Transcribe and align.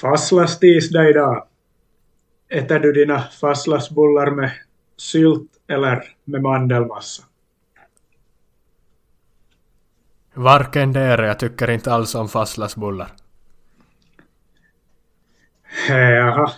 Fastlastisdag 0.00 1.10
idag. 1.10 1.46
Äter 2.48 2.78
du 2.78 2.92
dina 2.92 3.22
fastlagsbullar 3.22 4.30
med 4.30 4.50
sylt 4.96 5.50
eller 5.68 6.02
med 6.24 6.42
mandelmassa? 6.42 7.22
Varken 10.34 10.92
där, 10.92 11.22
jag 11.22 11.38
tycker 11.38 11.70
inte 11.70 11.92
alls 11.92 12.14
om 12.14 12.28
fastlagsbullar. 12.28 13.08
Jaha. 15.88 16.52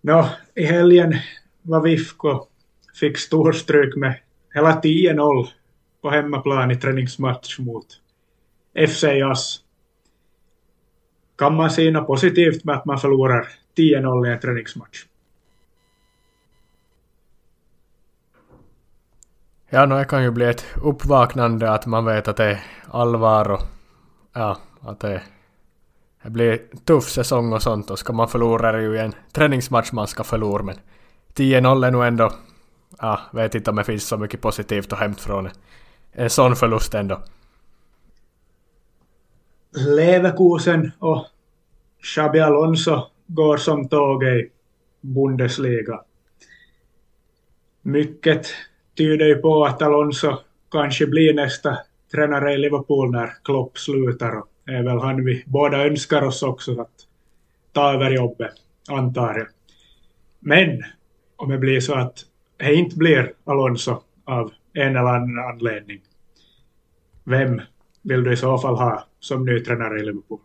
Nå, 0.00 0.28
i 0.54 0.64
helgen 0.64 1.14
var 1.62 1.80
VIFKO 1.80 2.46
fick 3.00 3.18
storstryk 3.18 3.96
med 3.96 4.20
hela 4.54 4.80
10-0 4.80 5.46
på 6.02 6.10
hemmaplan 6.10 6.70
i 6.70 6.76
träningsmatch 6.76 7.58
mot 7.58 7.86
FC 8.88 9.02
Jas. 9.02 9.65
Kan 11.36 11.54
man 11.54 11.70
se 11.70 11.90
något 11.90 12.06
positivt 12.06 12.64
med 12.64 12.74
att 12.74 12.84
man 12.84 12.98
förlorar 12.98 13.48
10-0 13.76 14.26
i 14.26 14.32
en 14.32 14.40
träningsmatch? 14.40 15.04
Ja, 19.70 19.86
no, 19.86 19.94
det 19.94 20.04
kan 20.04 20.22
ju 20.22 20.30
bli 20.30 20.44
ett 20.46 20.64
uppvaknande 20.82 21.70
att 21.70 21.86
man 21.86 22.04
vet 22.04 22.28
att 22.28 22.36
det 22.36 22.44
är 22.44 22.60
allvar 22.90 23.50
och 23.50 23.60
ja, 24.32 24.56
att 24.80 25.00
det, 25.00 25.22
det 26.22 26.30
blir 26.30 26.60
tuff 26.84 27.04
säsong 27.04 27.52
och 27.52 27.62
sånt 27.62 27.90
och 27.90 27.98
ska 27.98 28.12
man 28.12 28.28
förlora 28.28 28.72
det 28.72 28.82
ju 28.82 28.96
i 28.96 28.98
en 28.98 29.14
träningsmatch 29.32 29.92
man 29.92 30.06
ska 30.06 30.24
förlora 30.24 30.62
men 30.62 30.76
10-0 31.34 31.86
är 31.86 31.90
nog 31.90 32.04
ändå, 32.04 32.32
ja, 32.98 33.20
vet 33.32 33.54
inte 33.54 33.70
om 33.70 33.76
det 33.76 33.84
finns 33.84 34.08
så 34.08 34.16
mycket 34.16 34.40
positivt 34.40 34.92
att 34.92 34.98
hämta 34.98 35.22
från 35.22 35.48
en 36.12 36.30
sån 36.30 36.56
förlust 36.56 36.94
ändå. 36.94 37.20
Leverkusen 39.70 40.92
och 40.98 41.26
Xabi 42.14 42.40
Alonso 42.40 43.06
går 43.26 43.56
som 43.56 43.88
tåget 43.88 44.34
i 44.34 44.50
Bundesliga. 45.00 46.00
Mycket 47.82 48.46
tyder 48.96 49.26
ju 49.26 49.34
på 49.34 49.64
att 49.64 49.82
Alonso 49.82 50.38
kanske 50.70 51.06
blir 51.06 51.34
nästa 51.34 51.78
tränare 52.12 52.52
i 52.52 52.58
Liverpool 52.58 53.10
när 53.10 53.32
Klopp 53.44 53.78
slutar. 53.78 54.38
Och 54.38 54.48
är 54.66 54.82
väl 54.82 54.98
han 54.98 55.24
vi 55.24 55.44
båda 55.46 55.86
önskar 55.86 56.22
oss 56.22 56.42
också 56.42 56.80
att 56.80 56.94
ta 57.72 57.92
över 57.94 58.10
jobbet, 58.10 58.52
antar 58.88 59.38
jag. 59.38 59.48
Men 60.40 60.82
om 61.36 61.48
det 61.48 61.58
blir 61.58 61.80
så 61.80 61.94
att 61.94 62.18
det 62.56 62.74
inte 62.74 62.96
blir 62.96 63.32
Alonso 63.44 64.02
av 64.24 64.52
en 64.72 64.96
eller 64.96 65.00
annan 65.00 65.38
anledning, 65.38 66.00
vem 67.24 67.60
vill 68.02 68.24
du 68.24 68.32
i 68.32 68.36
så 68.36 68.58
fall 68.58 68.76
ha 68.76 69.06
som 69.20 69.44
ny 69.44 69.60
tränare 69.60 70.00
i 70.00 70.04
Liverpool? 70.04 70.40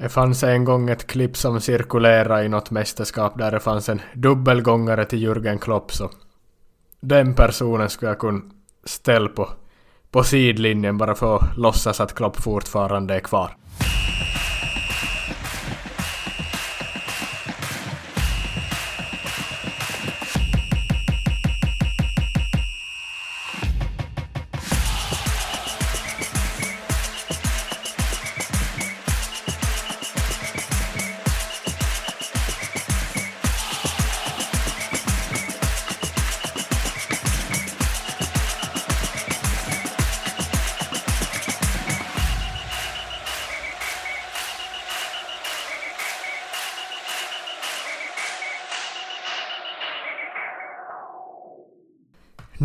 Det 0.00 0.08
fanns 0.08 0.42
en 0.42 0.64
gång 0.64 0.90
ett 0.90 1.06
klipp 1.06 1.36
som 1.36 1.60
cirkulerade 1.60 2.44
i 2.44 2.48
något 2.48 2.70
mästerskap 2.70 3.38
där 3.38 3.50
det 3.50 3.60
fanns 3.60 3.88
en 3.88 4.00
dubbelgångare 4.14 5.04
till 5.04 5.18
Jürgen 5.18 5.58
Klopp 5.58 5.92
så 5.92 6.10
den 7.00 7.34
personen 7.34 7.90
skulle 7.90 8.10
jag 8.10 8.18
kunna 8.18 8.40
ställa 8.84 9.28
på, 9.28 9.48
på 10.10 10.24
sidlinjen 10.24 10.98
bara 10.98 11.14
för 11.14 11.36
att 11.36 11.56
låtsas 11.56 12.00
att 12.00 12.14
Klopp 12.14 12.36
fortfarande 12.36 13.14
är 13.14 13.20
kvar. 13.20 13.56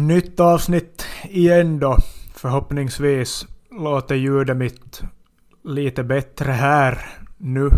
Nytt 0.05 0.39
avsnitt 0.39 1.05
igen 1.23 1.79
då. 1.79 1.97
Förhoppningsvis 2.33 3.47
låter 3.71 4.15
ljudet 4.15 4.57
mitt 4.57 5.01
lite 5.63 6.03
bättre 6.03 6.51
här 6.51 7.05
nu 7.37 7.69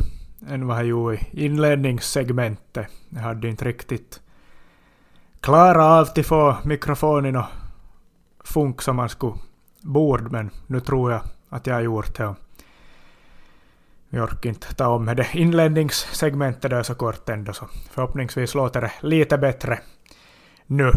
än 0.47 0.67
vad 0.67 0.77
jag 0.77 0.85
gjorde 0.85 1.15
i 1.15 1.45
inledningssegmentet. 1.45 2.87
Jag 3.09 3.21
hade 3.21 3.47
inte 3.47 3.65
riktigt 3.65 4.21
klarat 5.39 5.77
av 5.77 6.19
att 6.19 6.25
få 6.25 6.57
mikrofonen 6.63 7.35
att 7.35 7.49
funka 8.43 8.81
som 8.81 8.95
man 8.95 9.09
skulle 9.09 9.35
borde, 9.81 10.29
men 10.29 10.49
nu 10.67 10.79
tror 10.79 11.11
jag 11.11 11.21
att 11.49 11.67
jag 11.67 11.73
har 11.73 11.81
gjort 11.81 12.17
det. 12.17 12.35
Vi 14.09 14.19
orkar 14.19 14.49
inte 14.49 14.75
ta 14.75 14.87
om 14.87 15.05
det 15.05 15.27
inledningssegmentet 15.33 16.71
där 16.71 16.83
så 16.83 16.95
kort 16.95 17.29
ändå, 17.29 17.53
så 17.53 17.67
förhoppningsvis 17.91 18.55
låter 18.55 18.81
det 18.81 18.91
lite 19.01 19.37
bättre 19.37 19.79
nu 20.65 20.91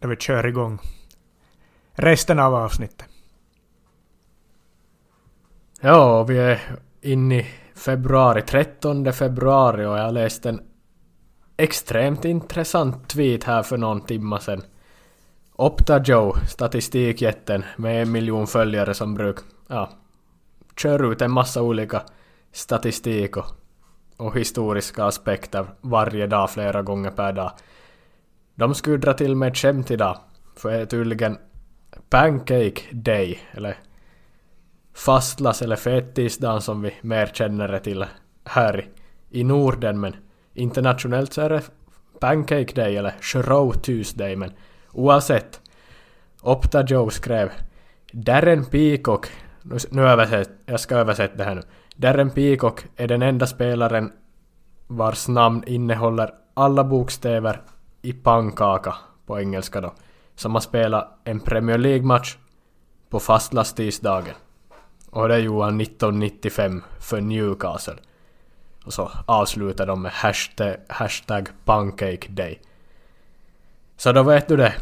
då 0.00 0.08
vi 0.08 0.16
kör 0.16 0.46
igång 0.46 0.78
resten 1.92 2.38
av 2.38 2.54
avsnittet. 2.54 3.06
Ja, 5.80 6.22
vi 6.22 6.38
är 6.38 6.60
inne 7.00 7.38
i 7.38 7.46
februari, 7.74 8.42
13 8.42 9.12
februari 9.12 9.84
och 9.84 9.98
jag 9.98 10.14
läste 10.14 10.48
en 10.48 10.60
extremt 11.56 12.24
intressant 12.24 13.08
tweet 13.08 13.44
här 13.44 13.62
för 13.62 13.76
någon 13.76 14.00
timma 14.00 14.40
sedan. 14.40 14.62
Opta 15.52 16.02
Joe, 16.02 16.34
statistikjätten 16.48 17.64
med 17.76 18.02
en 18.02 18.12
miljon 18.12 18.46
följare 18.46 18.94
som 18.94 19.14
bruk, 19.14 19.36
ja, 19.68 19.90
kör 20.76 21.12
ut 21.12 21.22
en 21.22 21.30
massa 21.30 21.62
olika 21.62 22.02
statistik 22.52 23.36
och, 23.36 23.46
och 24.16 24.38
historiska 24.38 25.04
aspekter 25.04 25.66
varje 25.80 26.26
dag, 26.26 26.50
flera 26.50 26.82
gånger 26.82 27.10
per 27.10 27.32
dag. 27.32 27.52
De 28.60 28.74
skulle 28.74 28.96
dra 28.96 29.12
till 29.12 29.36
med 29.36 29.48
ett 29.48 29.56
skämt 29.56 29.90
idag, 29.90 30.16
för 30.56 30.70
det 30.70 30.76
är 30.76 30.86
tydligen 30.86 31.38
Pancake 32.10 32.82
Day, 32.92 33.38
eller 33.52 33.76
fastlas 34.94 35.62
eller 35.62 35.76
fettisdagen 35.76 36.60
som 36.60 36.82
vi 36.82 36.94
mer 37.00 37.26
känner 37.26 37.68
det 37.68 37.80
till 37.80 38.04
här 38.44 38.88
i 39.30 39.44
Norden, 39.44 40.00
men 40.00 40.16
internationellt 40.54 41.32
så 41.32 41.40
är 41.40 41.50
det 41.50 41.62
Pancake 42.20 42.74
Day 42.74 42.96
eller 42.96 43.14
Shrove 43.20 43.78
Tuesday, 43.78 44.36
men 44.36 44.52
oavsett. 44.92 45.60
Opta 46.42 46.84
Joe 46.86 47.10
skrev 47.10 47.50
Darren 48.12 48.64
Peacock, 48.64 49.26
nu, 49.62 49.76
nu 49.90 50.02
översätt, 50.02 50.50
jag 50.66 50.80
ska 50.80 50.96
översätta 50.96 51.36
det 51.36 51.44
här 51.44 51.54
nu. 51.54 51.62
Darren 51.96 52.30
Peacock 52.30 52.84
är 52.96 53.08
den 53.08 53.22
enda 53.22 53.46
spelaren 53.46 54.12
vars 54.86 55.28
namn 55.28 55.64
innehåller 55.66 56.34
alla 56.54 56.84
bokstäver 56.84 57.60
i 58.02 58.12
pannkaka 58.12 58.94
på 59.26 59.40
engelska 59.40 59.80
då, 59.80 59.94
som 60.34 60.54
har 60.54 60.60
spelat 60.60 61.20
en 61.24 61.40
Premier 61.40 61.78
League-match 61.78 62.36
på 63.10 63.20
fastlastisdagen. 63.20 64.34
Och 65.10 65.28
det 65.28 65.38
gjorde 65.38 65.64
han 65.64 65.80
1995 65.80 66.82
för 66.98 67.20
Newcastle. 67.20 67.96
Och 68.84 68.92
så 68.92 69.10
avslutar 69.26 69.86
de 69.86 70.02
med 70.02 70.12
hashtag, 70.12 70.76
hashtag 70.88 71.48
Pancake 71.64 72.28
Day. 72.28 72.60
Så 73.96 74.12
då 74.12 74.22
vet 74.22 74.48
du 74.48 74.56
det. 74.56 74.74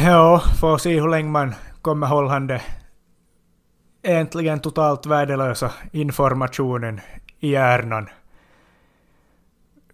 Ja, 0.00 0.42
får 0.60 0.78
se 0.78 1.00
hur 1.00 1.08
länge 1.08 1.30
man 1.30 1.54
kommer 1.82 2.06
hålla 2.06 2.40
det 2.40 2.62
egentligen 4.02 4.60
totalt 4.60 5.06
värdelösa 5.06 5.72
informationen 5.92 7.00
i 7.40 7.50
hjärnan 7.50 8.08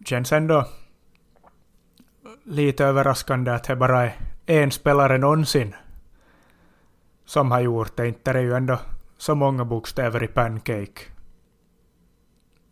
känns 0.04 0.32
ändå 0.32 0.66
lite 2.44 2.84
överraskande 2.84 3.50
att 3.50 3.64
det 3.64 3.76
bara 3.76 4.02
är 4.02 4.62
en 4.62 4.70
spelare 4.70 5.18
någonsin 5.18 5.74
som 7.24 7.50
har 7.50 7.60
gjort 7.60 7.96
det. 7.96 8.08
Inte 8.08 8.32
det 8.32 8.38
är 8.38 8.42
ju 8.42 8.54
ändå 8.54 8.78
så 9.18 9.34
många 9.34 9.64
bokstäver 9.64 10.22
i 10.22 10.26
Pancake. 10.26 11.02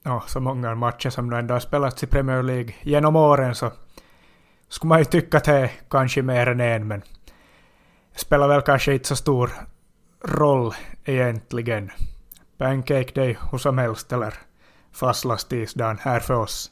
Ja, 0.02 0.25
så 0.26 0.40
många 0.40 0.75
matcher 0.75 1.11
som 1.11 1.32
ändå 1.32 1.55
har 1.55 1.61
spelats 1.61 2.02
i 2.02 2.06
Premier 2.06 2.43
League 2.43 2.75
genom 2.82 3.17
åren 3.17 3.55
så 3.55 3.73
skulle 4.69 4.88
man 4.88 4.99
ju 4.99 5.05
tycka 5.05 5.37
att 5.37 5.44
det 5.44 5.52
är 5.52 5.70
kanske 5.90 6.23
mer 6.23 6.46
än 6.46 6.61
en 6.61 6.87
men 6.87 7.00
det 8.12 8.19
spelar 8.19 8.49
väl 8.49 8.62
kanske 8.62 8.93
inte 8.93 9.08
så 9.08 9.17
stor 9.17 9.50
roll 10.25 10.75
egentligen. 11.05 11.90
Pancake 12.58 13.12
Day 13.14 13.37
hur 13.50 13.58
som 13.58 13.78
helst 13.78 14.12
eller 14.12 14.34
fastlastisdagen 14.93 15.99
här 16.00 16.20
för 16.20 16.34
oss. 16.34 16.70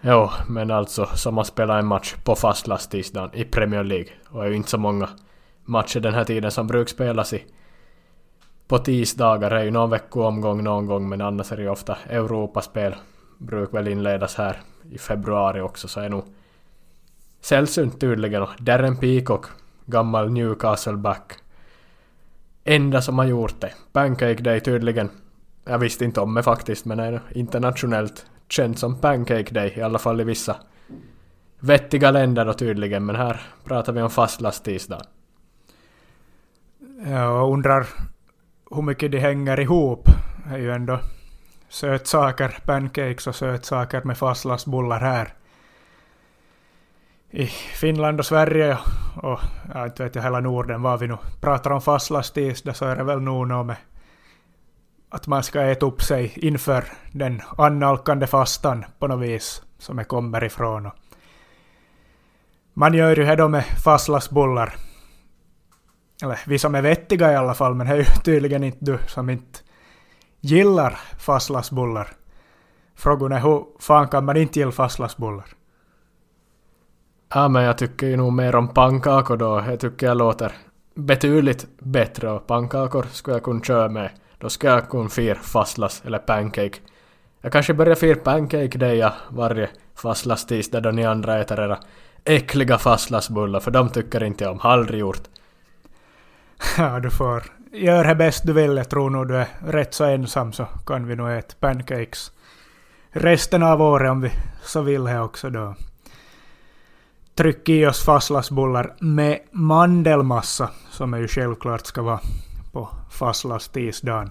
Jo, 0.00 0.30
men 0.48 0.70
alltså 0.70 1.06
som 1.06 1.34
man 1.34 1.44
spelar 1.44 1.78
en 1.78 1.86
match 1.86 2.14
på 2.24 2.34
fastlandstisdagen 2.34 3.30
i 3.34 3.44
Premier 3.44 3.84
League 3.84 4.08
och 4.28 4.44
är 4.44 4.48
ju 4.48 4.56
inte 4.56 4.70
så 4.70 4.78
många 4.78 5.08
matcher 5.64 6.00
den 6.00 6.14
här 6.14 6.24
tiden 6.24 6.50
som 6.50 6.66
brukar 6.66 6.90
spelas 6.90 7.32
i 7.32 7.44
på 8.70 8.78
tisdagar 8.78 9.50
är 9.50 9.64
ju 9.64 9.70
någon 9.70 9.90
veckoomgång 9.90 10.64
någon 10.64 10.86
gång 10.86 11.08
men 11.08 11.20
annars 11.20 11.52
är 11.52 11.56
det 11.56 11.62
ju 11.62 11.68
ofta 11.68 11.98
Europaspel. 12.08 12.94
Brukar 13.38 13.72
väl 13.72 13.88
inledas 13.88 14.34
här 14.34 14.60
i 14.90 14.98
februari 14.98 15.60
också 15.60 15.88
så 15.88 16.00
är 16.00 16.08
nog 16.08 16.24
sällsynt 17.40 18.00
tydligen 18.00 18.42
och 18.42 18.48
Darren 18.58 18.96
Peacock, 18.96 19.46
gammal 19.86 20.30
Newcastle-back. 20.30 21.32
Enda 22.64 23.02
som 23.02 23.18
har 23.18 23.26
gjort 23.26 23.60
det. 23.60 23.72
Pancake 23.92 24.42
Day 24.42 24.60
tydligen. 24.60 25.10
Jag 25.64 25.78
visste 25.78 26.04
inte 26.04 26.20
om 26.20 26.34
det 26.34 26.42
faktiskt 26.42 26.84
men 26.84 27.00
är 27.00 27.20
internationellt 27.30 28.26
känt 28.52 28.78
som 28.78 29.00
Pancake 29.00 29.54
Day 29.54 29.72
i 29.76 29.82
alla 29.82 29.98
fall 29.98 30.20
i 30.20 30.24
vissa 30.24 30.56
vettiga 31.60 32.10
länder 32.10 32.44
då 32.44 32.52
tydligen 32.52 33.06
men 33.06 33.16
här 33.16 33.40
pratar 33.64 33.92
vi 33.92 34.02
om 34.02 34.10
fastlasttisdag. 34.10 35.02
Jag 37.06 37.52
undrar 37.52 37.86
hur 38.70 38.82
mycket 38.82 39.12
de 39.12 39.18
hänger 39.18 39.60
ihop 39.60 40.08
Det 40.48 40.54
är 40.54 40.58
ju 40.58 40.72
ändå 40.72 41.00
sötsaker, 41.68 42.58
pancakes 42.66 43.26
och 43.26 43.34
sötsaker 43.34 44.02
med 44.02 44.18
fastlagsbullar 44.18 45.00
här. 45.00 45.34
I 47.30 47.46
Finland 47.46 48.20
och 48.20 48.26
Sverige 48.26 48.78
och 49.22 49.40
ja, 49.74 49.84
inte 49.84 50.04
vet 50.04 50.14
jag 50.14 50.22
hela 50.22 50.40
Norden 50.40 50.82
var 50.82 50.98
vi 50.98 51.06
nu 51.06 51.16
pratar 51.40 51.70
om 51.70 51.80
fastlasttisdag 51.80 52.76
så 52.76 52.84
är 52.84 52.96
det 52.96 53.04
väl 53.04 53.20
nog 53.20 53.48
något 53.48 53.66
med 53.66 53.76
att 55.10 55.26
man 55.26 55.42
ska 55.42 55.62
äta 55.62 55.86
upp 55.86 56.02
sig 56.02 56.32
inför 56.36 56.84
den 57.12 57.42
annalkande 57.58 58.26
fastan 58.26 58.84
på 58.98 59.06
något 59.06 59.20
vis 59.20 59.62
som 59.78 59.98
jag 59.98 60.08
kommer 60.08 60.44
ifrån. 60.44 60.90
Man 62.74 62.94
gör 62.94 63.16
ju 63.16 63.24
det 63.24 63.36
då 63.36 63.48
med 63.48 63.64
fastlagsbullar 63.64 64.74
eller 66.22 66.38
vi 66.46 66.58
som 66.58 66.74
är 66.74 66.82
vettiga 66.82 67.32
i 67.32 67.36
alla 67.36 67.54
fall, 67.54 67.74
men 67.74 67.86
det 67.86 67.92
är 67.92 67.96
ju 67.96 68.04
tydligen 68.24 68.64
inte 68.64 68.84
du 68.84 68.98
som 69.06 69.30
inte 69.30 69.58
gillar 70.40 70.98
fastlagsbullar. 71.18 72.08
Frågan 72.94 73.32
är 73.32 73.40
hur 73.40 73.64
fan 73.78 74.08
kan 74.08 74.24
man 74.24 74.36
inte 74.36 74.58
gilla 74.58 74.72
fastlagsbullar? 74.72 75.46
Ja, 77.34 77.48
men 77.48 77.62
jag 77.62 77.78
tycker 77.78 78.06
ju 78.06 78.16
nog 78.16 78.32
mer 78.32 78.56
om 78.56 78.68
pannkakor 78.68 79.36
då. 79.36 79.64
Jag 79.66 79.80
tycker 79.80 80.06
jag 80.06 80.16
låter 80.16 80.52
betydligt 80.94 81.66
bättre 81.78 82.30
och 82.30 82.46
pannkakor 82.46 83.06
skulle 83.12 83.36
jag 83.36 83.44
kunna 83.44 83.60
köra 83.60 83.88
med. 83.88 84.10
Då 84.40 84.48
ska 84.48 84.66
jag 84.66 84.88
kunna 84.88 85.08
fira 85.08 85.34
fastlas 85.34 86.02
eller 86.04 86.18
pancake. 86.18 86.78
Jag 87.40 87.52
kanske 87.52 87.74
börjar 87.74 87.94
fira 87.94 88.16
pancake 88.16 88.78
day 88.78 88.96
ja, 88.96 89.12
varje 89.28 89.70
fastlastisdag 89.94 90.82
då 90.82 90.90
ni 90.90 91.04
andra 91.04 91.40
äter 91.40 91.60
era 91.60 91.78
äckliga 92.24 92.78
fastlagsbullar 92.78 93.60
för 93.60 93.70
de 93.70 93.88
tycker 93.88 94.22
inte 94.24 94.44
jag 94.44 94.52
om. 94.52 94.58
Har 94.58 94.70
aldrig 94.70 95.00
gjort. 95.00 95.22
Ja, 96.78 97.00
du 97.00 97.10
får 97.10 97.42
göra 97.72 98.08
det 98.08 98.14
bäst 98.14 98.46
du 98.46 98.52
vill. 98.52 98.76
Jag 98.76 98.90
tror 98.90 99.10
nog 99.10 99.28
du 99.28 99.36
är 99.36 99.46
rätt 99.66 99.94
så 99.94 100.04
ensam 100.04 100.52
så 100.52 100.66
kan 100.86 101.06
vi 101.06 101.16
nog 101.16 101.30
äta 101.30 101.54
pancakes 101.60 102.32
resten 103.10 103.62
av 103.62 103.82
året 103.82 104.10
om 104.10 104.20
vi 104.20 104.32
så 104.62 104.82
vill 104.82 105.06
här 105.06 105.22
också 105.22 105.50
då. 105.50 105.74
Tryck 107.34 107.68
i 107.68 107.86
oss 107.86 108.04
fastlagsbullar 108.04 108.94
med 109.00 109.40
mandelmassa 109.50 110.70
som 110.90 111.14
är 111.14 111.18
ju 111.18 111.28
självklart 111.28 111.86
ska 111.86 112.02
vara 112.02 112.20
på 112.72 112.88
fastlastisdagen. 113.10 114.30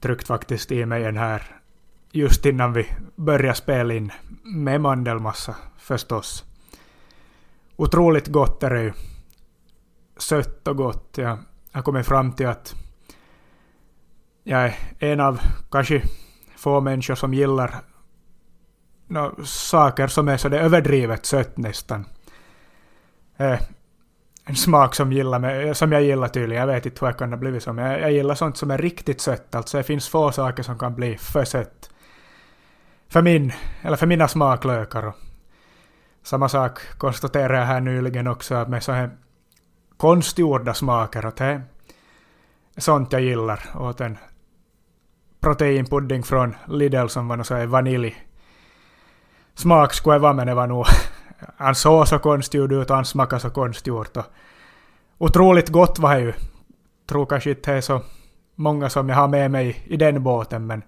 Tryckt 0.00 0.26
faktiskt 0.26 0.72
i 0.72 0.86
mig 0.86 1.04
en 1.04 1.16
här 1.16 1.60
just 2.12 2.46
innan 2.46 2.72
vi 2.72 2.86
började 3.16 3.54
spela 3.54 3.94
in 3.94 4.12
med 4.42 4.80
mandelmassa 4.80 5.56
förstås. 5.78 6.44
Otroligt 7.76 8.28
gott 8.28 8.62
är 8.62 8.70
det 8.70 8.82
ju 8.82 8.92
sött 10.16 10.68
och 10.68 10.76
gott. 10.76 11.18
Jag 11.18 11.38
har 11.72 11.82
kommit 11.82 12.06
fram 12.06 12.32
till 12.32 12.46
att 12.46 12.74
jag 14.44 14.64
är 14.64 14.74
en 14.98 15.20
av 15.20 15.40
kanske 15.70 16.02
få 16.56 16.80
människor 16.80 17.14
som 17.14 17.34
gillar 17.34 17.80
no, 19.06 19.44
saker 19.44 20.06
som 20.06 20.28
är 20.28 20.36
så 20.36 20.48
det 20.48 20.60
överdrivet 20.60 21.26
sött 21.26 21.56
nästan. 21.56 22.04
Eh, 23.36 23.60
en 24.44 24.56
smak 24.56 24.94
som, 24.94 25.12
gillar 25.12 25.38
mig, 25.38 25.74
som 25.74 25.92
jag 25.92 26.02
gillar 26.02 26.28
tydligen. 26.28 26.60
Jag 26.60 26.74
vet 26.74 26.86
inte 26.86 27.00
hur 27.00 27.06
jag 27.06 27.18
kan 27.18 27.30
ha 27.30 27.36
blivit 27.36 27.62
så, 27.62 27.72
men 27.72 27.90
jag, 27.90 28.00
jag 28.00 28.12
gillar 28.12 28.34
sånt 28.34 28.56
som 28.56 28.70
är 28.70 28.78
riktigt 28.78 29.20
sött. 29.20 29.54
Alltså 29.54 29.76
det 29.76 29.82
finns 29.82 30.08
få 30.08 30.32
saker 30.32 30.62
som 30.62 30.78
kan 30.78 30.94
bli 30.94 31.18
för 31.18 31.44
sött. 31.44 31.90
För 33.08 33.22
min, 33.22 33.52
eller 33.82 33.96
för 33.96 34.06
mina 34.06 34.28
smaklökar. 34.28 35.12
Samma 36.22 36.48
sak 36.48 36.98
konstaterar 36.98 37.54
jag 37.54 37.66
här 37.66 37.80
nyligen 37.80 38.26
också 38.26 38.64
med 38.68 38.82
så 38.82 38.92
här 38.92 39.10
konstgjorda 39.96 40.74
smaker. 40.74 41.26
Och 41.26 41.34
det 41.36 41.44
är 41.44 41.62
sånt 42.76 43.12
jag 43.12 43.22
gillar. 43.22 43.60
Åt 43.74 44.00
en 44.00 44.18
proteinpudding 45.40 46.22
från 46.22 46.56
Lidl 46.68 47.06
som 47.06 47.28
var 47.28 47.42
så 47.42 47.66
vanilj. 47.66 48.16
Smak 49.54 49.94
skulle 49.94 50.14
jag 50.14 50.20
vara 50.20 50.32
men 50.32 50.46
det 50.46 50.54
var 50.54 50.66
nog... 50.66 50.86
Han 51.56 51.74
såg 51.74 52.08
så 52.08 52.18
konstgjord 52.18 52.72
ut 52.72 52.90
och 52.90 52.96
han 52.96 53.04
smakade 53.04 53.40
så 53.40 53.50
konstgjort. 53.50 54.16
Och 54.16 54.26
otroligt 55.18 55.68
gott 55.68 55.98
var 55.98 56.14
det 56.14 56.20
ju. 56.20 56.32
Tror 57.06 57.26
kanske 57.26 57.50
inte 57.50 57.70
det 57.70 57.76
är 57.76 57.80
så 57.80 58.00
många 58.54 58.90
som 58.90 59.08
jag 59.08 59.16
har 59.16 59.28
med 59.28 59.50
mig 59.50 59.84
i 59.86 59.96
den 59.96 60.22
båten 60.22 60.66
men 60.66 60.82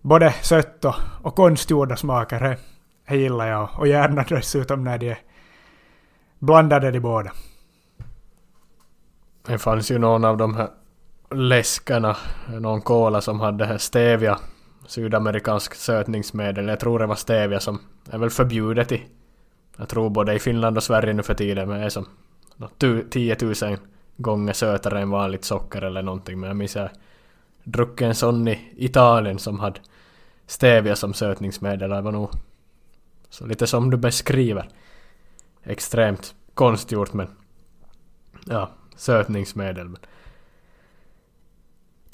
både 0.00 0.32
sött 0.42 0.84
och, 0.84 0.94
och 1.22 1.34
konstgjorda 1.34 1.96
smaker 1.96 2.40
det, 2.40 2.56
det 3.08 3.16
gillar 3.16 3.46
jag 3.46 3.68
och 3.78 3.88
gärna 3.88 4.24
dessutom 4.28 4.84
när 4.84 4.98
de 4.98 5.10
är 5.10 5.18
blandade 6.38 6.90
de 6.90 7.00
båda. 7.00 7.32
Det 9.46 9.58
fanns 9.58 9.90
ju 9.90 9.98
någon 9.98 10.24
av 10.24 10.36
de 10.36 10.54
här 10.54 10.68
läskarna, 11.30 12.16
någon 12.60 12.80
kola 12.80 13.20
som 13.20 13.40
hade 13.40 13.66
här 13.66 13.78
stevia, 13.78 14.38
sydamerikansk 14.86 15.74
sötningsmedel. 15.74 16.68
Jag 16.68 16.80
tror 16.80 16.98
det 16.98 17.06
var 17.06 17.14
stevia 17.14 17.60
som 17.60 17.80
är 18.10 18.18
väl 18.18 18.30
förbjudet 18.30 18.92
i, 18.92 19.06
jag 19.78 19.88
tror 19.88 20.10
både 20.10 20.34
i 20.34 20.38
Finland 20.38 20.76
och 20.76 20.82
Sverige 20.82 21.12
nu 21.12 21.22
för 21.22 21.34
tiden, 21.34 21.68
men 21.68 21.82
är 21.82 21.88
som 21.88 22.06
10 23.10 23.36
000 23.40 23.76
gånger 24.16 24.52
sötare 24.52 25.00
än 25.00 25.10
vanligt 25.10 25.44
socker 25.44 25.82
eller 25.82 26.02
någonting. 26.02 26.40
Men 26.40 26.48
jag 26.48 26.56
minns 26.56 26.76
jag 26.76 26.90
druckit 27.64 28.06
en 28.06 28.14
sån 28.14 28.48
i 28.48 28.60
Italien 28.76 29.38
som 29.38 29.60
hade 29.60 29.80
stevia 30.46 30.96
som 30.96 31.14
sötningsmedel. 31.14 31.90
Det 31.90 32.00
var 32.00 32.12
nog 32.12 32.30
så 33.28 33.46
lite 33.46 33.66
som 33.66 33.90
du 33.90 33.96
beskriver. 33.96 34.68
Extremt 35.62 36.34
konstgjort 36.54 37.12
men 37.12 37.28
ja, 38.46 38.70
sötningsmedel. 38.96 39.96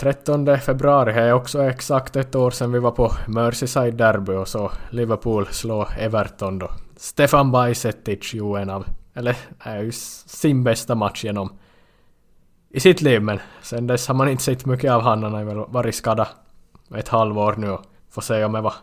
13 0.04 0.58
februari 0.58 1.12
är 1.12 1.32
också 1.32 1.62
exakt 1.62 2.16
ett 2.16 2.34
år 2.34 2.50
sedan 2.50 2.72
vi 2.72 2.78
var 2.78 2.90
på 2.90 3.12
Merseyside 3.26 3.94
Derby 3.94 4.32
och 4.32 4.48
så 4.48 4.70
Liverpool 4.90 5.46
slå 5.46 5.86
Everton 5.98 6.58
då. 6.58 6.70
Stefan 6.96 7.50
Bajsetic 7.50 8.34
gjorde 8.34 8.62
en 8.62 8.70
av, 8.70 8.86
eller 9.14 9.36
är 9.58 9.82
ju 9.82 9.92
sin 9.92 10.64
bästa 10.64 10.94
match 10.94 11.24
genom 11.24 11.52
i 12.70 12.80
sitt 12.80 13.00
liv 13.00 13.22
men 13.22 13.38
sen 13.62 13.86
dess 13.86 14.08
har 14.08 14.14
man 14.14 14.28
inte 14.28 14.42
sett 14.42 14.66
mycket 14.66 14.92
av 14.92 15.02
han. 15.02 15.22
Han 15.22 15.34
har 15.34 15.44
väl 15.44 15.64
varit 15.68 15.94
skadad 15.94 16.26
ett 16.94 17.08
halvår 17.08 17.54
nu 17.56 17.70
och 17.70 17.82
får 18.10 18.22
se 18.22 18.44
om 18.44 18.52
det 18.52 18.60
var 18.60 18.74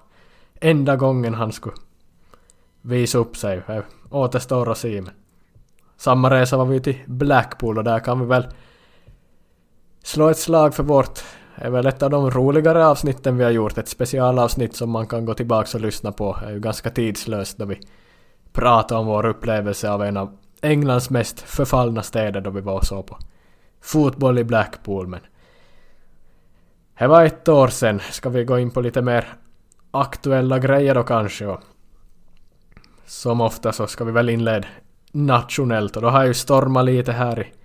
enda 0.61 0.95
gången 0.95 1.33
han 1.33 1.51
skulle 1.51 1.75
visa 2.81 3.17
upp 3.17 3.37
sig. 3.37 3.61
Det 3.67 3.83
återstår 4.09 4.71
att 4.71 4.77
se 4.77 5.01
men 5.01 5.13
samma 5.97 6.29
resa 6.29 6.57
var 6.57 6.65
vi 6.65 6.79
till 6.79 6.99
Blackpool 7.05 7.77
och 7.77 7.83
där 7.83 7.99
kan 7.99 8.19
vi 8.19 8.25
väl 8.25 8.47
slå 10.03 10.29
ett 10.29 10.37
slag 10.37 10.75
för 10.75 10.83
vårt 10.83 11.19
är 11.55 11.69
väl 11.69 11.85
ett 11.85 12.03
av 12.03 12.09
de 12.09 12.31
roligare 12.31 12.85
avsnitten 12.87 13.37
vi 13.37 13.43
har 13.43 13.51
gjort. 13.51 13.77
Ett 13.77 13.87
specialavsnitt 13.87 14.75
som 14.75 14.89
man 14.89 15.07
kan 15.07 15.25
gå 15.25 15.33
tillbaka 15.33 15.77
och 15.77 15.81
lyssna 15.81 16.11
på. 16.11 16.37
Det 16.41 16.47
är 16.47 16.51
ju 16.51 16.59
ganska 16.59 16.89
tidslöst 16.89 17.57
då 17.57 17.65
vi 17.65 17.79
pratar 18.53 18.95
om 18.95 19.05
vår 19.05 19.25
upplevelse 19.25 19.91
av 19.91 20.03
en 20.03 20.17
av 20.17 20.37
Englands 20.61 21.09
mest 21.09 21.39
förfallna 21.39 22.03
städer 22.03 22.41
då 22.41 22.49
vi 22.49 22.61
var 22.61 22.75
och 22.75 22.85
såg 22.85 23.05
på 23.05 23.17
fotboll 23.81 24.39
i 24.39 24.43
Blackpool. 24.43 25.07
Men 25.07 25.19
det 26.99 27.07
var 27.07 27.25
ett 27.25 27.49
år 27.49 27.67
sedan. 27.67 27.99
Ska 28.11 28.29
vi 28.29 28.43
gå 28.43 28.59
in 28.59 28.71
på 28.71 28.81
lite 28.81 29.01
mer 29.01 29.27
aktuella 29.91 30.59
grejer 30.59 30.95
då 30.95 31.03
kanske? 31.03 31.45
Och 31.45 31.59
som 33.05 33.41
ofta 33.41 33.71
så 33.71 33.87
ska 33.87 34.03
vi 34.03 34.11
väl 34.11 34.29
inleda 34.29 34.67
nationellt 35.11 35.95
och 35.95 36.01
då 36.01 36.09
har 36.09 36.19
jag 36.19 36.27
ju 36.27 36.33
stormat 36.33 36.85
lite 36.85 37.11
här 37.11 37.39
i 37.41 37.60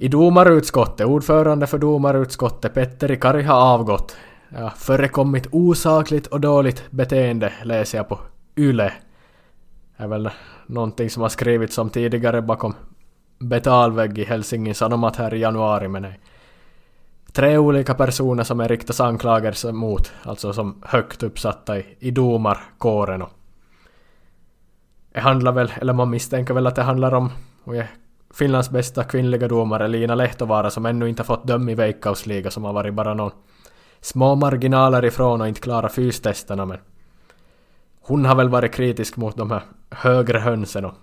i 0.00 0.08
domarutskottet, 0.08 1.06
ordförande 1.06 1.66
för 1.66 1.78
domarutskottet 1.78 2.74
Petteri 2.74 3.16
Kari 3.16 3.42
har 3.42 3.60
avgått. 3.74 4.16
Ja, 4.48 4.70
förekommit 4.70 5.46
osakligt 5.50 6.26
och 6.26 6.40
dåligt 6.40 6.84
beteende 6.90 7.52
läser 7.62 7.98
jag 7.98 8.08
på 8.08 8.18
YLE. 8.56 8.92
Det 9.96 10.04
är 10.04 10.08
väl 10.08 10.30
någonting 10.66 11.10
som 11.10 11.22
har 11.22 11.28
skrivits 11.28 11.78
om 11.78 11.90
tidigare 11.90 12.42
bakom 12.42 12.74
betalvägg 13.38 14.18
i 14.18 14.24
Helsingin 14.24 14.74
Sanomat 14.74 15.16
här 15.16 15.34
i 15.34 15.38
januari 15.38 15.88
men 15.88 16.02
nej. 16.02 16.20
Tre 17.32 17.58
olika 17.58 17.94
personer 17.94 18.44
som 18.44 18.60
är 18.60 18.68
riktas 18.68 19.00
anklagelser 19.00 19.72
mot, 19.72 20.12
alltså 20.22 20.52
som 20.52 20.82
högt 20.86 21.22
uppsatta 21.22 21.78
i, 21.78 21.96
i 21.98 22.10
domarkåren 22.10 23.24
det 25.12 25.20
handlar 25.20 25.52
väl, 25.52 25.72
eller 25.80 25.92
man 25.92 26.10
misstänker 26.10 26.54
väl 26.54 26.66
att 26.66 26.76
det 26.76 26.82
handlar 26.82 27.14
om 27.14 27.30
och 27.64 27.76
jag 27.76 27.86
Finlands 28.34 28.70
bästa 28.70 29.04
kvinnliga 29.04 29.48
domare 29.48 29.88
Lina 29.88 30.14
Lehtovaara 30.14 30.70
som 30.70 30.86
ännu 30.86 31.08
inte 31.08 31.24
fått 31.24 31.46
döm 31.46 31.68
i 31.68 31.74
Veikkausliga 31.74 32.50
som 32.50 32.64
har 32.64 32.72
varit 32.72 32.94
bara 32.94 33.14
någon 33.14 33.32
små 34.00 34.34
marginaler 34.34 35.04
ifrån 35.04 35.40
och 35.40 35.48
inte 35.48 35.60
klarat 35.60 35.94
fystesterna 35.94 36.66
men 36.66 36.78
hon 38.00 38.24
har 38.24 38.34
väl 38.34 38.48
varit 38.48 38.74
kritisk 38.74 39.16
mot 39.16 39.36
de 39.36 39.50
här 39.50 39.62
högre 39.90 40.38
hönsen 40.38 40.84
och 40.84 40.94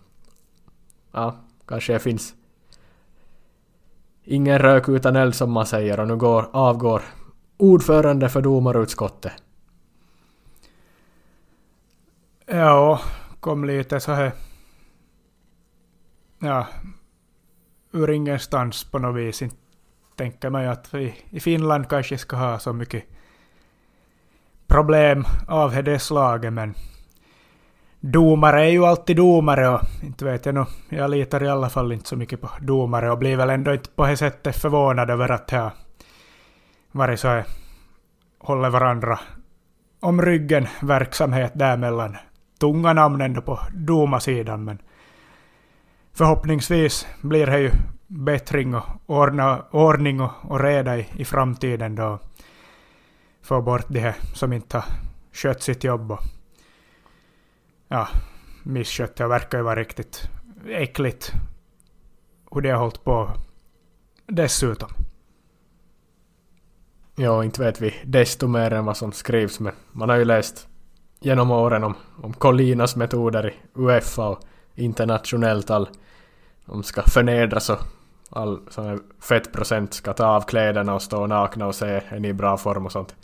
ja, 1.12 1.36
kanske 1.68 1.94
det 1.94 2.00
finns 2.00 2.34
ingen 4.24 4.60
rök 4.60 4.90
utan 4.90 5.16
eld 5.16 5.36
som 5.36 5.52
man 5.52 5.66
säger 5.66 6.00
och 6.00 6.08
nu 6.08 6.16
går, 6.16 6.50
avgår 6.54 7.02
ordförande 7.58 8.30
för 8.30 8.42
domarutskottet. 8.42 9.34
Ja, 12.46 13.02
kom 13.40 13.66
lite 13.66 14.00
så 14.00 14.12
här... 14.12 14.32
Ja, 16.40 16.68
ur 17.92 18.10
ingenstans 18.10 18.92
på 18.92 19.00
något 19.00 19.16
vis. 19.16 19.42
Inte 19.42 19.56
tänker 20.16 20.50
man 20.50 20.64
ju 20.64 20.70
att 20.70 20.94
vi 20.94 21.16
i 21.30 21.40
Finland 21.40 21.90
kanske 21.90 22.18
ska 22.18 22.36
ha 22.36 22.60
så 22.60 22.74
mycket 22.74 23.04
problem 24.68 25.26
av 25.48 25.84
det 25.84 26.00
slaget, 26.00 26.54
men 26.54 26.74
domare 28.00 28.62
är 28.66 28.70
ju 28.70 28.86
alltid 28.86 29.16
domare 29.16 29.70
och 29.70 29.82
inte 30.04 30.26
vet 30.26 30.46
jag 30.46 30.56
nu, 30.56 30.66
jag 30.90 31.12
litar 31.12 31.44
i 31.44 31.50
alla 31.50 31.70
fall 31.70 31.92
inte 31.92 32.10
så 32.10 32.16
mycket 32.16 32.42
på 32.42 32.50
domare 32.62 33.12
och 33.12 33.18
blir 33.18 33.38
väl 33.38 33.50
ändå 33.50 33.74
inte 33.74 33.90
på 33.90 34.06
det 34.06 34.18
sättet 34.18 34.56
förvånad 34.56 35.10
över 35.10 35.32
att 35.32 35.48
det 35.48 35.58
har 35.58 35.72
varit 36.92 37.20
så 37.20 37.28
här, 37.28 37.46
håller 38.40 38.70
varandra 38.70 39.20
om 40.00 40.22
ryggen 40.22 40.68
verksamhet 40.82 41.52
där 41.56 41.78
mellan 41.78 42.18
tunga 42.60 42.94
namn 42.94 43.22
ändå 43.22 43.42
på 43.42 43.60
domasidan 43.74 44.64
men 44.64 44.82
förhoppningsvis 46.18 47.08
blir 47.22 47.46
det 47.46 47.60
ju 47.60 47.72
bättring 48.08 48.76
och 48.76 48.84
ordna, 49.06 49.66
ordning 49.72 50.22
och, 50.22 50.32
och 50.42 50.60
reda 50.60 50.98
i, 50.98 51.08
i 51.18 51.26
framtiden 51.26 51.96
då. 51.96 52.20
Få 53.42 53.62
bort 53.62 53.86
de 53.88 54.00
här 54.00 54.16
som 54.34 54.54
inte 54.54 54.78
har 54.78 54.86
skött 55.34 55.62
sitt 55.62 55.84
jobb 55.84 56.12
och 56.12 56.20
ja, 57.88 58.08
misskött 58.64 59.16
det. 59.16 59.28
verkar 59.28 59.58
ju 59.58 59.64
vara 59.64 59.80
riktigt 59.80 60.30
äckligt 60.68 61.32
hur 62.52 62.62
de 62.62 62.70
har 62.70 62.78
hållit 62.78 63.04
på 63.04 63.30
dessutom. 64.26 64.90
Ja, 67.16 67.44
inte 67.44 67.62
vet 67.62 67.82
vi 67.82 67.94
desto 68.06 68.48
mer 68.48 68.74
än 68.74 68.86
vad 68.86 68.98
som 68.98 69.12
skrivs, 69.12 69.60
men 69.60 69.74
man 69.92 70.10
har 70.10 70.16
ju 70.16 70.26
läst 70.26 70.68
genom 71.20 71.52
åren 71.52 71.84
om, 71.84 71.96
om 72.24 72.34
Colinas 72.34 72.96
metoder 72.96 73.50
i 73.50 73.54
Uefa 73.76 74.28
och 74.30 74.40
internationellt 74.76 75.70
all 75.70 75.90
de 76.68 76.84
ska 76.84 77.02
förnedras 77.02 77.70
och 77.70 77.80
all 78.30 78.60
sån 78.70 78.86
här 78.86 79.00
fettprocent 79.22 79.94
ska 79.94 80.14
ta 80.14 80.26
av 80.26 80.42
kläderna 80.42 80.94
och 80.94 81.02
stå 81.02 81.28
nakna 81.28 81.68
och 81.68 81.76
se 81.76 82.02
är 82.10 82.20
ni 82.20 82.28
i 82.28 82.34
bra 82.34 82.58
form 82.58 82.86
och 82.86 82.92
sånt. 82.92 83.16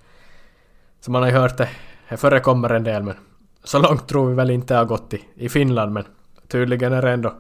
Så 0.99 1.11
man 1.11 1.21
har 1.21 1.29
ju 1.29 1.35
hört 1.35 1.57
det, 1.57 1.69
det 2.09 2.17
förekommer 2.17 2.69
en 2.69 2.83
del 2.83 3.03
men 3.03 3.15
så 3.63 3.79
långt 3.79 4.07
tror 4.07 4.29
vi 4.29 4.35
väl 4.35 4.51
inte 4.51 4.75
har 4.75 4.85
gått 4.85 5.13
i, 5.13 5.21
i 5.35 5.49
Finland 5.49 5.91
men 5.93 6.03
tydligen 6.47 6.93
är 6.93 7.01
det 7.01 7.11
ändå 7.11 7.33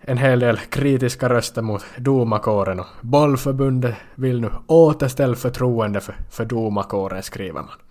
en 0.00 0.18
hel 0.18 0.40
del 0.40 0.58
kritiska 0.58 1.28
röster 1.28 1.62
mot 1.62 1.84
domarkåren 1.96 2.80
och 2.80 2.86
bollförbundet 3.00 3.94
vill 4.14 4.40
nu 4.40 4.50
återställa 4.66 5.34
förtroende 5.34 6.00
för, 6.00 6.14
för 6.30 6.44
domarkåren 6.44 7.22
skriver 7.22 7.62
man. 7.62 7.87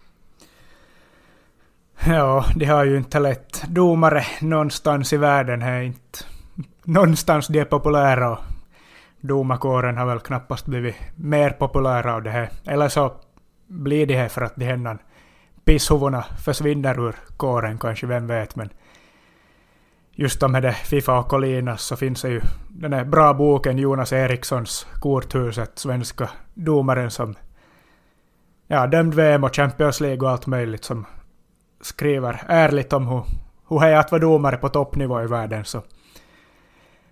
Ja, 2.06 2.46
de 2.56 2.66
har 2.66 2.84
ju 2.86 2.98
inte 2.98 3.20
lätt. 3.20 3.64
Domare 3.68 4.24
någonstans 4.42 5.14
i 5.14 5.18
världen 5.18 5.62
är 5.62 5.82
inte 5.82 6.20
någonstans 6.84 7.48
de 7.48 7.60
är 7.60 7.66
populära 7.66 8.32
och 8.32 8.40
domarkåren 9.22 9.98
har 9.98 10.06
väl 10.06 10.20
knappast 10.20 10.66
blivit 10.66 10.96
mer 11.16 11.50
populära 11.50 12.14
av 12.14 12.24
det 12.24 12.30
här. 12.30 12.50
Eller 12.66 12.90
så 12.90 13.14
blir 13.68 14.06
det 14.06 14.16
här 14.16 14.28
för 14.28 14.42
att 14.42 14.56
de 14.56 14.66
här 14.66 14.98
pisshuvudena 15.66 16.26
försvinner 16.46 17.08
ur 17.08 17.16
kåren 17.38 17.78
kanske, 17.78 18.08
vem 18.08 18.28
vet. 18.28 18.56
Men 18.56 18.70
just 20.12 20.40
de 20.40 20.56
här 20.56 20.72
Fifa 20.72 21.20
och 21.20 21.28
Colinas 21.28 21.82
så 21.82 21.96
finns 21.96 22.22
det 22.22 22.30
ju 22.30 22.42
den 22.70 22.94
här 22.94 23.06
bra 23.06 23.34
boken 23.34 23.78
Jonas 23.78 24.14
Erikssons 24.14 24.88
Korthuset, 25.00 25.80
svenska 25.80 26.30
domaren 26.54 27.12
som 27.12 27.36
ja, 28.68 28.88
dömd 28.88 29.14
VM 29.14 29.44
och 29.44 29.56
Champions 29.56 30.02
League 30.02 30.28
och 30.28 30.32
allt 30.32 30.48
möjligt 30.48 30.84
som 30.84 31.06
skriver 31.82 32.44
ärligt 32.48 32.94
om 32.94 33.08
hur, 33.08 33.24
hur 33.70 33.80
det 33.80 33.88
är 33.88 33.96
att 33.96 34.12
vara 34.12 34.22
domare 34.22 34.58
på 34.58 34.70
toppnivå 34.70 35.22
i 35.22 35.28
världen. 35.28 35.66
Så 35.66 35.82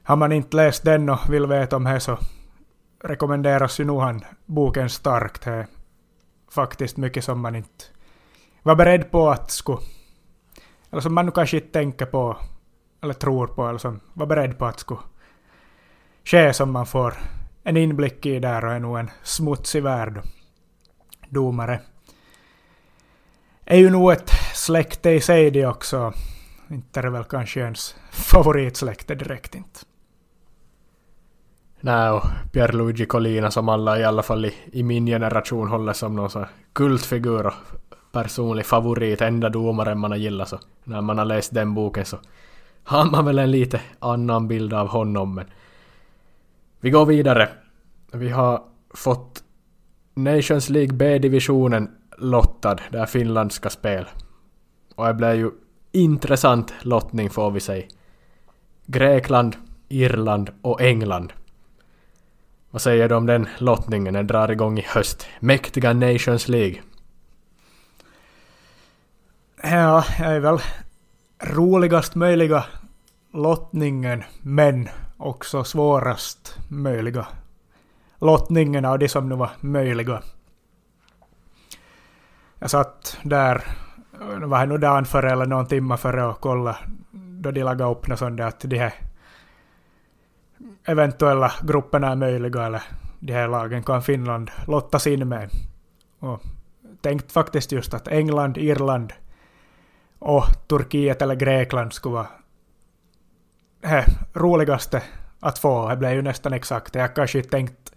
har 0.04 0.16
man 0.16 0.32
inte 0.32 0.58
läst 0.58 0.84
den 0.84 1.10
och 1.10 1.34
vill 1.34 1.46
veta 1.46 1.76
om 1.76 1.84
det 1.84 2.00
så 2.00 2.18
rekommenderas 3.04 3.80
ju 3.80 3.86
nog 3.86 4.02
han 4.02 4.22
boken 4.46 4.90
starkt. 4.90 5.44
Det 5.44 5.52
är 5.52 5.68
faktiskt 6.52 6.98
mycket 6.98 7.24
som 7.24 7.40
man 7.40 7.56
inte 7.56 7.86
var 8.64 8.76
beredd 8.76 9.12
på 9.12 9.30
att 9.30 9.52
skulle... 9.52 9.80
Eller 10.92 11.02
som 11.02 11.14
man 11.14 11.32
kanske 11.32 11.58
inte 11.58 11.72
tänker 11.72 12.06
på 12.06 12.38
eller 13.02 13.14
tror 13.14 13.48
på 13.48 13.68
eller 13.68 13.80
som 13.80 14.00
var 14.14 14.26
beredd 14.26 14.58
på 14.58 14.66
att 14.66 14.80
skulle 14.80 15.00
ske 16.24 16.54
som 16.54 16.72
man 16.72 16.86
får 16.86 17.14
en 17.64 17.78
inblick 17.78 18.26
i 18.26 18.40
där 18.40 18.66
och 18.66 18.72
är 18.72 18.80
nog 18.80 19.00
en 19.00 19.12
smutsig 19.24 19.84
värld. 19.84 20.22
Domare 21.30 21.80
är 23.66 23.78
ju 23.78 23.90
nog 23.90 24.12
ett 24.12 24.32
släkte 24.56 25.10
i 25.10 25.22
sig 25.22 25.52
det 25.52 25.66
också. 25.66 26.14
Inte 26.70 27.00
är 27.00 27.04
det 27.04 27.10
väl 27.10 27.24
kanske 27.24 27.60
ens 27.60 27.96
favoritsläkte 28.12 29.16
direkt 29.16 29.56
inte. 29.56 29.80
Nej, 31.80 32.10
och 32.10 32.24
Pierluigi 32.52 33.06
Collina 33.06 33.52
som 33.52 33.70
alla 33.70 34.00
i 34.00 34.04
alla 34.04 34.24
fall 34.24 34.46
i, 34.46 34.54
i 34.72 34.84
min 34.84 35.06
generation 35.06 35.68
håller 35.68 35.94
som 35.94 36.16
någon 36.16 36.30
sån 36.30 36.46
kultfigur 36.74 37.46
och 37.46 37.54
personlig 38.12 38.66
favorit, 38.66 39.22
enda 39.22 39.50
domaren 39.50 40.00
man 40.00 40.12
har 40.12 40.18
gillat 40.18 40.50
så 40.50 40.60
när 40.84 41.02
man 41.02 41.18
har 41.18 41.26
läst 41.26 41.54
den 41.54 41.74
boken 41.74 42.06
så 42.06 42.18
har 42.84 43.06
man 43.06 43.26
väl 43.26 43.40
en 43.40 43.52
lite 43.52 43.82
annan 44.00 44.48
bild 44.48 44.74
av 44.74 44.88
honom 44.88 45.36
men 45.36 45.46
vi 46.80 46.90
går 46.90 47.06
vidare. 47.06 47.50
Vi 48.12 48.30
har 48.30 48.64
fått 48.94 49.44
Nations 50.14 50.70
League 50.70 50.94
B-divisionen 50.94 51.90
lottad 52.18 52.78
där 52.92 53.06
Finland 53.06 53.52
ska 53.52 53.70
spela. 53.70 54.08
Och 54.96 55.08
det 55.08 55.14
blev 55.14 55.36
ju 55.36 55.52
intressant 55.92 56.74
lottning 56.82 57.30
får 57.30 57.52
vi 57.52 57.60
säga. 57.60 57.86
Grekland, 58.86 59.56
Irland 59.90 60.50
och 60.62 60.82
England. 60.82 61.34
Vad 62.72 62.82
säger 62.82 63.10
du 63.10 63.16
om 63.16 63.26
den 63.26 63.48
lottningen? 63.58 64.14
Den 64.14 64.28
drar 64.28 64.52
igång 64.52 64.80
i 64.80 64.86
höst. 64.88 65.28
Mäktiga 65.40 65.94
Nations 65.94 66.48
League. 66.48 66.82
Ja, 69.64 70.06
det 70.18 70.24
är 70.24 70.40
väl 70.40 70.60
roligast 71.40 72.16
möjliga 72.16 72.66
lottningen, 73.34 74.24
men 74.42 74.90
också 75.18 75.64
svårast 75.64 76.58
möjliga 76.70 77.28
lottningen 78.20 78.86
av 78.86 79.00
de 79.00 79.10
som 79.10 79.30
nu 79.30 79.36
var 79.36 79.52
möjliga. 79.60 80.22
Jag 82.60 82.70
satt 82.70 83.18
där, 83.24 83.64
var 84.20 84.60
det 84.60 84.66
nog 84.66 84.80
dagen 84.80 85.06
före 85.06 85.32
eller 85.32 85.46
någon 85.46 85.66
timme 85.66 85.98
före 85.98 86.26
och 86.26 86.42
kolla. 86.42 86.78
då 87.12 87.52
de 87.52 87.64
lagade 87.64 87.92
upp 87.92 88.08
något 88.08 88.20
sånt 88.20 88.38
där 88.38 88.48
att 88.48 88.60
de 88.60 88.78
här 88.78 88.94
eventuella 90.86 91.52
grupperna 91.64 92.12
är 92.12 92.16
möjliga 92.16 92.66
eller 92.66 92.82
de 93.20 93.34
här 93.34 93.48
lagen 93.48 93.84
kan 93.84 94.02
Finland 94.02 94.52
lottas 94.68 95.08
in 95.08 95.30
med. 95.30 95.50
Och 96.20 96.42
tänkt 97.02 97.32
faktiskt 97.32 97.72
just 97.72 97.94
att 97.94 98.08
England, 98.08 98.58
Irland 98.58 99.14
och 100.20 100.46
Turkiet 100.68 101.22
eller 101.22 101.36
Grekland 101.36 101.94
skulle 101.94 102.16
vara 102.16 102.28
det 103.82 104.06
roligaste 104.34 105.04
att 105.40 105.60
få. 105.60 105.90
Det 105.90 105.96
blev 105.96 106.14
ju 106.14 106.22
nästan 106.22 106.54
exakt. 106.54 106.96
Jag 106.96 107.16
kanske 107.16 107.44
tänkt 107.44 107.94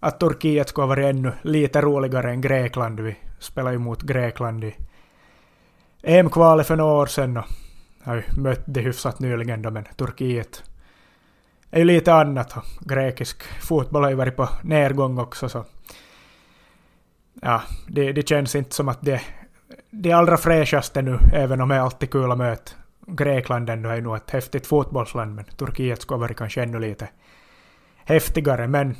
att 0.00 0.20
Turkiet 0.20 0.68
skulle 0.68 0.82
ha 0.82 0.88
varit 0.88 1.14
ännu 1.14 1.32
lite 1.42 1.80
roligare 1.80 2.30
än 2.30 2.40
Grekland. 2.40 3.00
Vi 3.00 3.16
spelade 3.38 3.74
ju 3.74 3.78
mot 3.78 4.02
Grekland 4.02 4.64
i 4.64 4.74
EM-kvalet 6.02 6.66
för 6.66 6.76
några 6.76 6.92
år 6.92 7.06
sedan 7.06 7.36
och 7.36 7.44
har 8.04 8.14
ju 8.14 8.22
mött 8.40 8.62
det 8.64 8.80
hyfsat 8.80 9.20
nyligen 9.20 9.62
då, 9.62 9.70
men 9.70 9.84
Turkiet 9.96 10.62
är 11.70 11.78
ju 11.78 11.84
lite 11.84 12.14
annat. 12.14 12.56
Och 12.56 12.64
grekisk 12.80 13.42
fotboll 13.42 14.02
har 14.02 14.10
ju 14.10 14.16
varit 14.16 14.36
på 14.36 14.48
nedgång 14.62 15.18
också 15.18 15.48
så 15.48 15.64
ja, 17.42 17.62
det, 17.88 18.12
det 18.12 18.28
känns 18.28 18.54
inte 18.54 18.74
som 18.74 18.88
att 18.88 19.00
det 19.00 19.20
det 19.90 20.12
allra 20.12 20.36
fräschaste 20.36 21.02
nu, 21.02 21.18
även 21.32 21.60
om 21.60 21.68
det 21.68 21.74
är 21.74 21.80
alltid 21.80 22.10
kul 22.10 22.32
att 22.32 22.38
möta 22.38 22.72
Grekland 23.06 23.70
ändå 23.70 23.88
är 23.88 24.00
nog 24.00 24.16
ett 24.16 24.30
häftigt 24.30 24.66
fotbollsland, 24.66 25.34
men 25.34 25.44
Turkiet 25.44 26.02
skulle 26.02 26.20
vara 26.20 26.34
kanske 26.34 26.62
ännu 26.62 26.78
lite 26.78 27.08
häftigare. 28.04 28.68
Men 28.68 28.96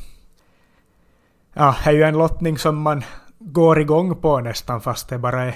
ja, 1.53 1.77
det 1.85 1.91
är 1.91 1.95
ju 1.95 2.03
en 2.03 2.19
lottning 2.19 2.59
som 2.59 2.77
man 2.77 3.03
går 3.39 3.81
igång 3.81 4.17
på 4.17 4.41
nästan, 4.41 4.81
fast 4.81 5.09
det 5.09 5.19
bara 5.19 5.43
är 5.43 5.55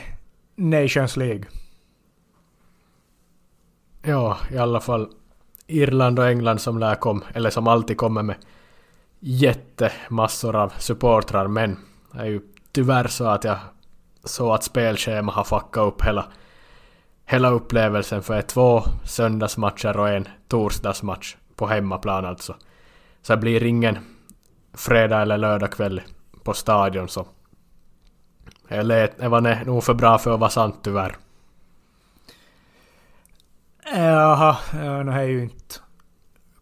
Nations 0.56 1.16
League. 1.16 1.44
Ja, 4.02 4.38
i 4.50 4.58
alla 4.58 4.80
fall 4.80 5.08
Irland 5.66 6.18
och 6.18 6.28
England 6.28 6.58
som 6.58 6.78
lär 6.78 6.94
kom, 6.94 7.25
eller 7.34 7.50
som 7.50 7.68
alltid 7.68 7.96
kommer 7.96 8.23
med 8.23 8.37
jättemassor 9.20 10.56
av 10.56 10.73
supportrar, 10.78 11.46
men 11.46 11.76
det 12.12 12.18
är 12.18 12.25
ju 12.25 12.40
tyvärr 12.73 13.08
så 13.08 13.25
att 13.25 13.44
jag 13.44 13.58
såg 14.25 14.54
att 14.54 14.64
spelschema 14.64 15.32
har 15.32 15.44
fuckat 15.44 15.87
upp 15.87 16.02
hela, 16.02 16.26
hela 17.25 17.50
upplevelsen 17.50 18.23
för 18.23 18.42
två 18.42 18.82
söndagsmatcher 19.04 19.96
och 19.96 20.08
en 20.08 20.28
torsdagsmatch 20.49 21.37
på 21.56 21.66
hemmaplan 21.66 22.25
alltså. 22.25 22.56
Så 23.23 23.32
det 23.32 23.40
blir 23.40 23.64
ingen 23.64 23.99
fredag 24.75 25.23
eller 25.23 25.38
lördagkväll 25.38 26.02
på 26.42 26.54
stadion 26.54 27.08
så 27.08 27.26
eller 28.68 29.12
det 29.18 29.28
var 29.28 29.64
nog 29.64 29.85
för 29.85 29.94
bra 29.94 30.18
för 30.18 30.35
att 30.35 30.40
vara 30.40 30.50
sant 30.50 30.78
tyvärr. 30.83 31.16
Jaha, 33.94 34.56
ja, 34.73 35.04
det 35.04 35.12
är 35.12 35.23
ju 35.23 35.42
inte 35.42 35.75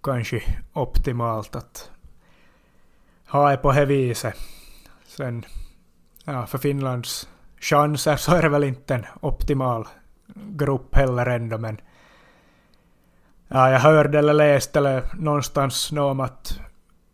kanske 0.02 0.42
optimalt 0.72 1.56
att 1.56 1.90
ha 3.28 3.50
det 3.50 3.56
på 3.56 3.72
det 3.72 3.84
viset. 3.84 4.34
Sen, 5.06 5.44
ja, 6.24 6.46
för 6.46 6.58
Finlands 6.58 7.28
chanser 7.60 8.16
så 8.16 8.34
är 8.34 8.42
det 8.42 8.48
väl 8.48 8.64
inte 8.64 8.94
en 8.94 9.06
optimal 9.20 9.86
grupp 10.34 10.94
heller 10.94 11.26
ändå, 11.26 11.58
men 11.58 11.80
ja, 13.48 13.70
jag 13.70 13.80
hörde 13.80 14.18
eller 14.18 14.32
läste 14.32 14.78
eller 14.78 15.04
någonstans 15.14 15.92
om 15.92 16.20
att 16.20 16.60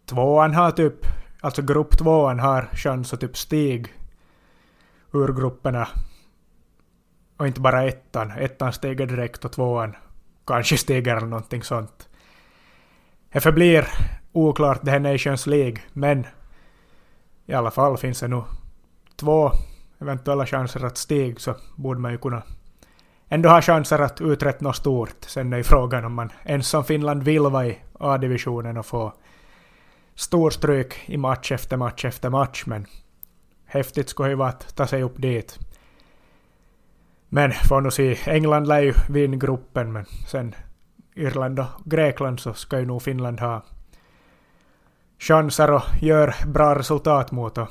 tvåan 0.07 0.54
har 0.54 0.71
typ, 0.71 1.07
alltså 1.40 1.62
grupp 1.62 1.99
tvåan 1.99 2.40
har 2.40 2.68
chans 2.73 3.12
att 3.12 3.21
typ 3.21 3.37
stiga 3.37 3.88
ur 5.12 5.32
grupperna. 5.32 5.88
Och 7.36 7.46
inte 7.46 7.60
bara 7.60 7.84
ettan. 7.84 8.30
Ettan 8.30 8.72
stiger 8.72 9.06
direkt 9.06 9.44
och 9.44 9.52
tvåan 9.52 9.96
kanske 10.46 10.78
stiger 10.78 11.16
eller 11.16 11.26
någonting 11.26 11.62
sånt. 11.62 12.08
Det 13.32 13.40
förblir 13.40 13.88
oklart 14.32 14.80
det 14.82 14.90
här 14.90 14.98
Nations 14.98 15.46
League, 15.46 15.78
men 15.92 16.26
i 17.46 17.54
alla 17.54 17.70
fall 17.70 17.96
finns 17.96 18.20
det 18.20 18.28
nog 18.28 18.44
två 19.16 19.52
eventuella 19.98 20.46
chanser 20.46 20.84
att 20.84 20.96
stiga 20.96 21.38
så 21.38 21.54
borde 21.76 22.00
man 22.00 22.12
ju 22.12 22.18
kunna 22.18 22.42
ändå 23.28 23.48
ha 23.48 23.62
chanser 23.62 23.98
att 23.98 24.20
uträtta 24.20 24.64
något 24.64 24.76
stort. 24.76 25.16
Sen 25.20 25.52
är 25.52 25.56
ju 25.56 25.62
frågan 25.62 26.04
om 26.04 26.14
man 26.14 26.32
ens 26.44 26.68
som 26.68 26.84
Finland 26.84 27.22
vill 27.22 27.42
vara 27.42 27.66
i 27.66 27.78
A-divisionen 27.92 28.76
och 28.76 28.86
få 28.86 29.12
storstryk 30.14 30.94
i 31.06 31.16
match 31.16 31.52
efter 31.52 31.76
match 31.76 32.04
efter 32.04 32.30
match, 32.30 32.64
men 32.66 32.86
häftigt 33.68 34.08
skulle 34.08 34.28
ju 34.28 34.34
vara 34.34 34.48
att 34.48 34.76
ta 34.76 34.87
sig 34.87 35.02
upp 35.02 35.22
dit. 35.22 35.58
Men 37.28 37.52
får 37.52 37.80
nog 37.80 37.92
se, 37.92 38.18
England 38.26 38.68
lär 38.68 38.80
ju 38.80 38.94
vinna 39.08 39.37
gruppen, 39.37 39.92
men 39.92 40.04
sen 40.26 40.54
Irland 41.14 41.58
och 41.58 41.66
Grekland 41.84 42.40
så 42.40 42.54
ska 42.54 42.78
ju 42.78 42.87
nog 42.87 43.02
Finland 43.02 43.40
ha 43.40 43.62
chanser 45.18 45.76
att 45.76 46.02
göra 46.02 46.34
bra 46.46 46.78
resultat 46.78 47.32
mot. 47.32 47.58
Och 47.58 47.68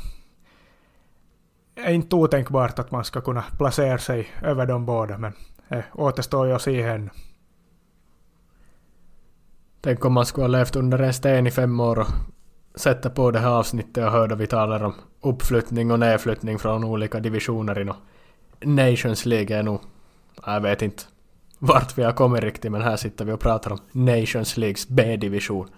är 1.75 1.93
inte 1.93 2.15
otänkbart 2.15 2.79
att 2.79 2.91
man 2.91 3.03
ska 3.03 3.21
kunna 3.21 3.43
placera 3.57 3.97
sig 3.97 4.27
över 4.41 4.65
de 4.65 4.85
båda, 4.85 5.17
men 5.17 5.33
det 5.67 5.83
återstår 5.93 6.47
ju 6.47 6.53
att 6.53 6.61
se 6.61 6.81
ännu. 6.81 7.09
Tänk 9.81 10.05
om 10.05 10.13
man 10.13 10.25
skulle 10.25 10.43
ha 10.43 10.47
levt 10.47 10.75
under 10.75 10.99
en 10.99 11.13
sten 11.13 11.47
i 11.47 11.51
fem 11.51 11.79
år 11.79 11.99
och 11.99 12.07
sätta 12.77 13.09
på 13.09 13.31
det 13.31 13.39
här 13.39 13.49
avsnittet 13.49 14.05
och 14.05 14.11
hörde 14.11 14.35
vi 14.35 14.47
talar 14.47 14.83
om 14.83 14.93
uppflyttning 15.21 15.91
och 15.91 15.99
nedflyttning 15.99 16.59
från 16.59 16.83
olika 16.83 17.19
divisioner 17.19 17.79
inom 17.79 17.95
Nations 18.61 19.25
League 19.25 19.57
är 19.57 19.63
nog... 19.63 19.81
Jag 20.45 20.61
vet 20.61 20.81
inte 20.81 21.03
vart 21.59 21.97
vi 21.97 22.03
har 22.03 22.11
kommit 22.11 22.43
riktigt 22.43 22.71
men 22.71 22.81
här 22.81 22.97
sitter 22.97 23.25
vi 23.25 23.31
och 23.31 23.39
pratar 23.39 23.71
om 23.71 23.79
Nations 23.91 24.57
Leagues 24.57 24.87
B-division. 24.87 25.69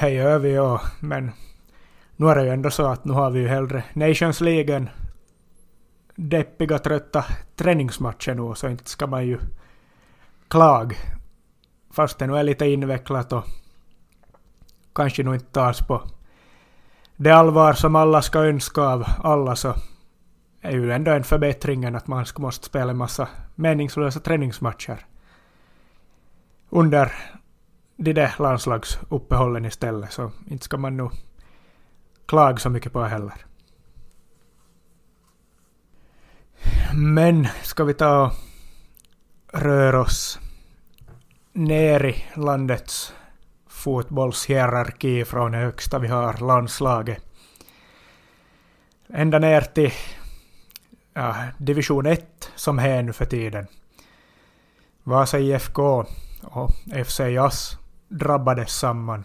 Det 0.00 0.10
gör 0.10 0.38
vi 0.38 0.54
ja, 0.54 0.80
men 1.00 1.30
nu 2.16 2.26
är 2.26 2.34
det 2.34 2.44
ju 2.44 2.50
ändå 2.50 2.70
så 2.70 2.86
att 2.86 3.04
nu 3.04 3.12
har 3.12 3.30
vi 3.30 3.40
ju 3.40 3.48
hellre 3.48 3.84
Nations 3.92 4.40
League 4.40 4.76
än 4.76 4.88
deppiga 6.14 6.78
trötta 6.78 7.24
träningsmatcher 7.56 8.34
nu 8.34 8.54
så 8.54 8.68
inte 8.68 8.90
ska 8.90 9.06
man 9.06 9.26
ju 9.26 9.38
klaga. 10.48 10.96
Fast 11.90 12.18
det 12.18 12.26
nu 12.26 12.36
är 12.36 12.42
lite 12.42 12.66
invecklat 12.66 13.32
och 13.32 13.44
kanske 14.94 15.22
nog 15.22 15.34
inte 15.34 15.52
tas 15.52 15.86
på 15.86 16.02
det 17.16 17.30
allvar 17.30 17.72
som 17.72 17.96
alla 17.96 18.22
ska 18.22 18.38
önska 18.38 18.80
av 18.80 19.04
alla 19.22 19.56
så 19.56 19.74
är 20.60 20.72
ju 20.72 20.92
ändå 20.92 21.10
en 21.10 21.24
förbättring 21.24 21.84
än 21.84 21.96
att 21.96 22.06
man 22.06 22.26
ska 22.26 22.42
måste 22.42 22.66
spela 22.66 22.90
en 22.90 22.96
massa 22.96 23.28
meningslösa 23.54 24.20
träningsmatcher 24.20 25.06
under 26.70 27.12
de 27.96 28.12
där 28.12 28.34
landslagsuppehållen 28.38 29.64
istället, 29.64 30.12
så 30.12 30.30
inte 30.46 30.64
ska 30.64 30.76
man 30.76 30.96
nog 30.96 31.12
klaga 32.26 32.56
så 32.56 32.70
mycket 32.70 32.92
på 32.92 33.00
det 33.02 33.08
heller. 33.08 33.34
Men 36.94 37.48
ska 37.62 37.84
vi 37.84 37.94
ta 37.94 38.24
och 38.24 38.32
röra 39.60 40.00
oss 40.00 40.40
ner 41.52 42.04
i 42.04 42.24
landets 42.34 43.14
fotbollshierarki 43.84 45.24
från 45.24 45.52
det 45.52 45.58
högsta 45.58 45.98
vi 45.98 46.08
har, 46.08 46.46
landslaget. 46.46 47.22
Ända 49.08 49.38
ner 49.38 49.60
till 49.60 49.92
ja, 51.14 51.36
division 51.58 52.06
1 52.06 52.50
som 52.54 52.78
är 52.78 53.02
nu 53.02 53.12
för 53.12 53.24
tiden. 53.24 53.66
Vasa 55.02 55.38
IFK 55.38 56.04
och 56.42 56.70
FC 57.06 57.20
Jas 57.20 57.78
drabbades 58.08 58.72
samman 58.72 59.24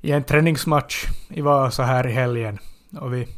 i 0.00 0.12
en 0.12 0.24
träningsmatch 0.24 1.06
i 1.28 1.40
Vasa 1.40 1.84
här 1.84 2.06
i 2.06 2.12
helgen. 2.12 2.58
Och 3.00 3.14
vi 3.14 3.28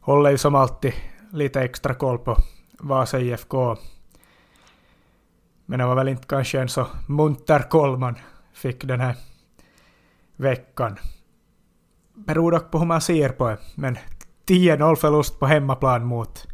håller 0.00 0.30
ju 0.30 0.38
som 0.38 0.54
alltid 0.54 0.92
lite 1.32 1.60
extra 1.60 1.94
koll 1.94 2.18
på 2.18 2.36
Vasa 2.78 3.20
IFK. 3.20 3.76
Men 5.66 5.78
det 5.78 5.86
var 5.86 5.94
väl 5.94 6.08
inte 6.08 6.26
kanske 6.26 6.60
en 6.60 6.68
så 6.68 6.86
munter 7.08 7.58
koll 7.58 7.98
man 7.98 8.14
fick 8.52 8.84
den 8.84 9.00
här 9.00 9.16
veckan. 10.36 10.98
Beror 12.14 12.52
dock 12.52 12.70
på 12.70 12.78
hur 12.78 12.86
man 12.86 13.00
ser 13.00 13.28
på 13.28 13.48
det, 13.48 13.58
men 13.74 13.98
10-0 14.46 14.96
förlust 14.96 15.38
på 15.38 15.46
hemmaplan 15.46 16.04
mot 16.04 16.46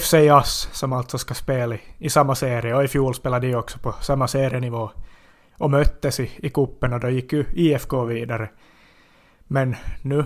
FC 0.00 0.12
Jass 0.12 0.68
som 0.72 0.92
alltså 0.92 1.18
ska 1.18 1.34
spela 1.34 1.74
i, 1.74 1.80
i 1.98 2.10
samma 2.10 2.34
serie 2.34 2.74
och 2.74 2.84
i 2.84 2.88
fjol 2.88 3.14
spelade 3.14 3.46
de 3.46 3.54
också 3.54 3.78
på 3.78 3.92
samma 3.92 4.28
serienivå 4.28 4.90
och 5.58 5.70
möttes 5.70 6.20
i, 6.20 6.30
i 6.36 6.48
kuppen 6.50 6.92
och 6.92 7.00
då 7.00 7.08
gick 7.08 7.32
ju 7.32 7.44
IFK 7.52 8.04
vidare. 8.04 8.50
Men 9.46 9.76
nu 10.02 10.24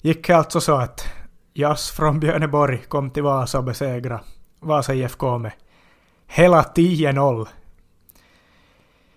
gick 0.00 0.26
det 0.26 0.36
alltså 0.36 0.60
så 0.60 0.76
att 0.76 1.08
Jass 1.52 1.90
från 1.90 2.20
Björneborg 2.20 2.78
kom 2.78 3.10
till 3.10 3.22
Vasa 3.22 3.58
och 3.58 3.64
besegrade 3.64 4.24
Vasa 4.60 4.94
IFK 4.94 5.38
med 5.38 5.52
hela 6.30 6.62
10-0. 6.62 7.48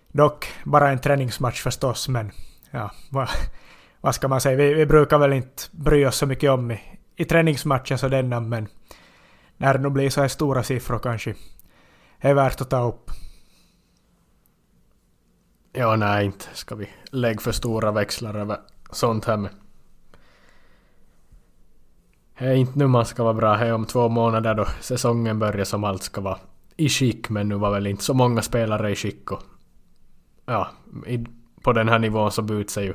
Dock 0.08 0.48
bara 0.64 0.90
en 0.90 1.00
träningsmatch 1.00 1.62
förstås, 1.62 2.08
men 2.10 2.32
ja, 2.72 2.92
vad, 3.10 3.30
vad 4.02 4.16
ska 4.16 4.28
man 4.28 4.42
säga, 4.42 4.58
vi, 4.58 4.74
vi 4.74 4.86
brukar 4.86 5.18
väl 5.18 5.34
inte 5.34 5.64
bry 5.72 6.06
oss 6.06 6.16
så 6.16 6.26
mycket 6.26 6.50
om 6.50 6.72
i, 6.72 6.80
i 7.16 7.26
träningsmatcher 7.26 7.98
så 7.98 8.08
denna, 8.08 8.40
men 8.40 8.68
när 9.58 9.74
det 9.74 9.80
nu 9.80 9.90
blir 9.90 10.10
så 10.10 10.22
här 10.22 10.28
stora 10.28 10.64
siffror 10.64 11.00
kanske 11.00 11.36
är 12.20 12.34
värt 12.34 12.62
att 12.62 12.70
ta 12.70 12.88
upp. 12.88 13.12
Ja, 15.74 15.96
nej, 15.96 16.26
inte 16.26 16.46
ska 16.54 16.76
vi 16.76 16.90
lägga 17.12 17.40
för 17.40 17.52
stora 17.52 17.92
växlar 17.92 18.34
över 18.34 18.58
sånt 18.92 19.26
här 19.26 19.38
med. 19.38 19.52
Det 22.38 22.46
är 22.46 22.54
inte 22.54 22.80
nu 22.80 22.88
man 22.88 23.06
ska 23.06 23.24
vara 23.24 23.34
bra, 23.34 23.58
det 23.58 23.66
är 23.66 23.74
om 23.74 23.86
två 23.86 24.10
månader 24.10 24.54
då 24.56 24.66
säsongen 24.80 25.40
börjar 25.40 25.66
som 25.66 25.84
allt 25.84 26.04
ska 26.04 26.22
vara 26.22 26.38
i 26.78 26.90
skick, 26.90 27.30
men 27.30 27.50
nu 27.50 27.56
var 27.56 27.72
väl 27.72 27.88
inte 27.88 28.04
så 28.04 28.14
många 28.14 28.42
spelare 28.42 28.92
i 28.92 28.96
skick 28.96 29.32
och 29.32 29.44
ja, 30.46 30.70
i, 31.08 31.26
på 31.62 31.74
den 31.74 31.90
här 31.90 32.00
nivån 32.00 32.32
så 32.32 32.42
byts 32.42 32.74
sig 32.74 32.86
ju 32.86 32.94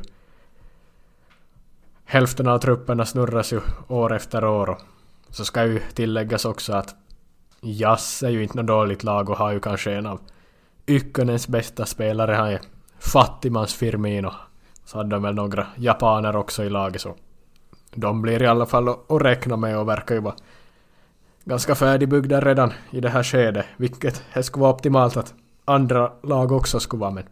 hälften 2.04 2.48
av 2.48 2.58
trupperna 2.58 3.06
snurras 3.06 3.52
ju 3.52 3.60
år 3.88 4.14
efter 4.14 4.44
år 4.44 4.70
och 4.70 4.78
så 5.30 5.44
ska 5.44 5.64
ju 5.64 5.80
tilläggas 5.94 6.44
också 6.44 6.72
att 6.72 6.94
Jass 7.60 8.22
är 8.22 8.28
ju 8.28 8.42
inte 8.42 8.56
något 8.56 8.66
dåligt 8.66 9.04
lag 9.04 9.30
och 9.30 9.36
har 9.36 9.52
ju 9.52 9.60
kanske 9.60 9.92
en 9.92 10.06
av 10.06 10.20
Ykkönens 10.86 11.48
bästa 11.48 11.86
spelare. 11.86 12.32
Han 12.32 12.48
är 12.48 12.60
fattigmans 12.98 13.74
Firmino. 13.74 14.32
Så 14.84 14.98
hade 14.98 15.10
de 15.10 15.22
väl 15.22 15.34
några 15.34 15.66
japaner 15.76 16.36
också 16.36 16.64
i 16.64 16.70
laget 16.70 17.00
så 17.00 17.14
de 17.94 18.22
blir 18.22 18.42
i 18.42 18.46
alla 18.46 18.66
fall 18.66 18.88
att 18.88 19.22
räkna 19.22 19.56
med 19.56 19.78
och 19.78 19.88
verkar 19.88 20.14
ju 20.14 20.20
vara 20.20 20.34
ganska 21.48 21.74
färdigbyggda 21.74 22.40
redan 22.40 22.72
i 22.90 23.00
det 23.00 23.08
här 23.08 23.22
skedet. 23.22 23.66
Vilket 23.76 24.22
det 24.34 24.42
skulle 24.42 24.60
vara 24.60 24.74
optimalt 24.74 25.16
att 25.16 25.34
andra 25.64 26.12
lag 26.22 26.52
också 26.52 26.80
skulle 26.80 27.00
vara 27.00 27.10
men... 27.10 27.24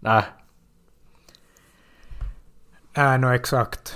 Nej, 0.00 0.22
Nej, 2.96 3.18
nog 3.18 3.34
exakt. 3.34 3.94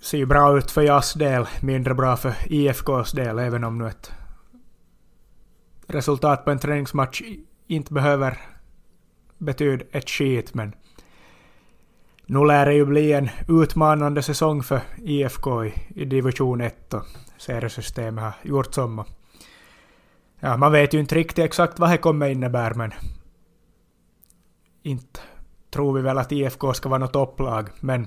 Ser 0.00 0.18
ju 0.18 0.26
bra 0.26 0.58
ut 0.58 0.70
för 0.70 0.82
Jas 0.82 1.14
del, 1.14 1.46
mindre 1.60 1.94
bra 1.94 2.16
för 2.16 2.34
IFKs 2.46 3.12
del, 3.12 3.38
även 3.38 3.64
om 3.64 3.78
nu 3.78 3.88
ett 3.88 4.12
resultat 5.86 6.44
på 6.44 6.50
en 6.50 6.58
träningsmatch 6.58 7.22
inte 7.66 7.92
behöver 7.92 8.38
betyda 9.38 9.84
ett 9.92 10.10
skit, 10.10 10.54
men 10.54 10.72
nu 12.26 12.44
lär 12.44 12.66
det 12.66 12.74
ju 12.74 12.84
bli 12.84 13.12
en 13.12 13.28
utmanande 13.48 14.22
säsong 14.22 14.62
för 14.62 14.80
IFK 14.96 15.64
i, 15.64 15.72
i 15.88 16.04
division 16.04 16.60
1 16.60 16.94
seriesystemet 17.38 18.24
har 18.24 18.34
gjort 18.42 18.74
som. 18.74 19.04
Ja, 20.40 20.56
man 20.56 20.72
vet 20.72 20.94
ju 20.94 21.00
inte 21.00 21.14
riktigt 21.14 21.44
exakt 21.44 21.78
vad 21.78 21.90
det 21.90 21.98
kommer 21.98 22.28
innebära, 22.28 22.74
men 22.74 22.92
inte 24.82 25.20
tror 25.70 25.92
vi 25.92 26.02
väl 26.02 26.18
att 26.18 26.32
IFK 26.32 26.74
ska 26.74 26.88
vara 26.88 26.98
något 26.98 27.12
topplag, 27.12 27.68
men 27.80 28.06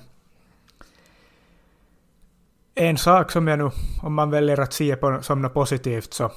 en 2.75 2.97
sak 2.97 3.31
som 3.31 3.47
jag 3.47 3.59
nu, 3.59 3.69
om 4.01 4.13
man 4.13 4.29
väljer 4.29 4.59
att 4.59 4.73
se 4.73 4.95
på 4.95 5.21
som 5.21 5.41
något 5.41 5.53
positivt, 5.53 6.13
så 6.13 6.31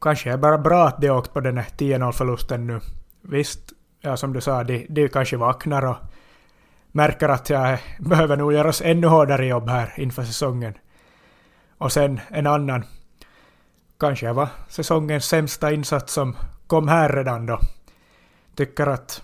kanske 0.00 0.32
är 0.32 0.36
bara 0.36 0.58
bra 0.58 0.86
att 0.86 1.00
de 1.00 1.10
åkt 1.10 1.32
på 1.32 1.40
den 1.40 1.58
här 1.58 1.66
10-0-förlusten 1.78 2.66
nu. 2.66 2.80
Visst, 3.20 3.72
ja, 4.00 4.16
som 4.16 4.32
du 4.32 4.40
sa, 4.40 4.64
de, 4.64 4.86
de 4.88 5.08
kanske 5.08 5.36
vaknar 5.36 5.86
och 5.86 5.96
märker 6.92 7.28
att 7.28 7.50
jag 7.50 7.78
behöver 7.98 8.36
nog 8.36 8.52
göras 8.52 8.82
ännu 8.82 9.06
hårdare 9.06 9.46
jobb 9.46 9.68
här 9.68 9.94
inför 9.96 10.22
säsongen. 10.22 10.74
Och 11.80 11.92
sen 11.92 12.20
en 12.28 12.46
annan, 12.46 12.84
kanske 14.00 14.32
var 14.32 14.48
säsongens 14.68 15.24
sämsta 15.24 15.72
insats 15.72 16.12
som 16.12 16.36
kom 16.66 16.88
här 16.88 17.08
redan 17.08 17.46
då. 17.46 17.60
Tycker 18.54 18.86
att 18.86 19.22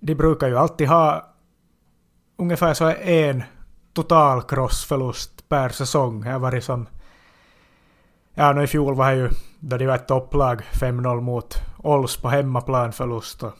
de 0.00 0.14
brukar 0.14 0.48
ju 0.48 0.58
alltid 0.58 0.88
ha 0.88 1.34
ungefär 2.36 2.74
så 2.74 2.90
en 2.90 3.42
total 3.92 4.42
crossförlust 4.42 5.48
per 5.48 5.68
säsong. 5.68 6.20
Det 6.20 6.30
har 6.30 6.38
varit 6.38 6.64
som... 6.64 6.86
Ja, 8.34 8.52
nu 8.52 8.62
i 8.62 8.66
fjol 8.66 8.94
var 8.94 9.10
det 9.10 9.16
ju 9.16 9.30
då 9.60 9.76
de 9.76 9.86
var 9.86 9.94
ett 9.94 10.08
topplag 10.08 10.62
5-0 10.72 11.20
mot 11.20 11.54
Ols 11.78 12.16
på 12.16 12.28
hemmaplan 12.28 12.92
förlust. 12.92 13.42
Och 13.42 13.52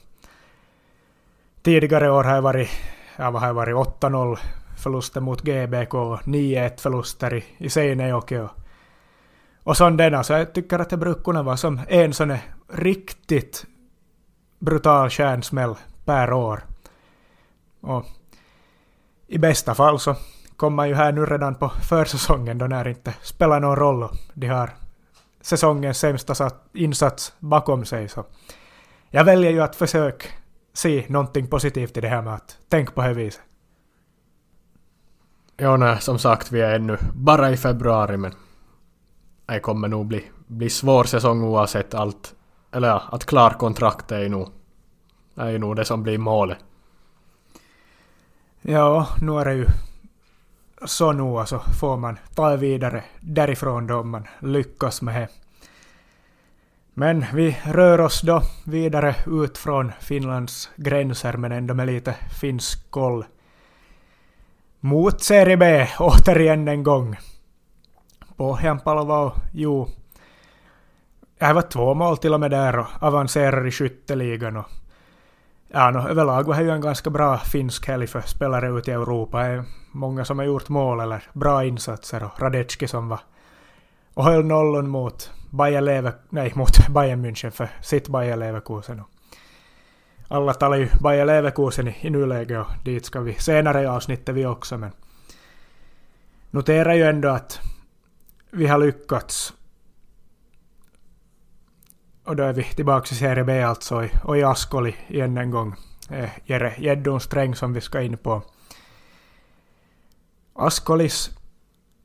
tidigare 1.63 2.11
år 2.11 2.25
har 2.25 2.35
det 2.35 2.41
varit, 2.41 2.71
ja, 3.17 3.31
vad 3.31 3.43
har 3.43 3.67
det 3.67 3.75
varit 3.75 4.01
8-0 4.01 4.39
förluster 4.85 5.21
mot 5.21 5.43
GBK 5.43 5.95
och 5.95 6.21
9-1 6.21 6.81
förluster 6.81 7.35
i, 7.35 7.45
i 7.59 7.71
Seinejoki. 7.71 8.37
Och, 8.37 8.51
och 9.63 9.77
sådana. 9.77 10.23
så 10.23 10.33
jag 10.33 10.53
tycker 10.53 10.79
att 10.79 10.91
det 10.91 10.97
brukar 10.97 11.23
kunna 11.23 11.43
vara 11.43 11.57
som 11.57 11.81
en 11.89 12.13
sån 12.13 12.37
riktigt 12.69 13.67
brutal 14.59 15.11
kärnsmäll 15.11 15.75
per 16.05 16.33
år. 16.33 16.65
Och 17.81 18.05
i 19.27 19.39
bästa 19.39 19.75
fall 19.75 19.99
så 19.99 20.17
kommer 20.57 20.77
man 20.77 20.89
ju 20.89 20.95
här 20.95 21.13
nu 21.13 21.27
redan 21.27 21.55
på 21.55 21.69
försäsongen 21.69 22.59
då 22.59 22.67
när 22.67 22.85
det 22.85 22.91
inte 22.91 23.15
spelar 23.23 23.61
någon 23.61 23.77
roll 23.77 24.03
och 24.03 24.17
de 24.35 24.47
har 24.47 24.71
säsongens 25.41 25.99
sämsta 25.99 26.51
insats 26.75 27.33
bakom 27.39 27.85
sig. 27.85 28.09
Så 28.09 28.25
jag 29.11 29.25
väljer 29.25 29.51
ju 29.51 29.63
att 29.63 29.77
försöka 29.77 30.27
se 30.73 31.05
någonting 31.09 31.47
positivt 31.47 31.97
i 31.97 32.01
det 32.01 32.09
här 32.09 32.23
med 32.23 32.35
att 32.35 32.59
tänka 32.69 32.93
på 32.93 33.03
det 33.03 33.15
viset. 33.15 33.43
Ja, 35.57 35.77
nej, 35.77 36.01
som 36.01 36.19
sagt, 36.19 36.53
vi 36.53 36.61
är 36.61 36.75
ännu 36.75 36.99
bara 37.15 37.51
i 37.51 37.57
februari, 37.57 38.17
men 38.17 38.33
det 39.47 39.61
kommer 39.61 39.89
nog 39.89 40.07
bli, 40.07 40.25
bli 40.47 40.71
svår 40.71 41.05
säsong 41.05 41.43
oavsett 41.43 41.95
allt. 41.95 42.35
Eller 42.73 42.89
ja, 42.89 43.03
att 43.13 43.25
klara 43.25 43.55
kontraktet 43.55 44.13
är 44.13 44.21
ju 44.21 44.29
nog, 44.29 44.49
är 45.35 45.51
ju 45.51 45.59
nog 45.59 45.77
det 45.77 45.85
som 45.85 46.03
blir 46.03 46.19
målet. 46.19 46.59
Ja, 48.63 49.09
nu 49.21 49.33
är 49.33 49.45
det 49.45 49.55
ju 49.55 49.67
så 50.85 51.13
nu 51.13 51.23
alltså 51.23 51.59
får 51.81 51.97
man 51.97 52.19
ta 52.35 52.57
vidare 52.57 53.05
därifrån 53.21 53.87
då 53.87 53.97
om 53.97 54.11
man 54.11 54.29
lyckas 54.39 55.03
med 55.03 55.21
det. 55.21 55.29
Men 56.95 57.25
vi 57.35 57.59
rör 57.65 58.01
oss 58.01 58.21
då 58.21 58.43
vidare 58.65 59.17
ut 59.27 59.59
från 59.59 59.93
Finlands 60.01 60.71
gränser 60.77 61.33
men 61.33 61.53
ändå 61.53 61.75
med 61.75 61.87
lite 61.87 62.15
finsk 62.41 62.91
koll. 62.91 63.25
Mot 64.85 65.23
Serie 65.23 65.57
B 65.57 65.87
återigen 65.99 66.69
en 66.69 66.83
gång. 66.83 67.17
Pohjanpalo 68.37 69.33
jo, 69.53 69.89
Det 71.39 71.53
var 71.53 71.63
två 71.63 71.95
mål 71.95 72.17
till 72.17 72.35
och 72.35 72.41
med 72.41 72.51
där 72.51 72.79
och 72.79 72.87
avancerar 73.01 73.67
i 73.67 73.71
skytteligan 73.71 74.57
och 74.57 74.65
Ja, 75.69 75.91
no, 75.91 76.09
överlag 76.09 76.47
var 76.47 76.57
det 76.57 76.63
ju 76.63 76.71
en 76.71 76.81
ganska 76.81 77.11
bra 77.11 77.39
finsk 77.39 77.89
helg 77.89 78.07
för 78.07 78.21
spelare 78.21 78.79
ute 78.79 78.91
i 78.91 78.95
Europa. 78.95 79.39
Det 79.39 79.47
är 79.47 79.65
många 79.93 80.25
som 80.25 80.39
har 80.39 80.47
gjort 80.47 80.69
mål 80.69 81.01
eller 81.01 81.23
bra 81.33 81.65
insatser 81.65 82.25
och 82.25 82.43
Radecki 82.43 82.89
som 82.89 83.09
var 83.09 83.21
och 84.15 84.25
höll 84.25 84.45
nollan 84.45 84.89
mot 84.89 85.31
Bayern 85.51 85.85
Leve, 85.85 86.13
nej, 86.29 86.53
mot 86.55 86.89
Bayern 86.89 87.27
München 87.27 87.51
för 87.51 87.69
sitt 87.83 88.09
Bayern 88.09 88.41
Leverkusen. 88.41 89.03
Alla 90.29 90.55
talar 90.55 90.77
ju 90.77 90.89
Bayern 91.03 91.27
Leverkusen 91.27 91.89
i, 91.89 91.97
i 92.01 92.11
nuläget 92.11 92.59
och 92.59 92.85
dit 92.85 93.05
ska 93.05 93.21
vi 93.21 93.35
senare 93.35 93.83
i 93.83 93.87
avsnittet 93.87 94.35
vi 94.35 94.47
också 94.47 94.79
men 94.79 94.93
noterar 96.51 96.95
ju 96.95 97.03
ändå 97.03 97.29
att 97.29 97.61
vi 98.51 98.67
har 98.67 98.79
lyckats 98.79 99.55
och 102.25 102.37
då 102.37 102.43
är 102.43 102.53
vi 102.53 102.65
tillbaka 102.65 103.09
i 103.13 103.17
Serie 103.17 103.45
B 103.45 103.63
alltså 103.63 104.09
och 104.25 104.39
i 104.39 104.43
Ascoli 104.43 104.97
igen 105.09 105.39
en 105.39 105.51
gång. 105.51 105.75
Eh, 106.11 106.31
Jere 106.45 106.75
Gäddon 106.79 107.21
Sträng 107.21 107.55
som 107.55 107.73
vi 107.73 107.81
ska 107.81 108.03
in 108.03 108.17
på. 108.17 108.43
Ascolis 110.55 111.31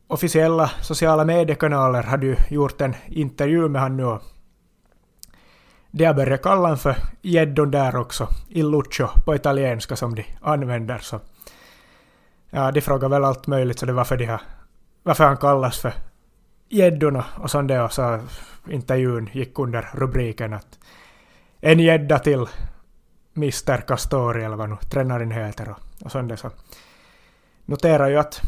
officiella 0.08 0.72
sociala 0.82 1.26
mediekanaler 1.26 2.04
hade 2.04 2.26
ju 2.26 2.36
gjort 2.50 2.82
en 2.82 2.96
intervju 3.08 3.70
med 3.70 3.82
han 3.82 3.98
nu 3.98 4.20
de 5.92 6.06
har 6.06 6.14
börjat 6.14 6.42
kalla 6.42 6.62
honom 6.62 6.78
för 6.78 6.96
Gäddon 7.22 7.72
där 7.72 7.96
också. 7.96 8.28
Illuccio 8.50 9.08
på 9.26 9.36
italienska 9.36 9.96
som 9.96 10.16
de 10.16 10.26
använder 10.42 10.98
så. 10.98 11.20
Ja, 12.50 12.72
de 12.72 12.82
frågar 12.82 13.10
väl 13.10 13.24
allt 13.24 13.48
möjligt 13.48 13.80
så 13.80 13.86
det 13.86 13.94
var 13.94 14.18
de 14.18 14.26
har, 14.26 14.42
varför 15.04 15.24
han 15.24 15.38
kallas 15.38 15.80
för 15.80 15.94
gäddorna 16.70 17.26
och 17.38 17.52
sånt 17.52 17.68
där 17.68 17.84
och 17.84 17.94
så 17.94 18.20
intervjun 18.70 19.30
gick 19.34 19.60
under 19.60 19.90
rubriken 19.94 20.54
att 20.54 20.80
en 21.62 21.80
gädda 21.80 22.20
till 22.20 22.46
Mr 23.36 23.82
Castori 23.82 24.44
eller 24.44 24.56
vad 24.56 24.70
nu 24.70 24.78
tränaren 24.90 25.32
heter 25.32 25.70
och, 25.70 26.06
och 26.06 26.12
sånt 26.12 26.30
där 26.30 26.36
så 26.36 26.50
noterar 27.66 28.10
ju 28.10 28.18
att 28.18 28.42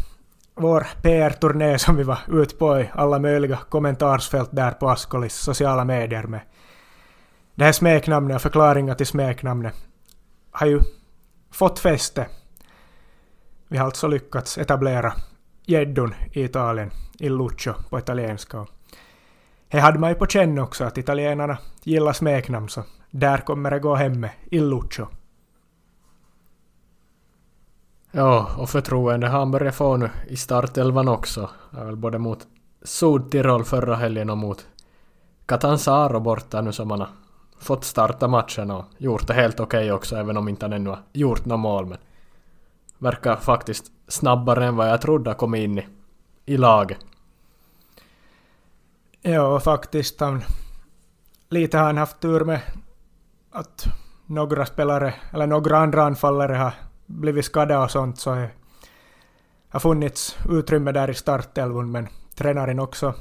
vår 0.56 0.88
PR-turné 1.01 1.80
som 1.80 1.95
vi 1.95 2.04
var 2.04 2.19
ute 2.27 2.56
på 2.56 2.80
i 2.80 2.89
alla 2.93 3.19
möjliga 3.19 3.58
kommentarsfält 3.69 4.49
där 4.51 4.71
på 4.71 4.89
Askolis 4.89 5.36
sociala 5.36 5.86
medier 5.86 6.23
med 6.23 6.41
det 7.55 7.65
här 7.65 7.71
smeknamnet 7.71 8.35
och 8.35 8.41
förklaringar 8.41 8.95
till 8.95 9.07
smeknamnet 9.07 9.75
har 10.51 10.67
ju 10.67 10.79
fått 11.51 11.79
fäste. 11.79 12.27
Vi 13.67 13.77
har 13.77 13.85
alltså 13.85 14.07
lyckats 14.07 14.57
etablera 14.57 15.13
gäddon 15.65 16.13
i 16.31 16.43
Italien, 16.43 16.91
il 17.19 17.37
Lucio 17.37 17.73
på 17.89 17.99
italienska. 17.99 18.65
Det 19.67 19.79
hade 19.79 19.99
man 19.99 20.09
ju 20.09 20.15
på 20.15 20.25
känn 20.25 20.59
också 20.59 20.83
att 20.83 20.97
italienarna 20.97 21.57
gillar 21.83 22.13
smeknamn 22.13 22.69
så 22.69 22.83
där 23.09 23.37
kommer 23.37 23.71
det 23.71 23.79
gå 23.79 23.95
hem 23.95 24.19
med 24.19 24.31
il 24.51 24.69
Lucio. 24.69 25.07
Ja, 28.11 28.55
och 28.57 28.69
förtroende 28.69 29.27
har 29.27 29.39
han 29.39 29.51
börjat 29.51 29.75
få 29.75 29.97
nu 29.97 30.09
i 30.27 30.37
startelvan 30.37 31.07
också. 31.07 31.49
väl 31.71 31.95
både 31.95 32.17
mot 32.17 32.47
Sudtirol 32.81 33.63
förra 33.63 33.95
helgen 33.95 34.29
och 34.29 34.37
mot 34.37 34.65
Catanzaro 35.45 36.19
borta 36.19 36.61
nu 36.61 36.71
som 36.71 36.91
han 36.91 36.99
har 36.99 37.09
fått 37.62 37.84
starta 37.84 38.28
matchen 38.28 38.71
och 38.71 38.86
gjort 38.97 39.28
det 39.28 39.34
helt 39.34 39.60
okej 39.60 39.80
okay 39.80 39.91
också 39.91 40.15
även 40.15 40.38
om 40.38 40.47
inte 40.47 40.65
han 40.65 40.74
ännu 40.74 40.89
har 40.89 41.00
gjort 41.13 41.45
något 41.45 41.60
mål 41.60 41.86
men 41.86 41.97
verkar 42.97 43.36
faktiskt 43.36 43.91
snabbare 44.08 44.65
än 44.65 44.76
vad 44.76 44.89
jag 44.89 45.02
trodde 45.02 45.34
kom 45.34 45.56
in 45.56 45.78
i, 45.78 45.88
i 46.45 46.58
laget. 46.58 46.97
Ja, 49.21 49.60
faktiskt. 49.60 50.19
Han, 50.19 50.43
lite 51.50 51.78
har 51.78 51.86
han 51.86 51.97
haft 51.97 52.19
tur 52.19 52.45
med 52.45 52.62
att 53.52 53.86
några 54.26 54.65
spelare, 54.65 55.13
eller 55.34 55.47
några 55.47 55.78
andra 55.78 56.04
anfallare 56.04 56.54
har 56.54 56.74
blivit 57.06 57.45
skadade 57.45 57.84
och 57.84 57.91
sånt, 57.91 58.19
så 58.19 58.36
det 58.36 58.50
har 59.69 59.80
funnits 59.80 60.38
utrymme 60.50 60.91
där 60.91 61.10
i 61.10 61.13
startelvan, 61.13 61.91
men 61.91 62.08
tränaren 62.36 62.80
också 62.80 63.13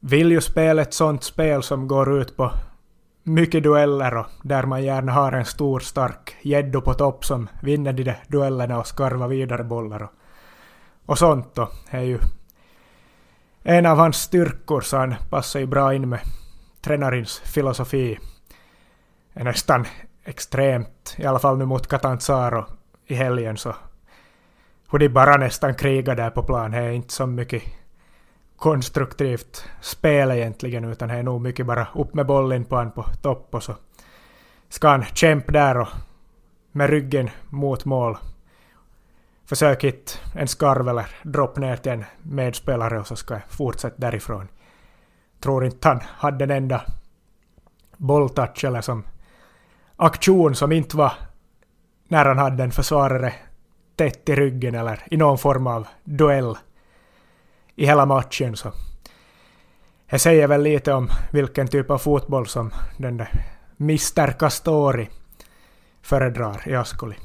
vill 0.00 0.32
ju 0.32 0.40
spela 0.40 0.82
ett 0.82 0.94
sånt 0.94 1.24
spel 1.24 1.62
som 1.62 1.88
går 1.88 2.20
ut 2.20 2.36
på 2.36 2.52
mycket 3.28 3.62
dueller 3.62 4.16
och 4.16 4.26
där 4.42 4.62
man 4.62 4.82
gärna 4.82 5.12
har 5.12 5.32
en 5.32 5.44
stor 5.44 5.80
stark 5.80 6.36
gäddo 6.42 6.80
på 6.80 6.94
topp 6.94 7.24
som 7.24 7.48
vinner 7.62 7.92
de 7.92 8.02
där 8.02 8.22
duellerna 8.28 8.78
och 8.78 8.86
skarvar 8.86 9.28
vidare 9.28 9.64
bollar 9.64 10.02
och, 10.02 10.10
och 11.06 11.18
sånt 11.18 11.54
då. 11.54 11.68
Det 11.90 11.96
är 11.96 12.02
ju 12.02 12.18
en 13.62 13.86
av 13.86 13.98
hans 13.98 14.16
styrkor 14.16 14.80
så 14.80 14.96
han 14.96 15.14
passar 15.30 15.60
ju 15.60 15.66
bra 15.66 15.94
in 15.94 16.08
med 16.08 16.20
tränarens 16.80 17.38
filosofi. 17.38 18.18
Är 19.34 19.44
nästan 19.44 19.84
extremt, 20.24 21.14
i 21.18 21.26
alla 21.26 21.38
fall 21.38 21.58
nu 21.58 21.64
mot 21.64 21.86
Catanzaro 21.86 22.64
i 23.06 23.14
helgen 23.14 23.56
så 23.56 23.74
hur 24.90 24.98
de 24.98 25.08
bara 25.08 25.36
nästan 25.36 25.74
krigar 25.74 26.16
där 26.16 26.30
på 26.30 26.42
plan. 26.42 26.70
Det 26.70 26.78
är 26.78 26.90
inte 26.90 27.14
så 27.14 27.26
mycket 27.26 27.62
konstruktivt 28.58 29.64
spel 29.80 30.30
egentligen, 30.30 30.84
utan 30.84 31.08
det 31.08 31.14
är 31.14 31.22
nog 31.22 31.40
mycket 31.40 31.66
bara 31.66 31.86
upp 31.94 32.14
med 32.14 32.26
bollen 32.26 32.64
på 32.64 32.76
han 32.76 32.90
på 32.90 33.02
topp 33.22 33.54
och 33.54 33.62
så 33.62 33.74
ska 34.68 34.88
han 34.88 35.04
kämpa 35.04 35.52
där 35.52 35.78
och 35.78 35.88
med 36.72 36.90
ryggen 36.90 37.30
mot 37.50 37.84
mål 37.84 38.16
försök 39.48 39.84
hitta 39.84 40.12
en 40.34 40.48
skarv 40.48 40.88
eller 40.88 41.06
dropp 41.22 41.56
ner 41.56 41.76
till 41.76 41.92
en 41.92 42.04
medspelare 42.22 43.00
och 43.00 43.06
så 43.06 43.16
ska 43.16 43.34
jag 43.34 43.42
fortsätta 43.48 43.96
därifrån. 43.98 44.48
Tror 45.40 45.64
inte 45.64 45.88
han 45.88 46.00
hade 46.04 46.44
en 46.44 46.50
enda 46.50 46.82
bolltouch 47.96 48.64
eller 48.64 48.80
som 48.80 49.02
aktion 49.96 50.54
som 50.54 50.72
inte 50.72 50.96
var 50.96 51.12
när 52.08 52.24
han 52.24 52.38
hade 52.38 52.64
en 52.64 52.70
försvarare 52.70 53.32
tätt 53.96 54.28
i 54.28 54.34
ryggen 54.34 54.74
eller 54.74 55.02
i 55.10 55.16
någon 55.16 55.38
form 55.38 55.66
av 55.66 55.86
duell 56.04 56.56
i 57.78 57.86
hela 57.86 58.06
matchen. 58.06 58.56
Så 58.56 58.72
det 60.10 60.18
säger 60.18 60.48
väl 60.48 60.62
lite 60.62 60.92
om 60.92 61.08
vilken 61.32 61.68
typ 61.68 61.90
av 61.90 61.98
fotboll 61.98 62.46
som 62.46 62.70
den 62.96 63.16
där 63.16 63.30
Mr 63.80 64.32
Castori 64.32 65.08
föredrar 66.02 66.68
i 66.68 66.74
Ascoli. 66.74 67.16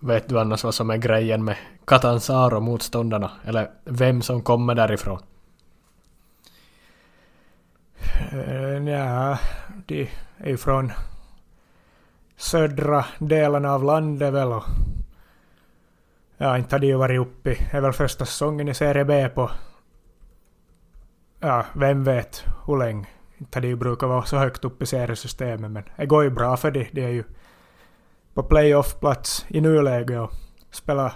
Vet 0.00 0.28
du 0.28 0.40
annars 0.40 0.64
vad 0.64 0.74
som 0.74 0.90
är 0.90 0.96
grejen 0.96 1.44
med 1.44 1.56
Catanzaro-motståndarna? 1.84 3.30
Eller 3.44 3.70
vem 3.84 4.22
som 4.22 4.42
kommer 4.42 4.74
därifrån? 4.74 5.18
Uh, 8.32 8.88
ja, 8.88 9.38
de 9.86 10.10
är 10.38 10.48
ju 10.48 10.56
från 10.56 10.92
södra 12.36 13.04
delen 13.18 13.64
av 13.64 13.84
landet 13.84 14.34
väl 14.34 14.52
och 14.52 14.64
ja, 16.38 16.58
inte 16.58 16.74
har 16.74 16.80
de 16.80 16.86
ju 16.86 16.96
varit 16.96 17.20
uppe 17.20 17.50
i, 17.50 17.58
är 17.70 17.80
väl 17.80 17.92
första 17.92 18.24
säsongen 18.24 18.68
i 18.68 18.74
Serie 18.74 19.04
B 19.04 19.28
på 19.28 19.50
ja, 21.40 21.66
vem 21.74 22.04
vet 22.04 22.44
hur 22.66 22.78
länge. 22.78 23.06
Inte 23.38 23.56
har 23.56 23.62
de 23.62 23.68
ju 23.68 23.76
brukat 23.76 24.08
vara 24.08 24.24
så 24.24 24.36
högt 24.36 24.64
upp 24.64 24.82
i 24.82 24.86
seriesystemet 24.86 25.70
men 25.70 25.84
det 25.96 26.06
går 26.06 26.24
ju 26.24 26.30
bra 26.30 26.56
för 26.56 26.70
de. 26.70 26.88
De 26.92 27.04
är 27.04 27.08
ju 27.08 27.24
på 28.34 28.42
playoff-plats 28.42 29.46
i 29.48 29.60
nuläget 29.60 30.20
och 30.20 30.32
spelar 30.70 31.12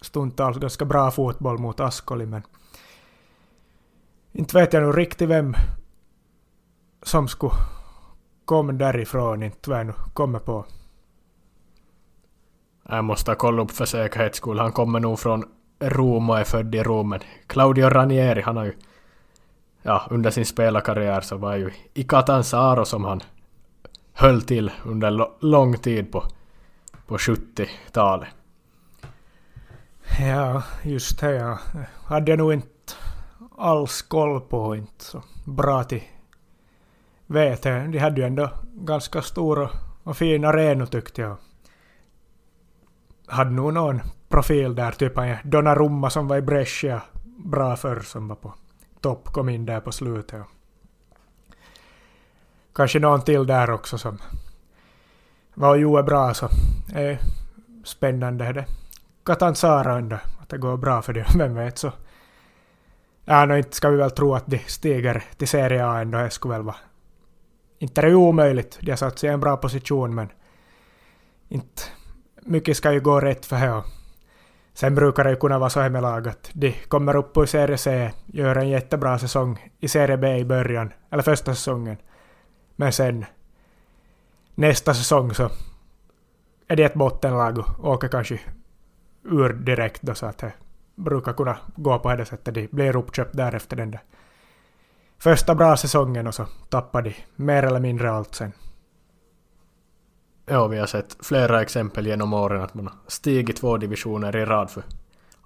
stundtals 0.00 0.58
ganska 0.58 0.84
bra 0.84 1.10
fotboll 1.10 1.58
mot 1.58 1.80
Ascoli 1.80 2.26
men 2.26 2.42
inte 4.32 4.58
vet 4.58 4.72
jag 4.72 4.82
nu 4.82 4.92
riktigt 4.92 5.28
vem 5.28 5.54
som 7.02 7.28
skulle 7.28 7.52
komma 8.44 8.72
därifrån, 8.72 9.42
inte 9.42 9.70
vad 9.70 9.78
jag 9.78 9.86
nu 9.86 9.92
kommer 10.12 10.38
på. 10.38 10.66
Jag 12.88 13.04
måste 13.04 13.34
kolla 13.34 13.62
upp 13.62 13.70
för 13.70 13.84
säkerhets 13.84 14.38
skull. 14.38 14.58
Han 14.58 14.72
kommer 14.72 15.00
nog 15.00 15.18
från 15.18 15.44
Rom 15.80 16.30
och 16.30 16.38
är 16.38 16.44
född 16.44 16.74
i 16.74 16.82
Rom. 16.82 17.08
Men 17.08 17.20
Claudio 17.46 17.88
Ranieri, 17.88 18.40
han 18.40 18.56
har 18.56 18.64
ju... 18.64 18.72
Ja, 19.82 20.06
under 20.10 20.30
sin 20.30 20.46
spelarkarriär 20.46 21.20
så 21.20 21.36
var 21.36 21.56
ju 21.56 21.70
i 21.94 22.04
Catanzaro 22.04 22.84
som 22.84 23.04
han 23.04 23.20
höll 24.12 24.42
till 24.42 24.70
under 24.84 25.28
lång 25.40 25.78
tid 25.78 26.12
på, 26.12 26.24
på 27.06 27.16
70-talet. 27.16 28.28
Ja, 30.20 30.62
just 30.82 31.20
det 31.20 31.32
ja. 31.32 31.58
Hade 32.04 32.32
jag 32.32 32.38
nog 32.38 32.52
inte 32.52 32.68
alls 33.58 34.02
koll 34.02 34.40
på 34.40 34.76
inte 34.76 35.04
så 35.04 35.22
bra 35.44 35.84
till 35.84 36.02
VT. 37.26 37.62
De 37.62 37.98
hade 37.98 38.20
ju 38.20 38.26
ändå 38.26 38.50
ganska 38.72 39.22
stor 39.22 39.68
och 40.02 40.16
fin 40.16 40.44
arena 40.44 40.86
tyckte 40.86 41.22
jag. 41.22 41.36
Hade 43.26 43.50
nog 43.50 43.72
någon 43.72 44.00
profil 44.28 44.74
där, 44.74 44.92
typ 44.92 45.18
en 45.18 45.36
Donnarumma 45.44 46.10
som 46.10 46.28
var 46.28 46.36
i 46.36 46.42
Brescia 46.42 47.02
bra 47.36 47.76
förr 47.76 48.00
som 48.00 48.28
var 48.28 48.36
på 48.36 48.54
topp, 49.00 49.28
kom 49.32 49.48
in 49.48 49.66
där 49.66 49.80
på 49.80 49.92
slutet. 49.92 50.42
Kanske 52.74 52.98
någon 52.98 53.22
till 53.22 53.46
där 53.46 53.70
också 53.70 53.98
som 53.98 54.18
var 55.54 55.68
och 55.68 55.78
gjorde 55.78 56.02
bra 56.02 56.34
så 56.34 56.48
är 56.94 57.18
spännande 57.84 58.52
det. 58.52 58.66
Catanzara 59.24 59.98
ändå, 59.98 60.18
att 60.42 60.48
det 60.48 60.58
går 60.58 60.76
bra 60.76 61.02
för 61.02 61.12
dem, 61.12 61.24
vem 61.38 61.54
vet 61.54 61.78
så. 61.78 61.92
Ja, 63.24 63.46
nu 63.46 63.58
inte 63.58 63.76
ska 63.76 63.88
vi 63.88 63.96
väl 63.96 64.10
tro 64.10 64.34
att 64.34 64.46
de 64.46 64.58
stiger 64.58 65.24
till 65.36 65.48
Serie 65.48 65.86
A 65.86 66.00
ändå, 66.00 66.18
det 66.18 66.30
skulle 66.30 66.54
väl 66.54 66.62
vara 66.62 66.76
inte 67.84 68.00
är 68.00 68.06
det 68.06 68.14
omöjligt. 68.14 68.78
De 68.80 68.90
har 68.90 68.96
satt 68.96 69.18
sig 69.18 69.30
i 69.30 69.32
en 69.32 69.40
bra 69.40 69.56
position 69.56 70.14
men 70.14 70.28
inte 71.48 71.82
mycket 72.44 72.76
ska 72.76 72.92
ju 72.92 73.00
gå 73.00 73.20
rätt 73.20 73.46
för 73.46 73.56
det. 73.56 73.82
Sen 74.74 74.94
brukar 74.94 75.24
det 75.24 75.30
ju 75.30 75.36
kunna 75.36 75.58
vara 75.58 75.70
så 75.70 75.80
här 75.80 75.90
med 75.90 76.02
lag 76.02 76.28
att 76.28 76.50
de 76.52 76.72
kommer 76.88 77.16
upp 77.16 77.32
på 77.32 77.46
Serie 77.46 77.78
C, 77.78 78.12
gör 78.26 78.56
en 78.56 78.68
jättebra 78.68 79.18
säsong 79.18 79.70
i 79.80 79.88
Serie 79.88 80.16
B 80.16 80.36
i 80.36 80.44
början, 80.44 80.92
eller 81.10 81.22
första 81.22 81.54
säsongen. 81.54 81.96
Men 82.76 82.92
sen 82.92 83.24
nästa 84.54 84.94
säsong 84.94 85.34
så 85.34 85.50
är 86.68 86.76
det 86.76 86.84
ett 86.84 86.94
bottenlag 86.94 87.58
och 87.58 87.84
åker 87.84 88.08
kanske 88.08 88.40
ur 89.22 89.52
direkt 89.52 90.02
då 90.02 90.14
så 90.14 90.26
att 90.26 90.38
det 90.38 90.52
brukar 90.94 91.32
kunna 91.32 91.56
gå 91.76 91.98
på 91.98 92.16
det 92.16 92.24
sättet. 92.24 92.54
De 92.54 92.68
blir 92.70 92.96
uppköpt 92.96 93.36
därefter 93.36 93.76
den 93.76 93.90
där 93.90 94.00
första 95.18 95.54
bra 95.54 95.76
säsongen 95.76 96.26
och 96.26 96.34
så 96.34 96.46
tappar 96.68 97.02
de 97.02 97.14
mer 97.36 97.62
eller 97.62 97.80
mindre 97.80 98.10
allt 98.10 98.34
sen. 98.34 98.52
Ja, 100.46 100.66
vi 100.66 100.78
har 100.78 100.86
sett 100.86 101.16
flera 101.20 101.62
exempel 101.62 102.06
genom 102.06 102.32
åren 102.32 102.62
att 102.62 102.74
man 102.74 102.86
har 102.86 102.94
stigit 103.06 103.56
två 103.56 103.76
divisioner 103.76 104.36
i 104.36 104.44
rad 104.44 104.70
för 104.70 104.82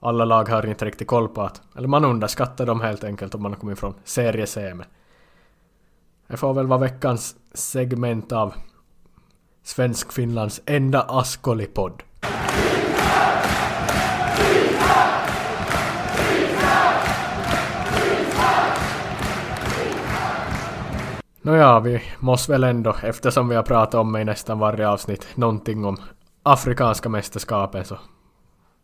alla 0.01 0.25
lag 0.25 0.49
har 0.49 0.67
inte 0.67 0.85
riktigt 0.85 1.09
koll 1.09 1.29
på 1.29 1.43
att, 1.43 1.63
eller 1.77 1.89
man 1.89 2.05
underskattar 2.05 2.67
dem 2.67 2.81
helt 2.81 3.05
enkelt 3.05 3.35
om 3.35 3.43
man 3.43 3.53
har 3.53 3.59
kommit 3.59 3.79
från 3.79 3.95
serie 4.05 4.47
C 4.47 4.75
Men 4.75 4.87
Det 6.27 6.37
får 6.37 6.55
väl 6.55 6.67
vara 6.67 6.81
veckans 6.81 7.37
segment 7.53 8.33
av 8.33 8.55
Svensk-Finlands 9.63 10.61
enda 10.67 11.03
Askoli-podd. 11.03 12.03
Nåja, 21.49 21.81
vi 21.81 22.03
måste 22.19 22.53
väl 22.53 22.65
ändå, 22.65 22.97
eftersom 23.03 23.49
vi 23.49 23.57
har 23.57 23.63
pratat 23.63 23.95
om 23.95 24.13
mig 24.13 24.25
nästan 24.25 24.59
varje 24.59 24.89
avsnitt, 24.89 25.27
någonting 25.35 25.85
om 25.85 25.97
Afrikanska 26.43 27.09
mästerskapen 27.09 27.85
så... 27.85 27.99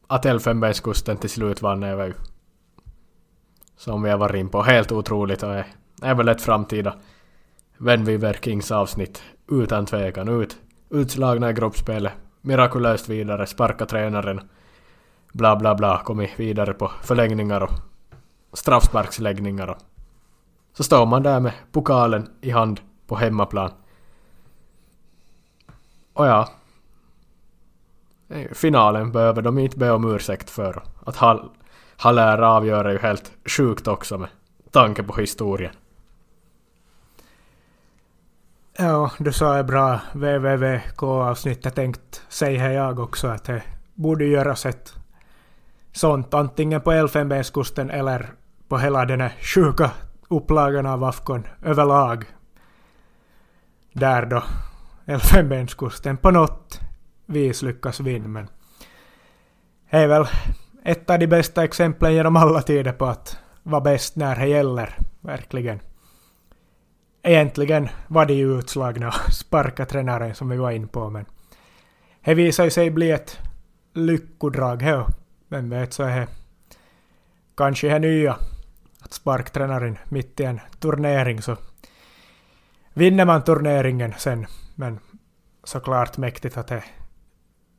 Att 0.07 0.27
Elfenbenskusten 0.27 1.17
till 1.17 1.31
slut 1.31 1.63
vann 1.63 1.83
är 1.83 1.97
väl 1.97 2.15
som 3.77 4.03
vi 4.03 4.11
har 4.11 4.19
varit 4.19 4.37
in 4.37 4.49
på, 4.49 4.63
helt 4.63 4.93
otroligt 4.93 5.43
och 5.43 5.55
är, 5.55 5.67
är 6.03 6.15
väl 6.15 6.29
ett 6.29 6.43
framtida 6.43 6.95
When 7.79 8.35
Kings 8.43 8.71
avsnitt 8.71 9.23
utan 9.51 9.87
tvekan. 9.87 10.29
Ut, 10.29 10.57
utslagna 10.91 11.51
i 11.51 11.53
gruppspelet, 11.53 12.13
mirakulöst 12.41 13.09
vidare, 13.09 13.47
sparka 13.47 13.87
tränaren, 13.87 14.41
bla 15.33 15.57
bla 15.57 15.75
bla, 15.75 16.03
kommit 16.05 16.31
vidare 16.37 16.75
på 16.75 16.91
förlängningar 17.03 17.61
och 17.61 17.71
straffsparksläggningar 18.53 19.69
och 19.69 19.79
så 20.75 20.83
står 20.83 21.07
man 21.07 21.23
där 21.23 21.41
med 21.41 21.53
pokalen 21.73 22.31
i 22.41 22.51
hand 22.51 22.81
på 23.07 23.17
hemmaplan. 23.17 23.71
Och 26.13 26.27
ja. 26.27 26.49
Finalen 28.53 29.13
behöver 29.13 29.43
de 29.43 29.59
inte 29.59 29.79
be 29.79 29.91
om 29.91 30.15
ursäkt 30.15 30.51
för. 30.51 30.83
Att 31.07 31.17
Hall, 31.17 31.51
Haller 31.97 32.39
avgör 32.39 32.85
är 32.85 32.91
ju 32.91 32.99
helt 32.99 33.33
sjukt 33.45 33.89
också 33.89 34.19
med 34.19 34.29
tanke 34.71 35.03
på 35.03 35.21
historien. 35.21 35.73
Ja, 38.79 39.11
du 39.19 39.33
sa 39.33 39.57
det 39.57 39.65
bra. 39.65 40.01
VVVK-avsnittet 40.13 41.75
tänkt 41.75 42.23
säga 42.29 42.73
jag 42.73 42.99
också 42.99 43.29
att 43.29 43.45
det 43.45 43.63
borde 43.95 44.25
göras 44.25 44.67
ett 44.67 44.95
sånt 45.93 46.35
antingen 46.35 46.81
på 46.81 46.93
Elfenbenskusten 46.93 47.91
eller 47.91 48.33
på 48.69 48.79
hela 48.79 49.05
den 49.05 49.21
här 49.21 49.33
sjuka 49.41 49.91
upplagan 50.37 50.87
av 50.87 51.05
Afkon 51.05 51.47
överlag. 51.63 52.25
Där 53.93 54.27
då 54.27 54.43
Elfenbenskusten 55.07 56.17
på 56.17 56.31
något 56.31 56.81
vis 57.27 57.63
lyckas 57.63 58.01
vinna. 58.01 58.29
Men 58.29 58.49
det 59.91 59.97
är 59.97 60.07
väl 60.07 60.27
ett 60.85 61.11
av 61.11 61.19
de 61.19 61.27
bästa 61.27 61.65
exemplen 61.65 62.15
genom 62.15 62.37
alla 62.37 62.63
tider 62.63 62.93
på 62.93 63.07
att 63.07 63.39
vara 63.63 63.81
bäst 63.81 64.17
när 64.17 64.37
det 64.37 64.47
gäller, 64.47 64.99
verkligen. 65.21 65.81
Egentligen 67.23 67.89
var 68.07 68.27
det 68.27 68.35
ju 68.35 68.59
utslagna 68.59 69.13
sparka 69.31 69.87
tränaren 69.87 70.35
som 70.35 70.49
vi 70.49 70.57
var 70.57 70.71
in 70.71 70.89
på, 70.89 71.11
men 71.11 71.25
det 72.25 72.35
visade 72.35 72.71
sig 72.71 72.91
bli 72.91 73.11
ett 73.11 73.39
lyckodrag. 73.95 75.05
Vem 75.49 75.71
vet 75.71 75.93
så 75.93 76.03
är 76.03 76.21
det 76.21 76.29
kanske 77.57 77.89
det 77.89 77.99
nya 77.99 78.37
sparktränaren 79.15 79.99
mitt 80.09 80.41
i 80.41 80.45
en 80.45 80.61
turnering 80.81 81.43
så 81.43 81.57
vinner 82.93 83.25
man 83.25 83.45
turneringen 83.45 84.15
sen. 84.19 84.47
Men 84.75 84.99
såklart 85.65 86.17
mäktigt 86.17 86.57
att 86.57 86.67
det 86.67 86.85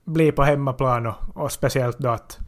blir 0.04 0.32
på 0.32 0.43
hemmaplan 0.43 1.06
och, 1.06 1.15
och 1.34 1.52
speciellt 1.52 1.98
då 1.98 2.10
att 2.10 2.39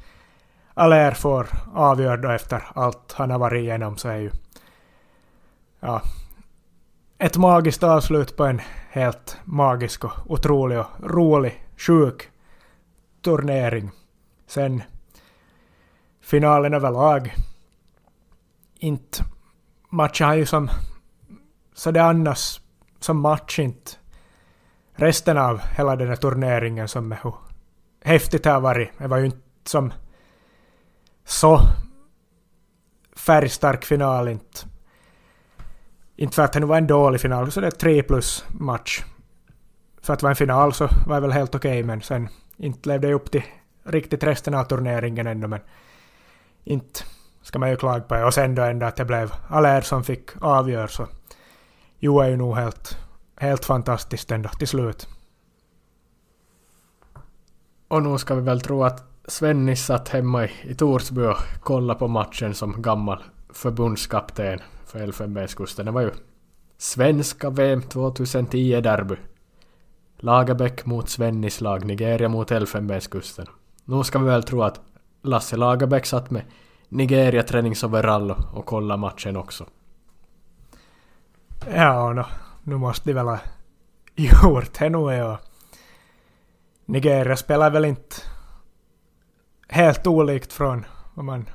Aller 0.73 1.11
får 1.11 1.47
avgöra 1.73 2.17
då 2.17 2.29
efter 2.29 2.63
allt 2.75 3.13
han 3.13 3.31
har 3.31 3.39
varit 3.39 3.61
igenom 3.61 3.97
så 3.97 4.09
är 4.09 4.17
ju 4.17 4.31
ja, 5.79 6.01
ett 7.17 7.37
magiskt 7.37 7.83
avslut 7.83 8.37
på 8.37 8.45
en 8.45 8.61
helt 8.89 9.37
magisk 9.43 10.03
och 10.03 10.31
otrolig 10.31 10.79
och 10.79 10.85
rolig, 11.03 11.63
sjuk 11.77 12.29
turnering. 13.21 13.91
Sen 14.47 14.83
finalen 16.21 16.73
överlag. 16.73 17.35
Inte 18.79 19.23
matchen 19.89 20.27
har 20.27 20.35
ju 20.35 20.45
som 20.45 20.69
så 21.73 21.91
det 21.91 22.03
annars 22.03 22.61
som 22.99 23.19
match 23.19 23.59
inte 23.59 23.91
resten 24.95 25.37
av 25.37 25.61
hela 25.77 25.95
den 25.95 26.07
här 26.07 26.15
turneringen 26.15 26.87
som 26.87 27.11
är 27.11 27.19
hur 27.23 27.33
häftigt 28.03 28.43
det 28.43 28.49
har 28.49 28.59
varit. 28.59 28.91
Det 28.97 29.07
var 29.07 29.17
ju 29.17 29.25
inte 29.25 29.39
som 29.63 29.93
så 31.25 31.59
färgstark 33.15 33.85
final 33.85 34.27
inte. 34.27 34.59
Inte 36.15 36.35
för 36.35 36.43
att 36.43 36.53
det 36.53 36.59
nu 36.59 36.65
var 36.65 36.77
en 36.77 36.87
dålig 36.87 37.21
final, 37.21 37.51
så 37.51 37.61
det 37.61 37.67
är 37.67 37.71
tre 37.71 38.03
plus 38.03 38.45
match. 38.49 39.03
För 40.01 40.13
att 40.13 40.23
vara 40.23 40.31
en 40.31 40.35
final 40.35 40.73
så 40.73 40.89
var 41.07 41.15
det 41.15 41.21
väl 41.21 41.31
helt 41.31 41.55
okej, 41.55 41.71
okay, 41.71 41.83
men 41.83 42.01
sen 42.01 42.29
inte 42.57 42.89
levde 42.89 43.07
jag 43.07 43.15
upp 43.15 43.31
till 43.31 43.43
riktigt 43.83 44.23
resten 44.23 44.53
av 44.53 44.63
turneringen 44.63 45.27
ännu, 45.27 45.47
men 45.47 45.59
inte 46.63 47.03
ska 47.47 47.59
man 47.59 47.69
ju 47.69 47.75
klaga 47.75 48.03
på. 48.03 48.15
Och 48.15 48.33
sen 48.33 48.55
då 48.55 48.61
ändå 48.61 48.85
att 48.85 48.95
det 48.95 49.05
blev 49.05 49.33
Aller 49.49 49.81
som 49.81 50.03
fick 50.03 50.29
avgöra, 50.41 50.87
så 50.87 51.07
jo 51.99 52.19
är 52.19 52.29
ju 52.29 52.37
nog 52.37 52.55
helt, 52.55 52.97
helt 53.35 53.65
fantastiskt 53.65 54.31
ändå 54.31 54.49
till 54.49 54.67
slut. 54.67 55.07
Och 57.87 58.03
nu 58.03 58.17
ska 58.17 58.35
vi 58.35 58.41
väl 58.41 58.61
tro 58.61 58.83
att 58.83 59.03
Svennis 59.27 59.85
satt 59.85 60.09
hemma 60.09 60.45
i, 60.45 60.51
i 60.63 60.75
Torsby 60.75 61.21
och 61.21 61.37
kollade 61.61 61.99
på 61.99 62.07
matchen 62.07 62.53
som 62.53 62.81
gammal 62.81 63.23
förbundskapten 63.49 64.59
för 64.85 64.99
Elfenbenskusten. 64.99 65.85
Det 65.85 65.91
var 65.91 66.01
ju 66.01 66.11
svenska 66.77 67.49
VM 67.49 67.81
2010-derby. 67.81 69.15
Lagerbäck 70.17 70.85
mot 70.85 71.09
Svennis 71.09 71.61
lag, 71.61 71.85
Nigeria 71.85 72.29
mot 72.29 72.51
Elfenbenskusten. 72.51 73.45
Nu 73.85 74.03
ska 74.03 74.19
vi 74.19 74.25
väl 74.25 74.43
tro 74.43 74.63
att 74.63 74.79
Lasse 75.21 75.57
Lagerbäck 75.57 76.05
satt 76.05 76.31
med 76.31 76.43
Nigeria 76.89 77.43
träningsoverall 77.43 78.31
och 78.31 78.65
kolla 78.65 78.97
matchen 78.97 79.37
också. 79.37 79.65
Ja, 81.73 82.13
no, 82.13 82.25
nu 82.63 82.77
måste 82.77 83.09
de 83.09 83.13
väl 83.13 83.27
ha 83.27 83.39
gjort 84.15 84.79
det 84.79 84.89
nu. 84.89 85.13
Ja. 85.13 85.39
Nigeria 86.85 87.35
spelar 87.35 87.71
väl 87.71 87.85
inte 87.85 88.15
helt 89.67 90.07
olikt 90.07 90.53
från 90.53 90.85
vad 91.13 91.25
man... 91.25 91.49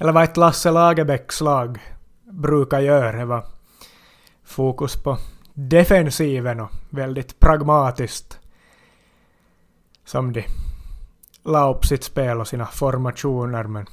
Eller 0.00 0.12
vad 0.12 0.24
ett 0.24 0.36
Lasse 0.36 0.70
Lagerbäcks 0.70 1.40
lag 1.40 1.78
brukar 2.24 2.80
göra. 2.80 3.18
Det 3.18 3.24
var 3.24 3.44
fokus 4.44 5.02
på 5.02 5.18
defensiven 5.54 6.60
och 6.60 6.70
väldigt 6.90 7.40
pragmatiskt 7.40 8.38
som 10.04 10.32
de 10.32 10.44
la 11.44 11.70
upp 11.70 11.86
sitt 11.86 12.04
spel 12.04 12.40
och 12.40 12.48
sina 12.48 12.66
formationer 12.66 13.64
men 13.64 13.86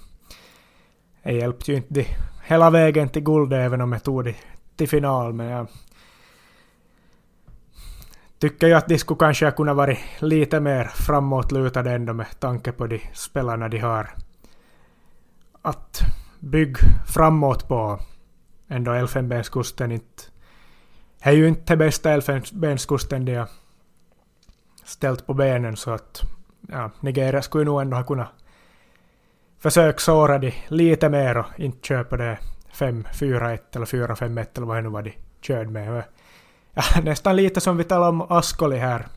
det 1.25 1.33
hjälpte 1.33 1.71
ju 1.71 1.77
inte 1.77 1.93
de 1.93 2.07
hela 2.43 2.69
vägen 2.69 3.09
till 3.09 3.23
guld 3.23 3.53
även 3.53 3.81
om 3.81 3.91
jag 3.91 4.03
tog 4.03 4.23
det 4.23 4.35
till 4.75 4.89
final 4.89 5.33
men 5.33 5.47
jag 5.47 5.67
tycker 8.39 8.67
ju 8.67 8.73
att 8.73 8.87
de 8.87 8.97
skulle 8.97 9.17
kanske 9.17 9.51
kunna 9.51 9.73
vara 9.73 9.97
lite 10.19 10.59
mer 10.59 10.83
framåtlutade 10.83 11.91
ändå 11.91 12.13
med 12.13 12.39
tanke 12.39 12.71
på 12.71 12.87
de 12.87 13.01
spelarna 13.13 13.69
de 13.69 13.79
har 13.79 14.15
att 15.61 16.01
bygga 16.39 16.79
framåt 17.07 17.67
på. 17.67 17.99
Ändå 18.67 18.91
Elfenbenskusten 18.91 19.91
inte... 19.91 20.23
Det 21.23 21.29
är 21.29 21.33
ju 21.33 21.47
inte 21.47 21.73
det 21.73 21.77
bästa 21.77 22.11
Elfenbenskusten 22.11 23.25
de 23.25 23.35
har 23.35 23.49
ställt 24.83 25.27
på 25.27 25.33
benen 25.33 25.77
så 25.77 25.91
att 25.91 26.21
ja, 26.69 26.91
Nigeria 26.99 27.41
skulle 27.41 27.65
nog 27.65 27.81
ändå 27.81 27.97
ha 27.97 28.03
kunnat 28.03 28.44
Försök 29.65 29.99
såra 29.99 30.37
de 30.37 30.53
lite 30.67 31.09
mer 31.09 31.37
och 31.37 31.45
inte 31.57 31.87
köpa 31.87 32.17
det 32.17 32.37
5-4-1 32.73 33.59
eller 33.75 33.85
4-5-1 33.85 34.45
eller 34.55 34.65
vad 34.65 34.77
det 34.77 34.81
nu 34.81 34.89
var 34.89 35.01
de 35.01 35.13
körde 35.41 35.69
med 35.69 36.03
ja, 36.73 36.83
nästan 37.03 37.35
lite 37.35 37.61
som 37.61 37.77
vi 37.77 37.83
talade 37.83 38.09
om 38.09 38.21
Askoli 38.29 38.77
här. 38.77 39.07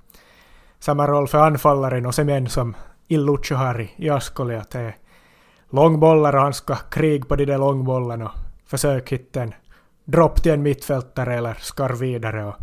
Samma 0.78 1.06
roll 1.06 1.28
för 1.28 1.38
anfallaren 1.38 2.06
och 2.06 2.14
semen 2.14 2.48
som 2.48 2.76
Illucho 3.08 3.54
har 3.54 3.88
i 3.96 4.10
Askoli. 4.10 4.54
Att 4.56 4.70
det 4.70 4.78
är 4.78 4.96
långbollar 5.70 6.36
och 6.36 6.42
han 6.42 6.54
ska 6.54 6.76
krig 6.76 7.28
på 7.28 7.36
de 7.36 7.44
där 7.44 7.58
långbollarna 7.58 8.24
och 8.24 8.38
försök 8.66 9.12
hitta 9.12 9.42
en 9.42 9.54
dropp 10.04 10.42
till 10.42 10.52
en 10.52 10.62
mittfältare 10.62 11.34
eller 11.34 11.54
skarv 11.54 11.98
vidare. 11.98 12.44
Och 12.44 12.56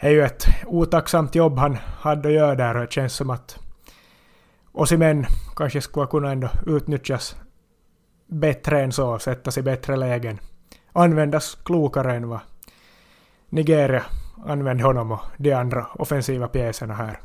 det 0.00 0.06
är 0.06 0.10
ju 0.10 0.22
ett 0.22 0.44
otacksamt 0.66 1.34
jobb 1.34 1.58
han 1.58 1.78
hade 2.00 2.28
att 2.28 2.34
göra 2.34 2.54
där 2.54 2.74
och 2.74 2.80
det 2.80 2.92
känns 2.92 3.14
som 3.14 3.30
att 3.30 3.58
Osimen 4.72 5.26
kanske 5.58 5.80
skulle 5.80 6.06
kunna 6.06 6.32
ändå 6.32 6.48
utnyttjas 6.66 7.36
bättre 8.26 8.82
än 8.82 8.92
så, 8.92 9.18
sättas 9.18 9.58
i 9.58 9.62
bättre 9.62 9.96
lägen. 9.96 10.38
Användas 10.92 11.58
klokare 11.64 12.16
än 12.16 12.28
vad 12.28 12.40
Nigeria 13.48 14.04
använde 14.46 14.84
honom 14.84 15.12
och 15.12 15.20
de 15.36 15.52
andra 15.52 15.86
offensiva 15.94 16.48
pjäserna 16.48 16.94
här. 16.94 17.20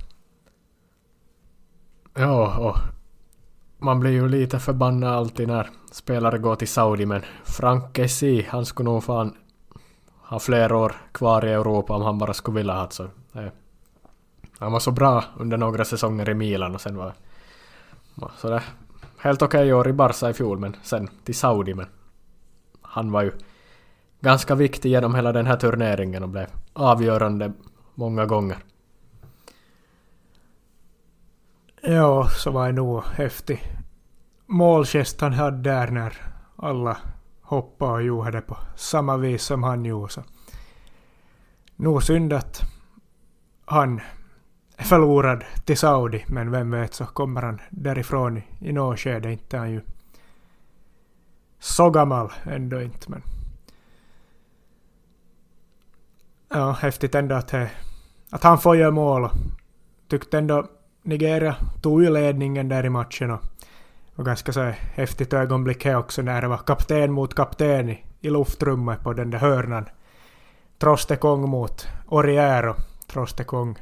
Ja, 2.13 2.57
och 2.57 2.77
man 3.77 3.99
blir 3.99 4.11
ju 4.11 4.29
lite 4.29 4.59
förbannad 4.59 5.13
alltid 5.13 5.47
när 5.47 5.69
spelare 5.91 6.37
går 6.37 6.55
till 6.55 6.67
Saudi 6.67 7.05
men 7.05 7.21
Frank 7.43 7.97
Kessi, 7.97 8.47
han 8.49 8.65
skulle 8.65 8.89
nog 8.89 9.03
fan 9.03 9.35
ha 10.21 10.39
fler 10.39 10.73
år 10.73 10.95
kvar 11.11 11.45
i 11.45 11.51
Europa 11.51 11.93
om 11.93 12.01
han 12.01 12.17
bara 12.17 12.33
skulle 12.33 12.57
vilja 12.57 12.73
ha 12.73 12.89
eh. 13.33 13.51
Han 14.59 14.71
var 14.71 14.79
så 14.79 14.91
bra 14.91 15.23
under 15.37 15.57
några 15.57 15.85
säsonger 15.85 16.29
i 16.29 16.33
Milan 16.33 16.75
och 16.75 16.81
sen 16.81 16.97
var 16.97 17.13
sådär 18.37 18.63
helt 19.17 19.41
okej 19.41 19.59
okay 19.59 19.73
år 19.73 19.87
i 19.87 19.93
Barca 19.93 20.29
i 20.29 20.33
fjol 20.33 20.59
men 20.59 20.75
sen 20.83 21.09
till 21.23 21.35
Saudi 21.35 21.73
men 21.73 21.87
han 22.81 23.11
var 23.11 23.21
ju 23.23 23.31
ganska 24.21 24.55
viktig 24.55 24.89
genom 24.89 25.15
hela 25.15 25.31
den 25.31 25.45
här 25.45 25.57
turneringen 25.57 26.23
och 26.23 26.29
blev 26.29 26.47
avgörande 26.73 27.53
många 27.95 28.25
gånger. 28.25 28.57
Ja, 31.81 32.29
så 32.29 32.51
var 32.51 32.67
det 32.67 32.73
nog 32.73 33.03
häftig 33.03 33.61
målgest 34.45 35.21
han 35.21 35.33
hade 35.33 35.57
där 35.57 35.87
när 35.87 36.13
alla 36.55 36.97
hoppade 37.41 37.91
och 37.91 38.03
gjorde 38.03 38.31
det 38.31 38.41
på 38.41 38.57
samma 38.75 39.17
vis 39.17 39.43
som 39.43 39.63
han 39.63 39.85
gjorde. 39.85 40.13
Så. 40.13 40.23
Nog 41.75 42.03
synd 42.03 42.33
att 42.33 42.61
han 43.65 44.01
förlorad 44.77 45.43
till 45.65 45.77
Saudi, 45.77 46.25
men 46.27 46.51
vem 46.51 46.71
vet 46.71 46.93
så 46.93 47.05
kommer 47.05 47.41
han 47.41 47.61
därifrån 47.69 48.37
i, 48.37 48.43
i 48.59 48.71
något 48.71 48.99
skede. 48.99 49.31
Inte 49.31 49.57
han 49.57 49.71
ju 49.71 49.81
så 51.59 51.89
gammal 51.89 52.31
ändå 52.45 52.81
inte, 52.81 53.11
men 53.11 53.21
Ja, 56.55 56.71
häftigt 56.71 57.15
ändå 57.15 57.35
att, 57.35 57.53
eh, 57.53 57.67
att 58.31 58.43
han 58.43 58.59
får 58.59 58.75
göra 58.75 58.91
mål. 58.91 59.29
Tyckte 60.07 60.37
ändå 60.37 60.67
Nigeria 61.01 61.55
tog 61.81 62.03
ju 62.03 62.09
ledningen 62.09 62.69
där 62.69 62.85
i 62.85 62.89
matchen 62.89 63.31
och, 63.31 63.41
och 64.15 64.25
ganska 64.25 64.53
så 64.53 64.73
häftigt 64.93 65.33
ögonblick 65.33 65.85
här 65.85 65.95
också 65.95 66.21
när 66.21 66.41
det 66.41 66.47
var 66.47 66.57
kapten 66.57 67.11
mot 67.11 67.35
kapten 67.35 67.89
i, 67.89 68.03
i 68.21 68.29
luftrummet 68.29 69.03
på 69.03 69.13
den 69.13 69.29
där 69.29 69.39
hörnan. 69.39 69.85
Trostekong 70.79 71.49
mot 71.49 71.87
Oriero. 72.07 72.75
Trostekong 73.07 73.79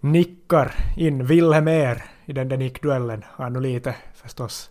nickar 0.00 0.74
in 0.96 1.26
Wilhelm 1.26 1.68
Er 1.68 2.04
i 2.24 2.32
den 2.32 2.48
där 2.48 2.56
nickduellen. 2.56 3.24
Han 3.28 3.54
har 3.54 3.62
lite 3.62 3.94
förstås 4.14 4.70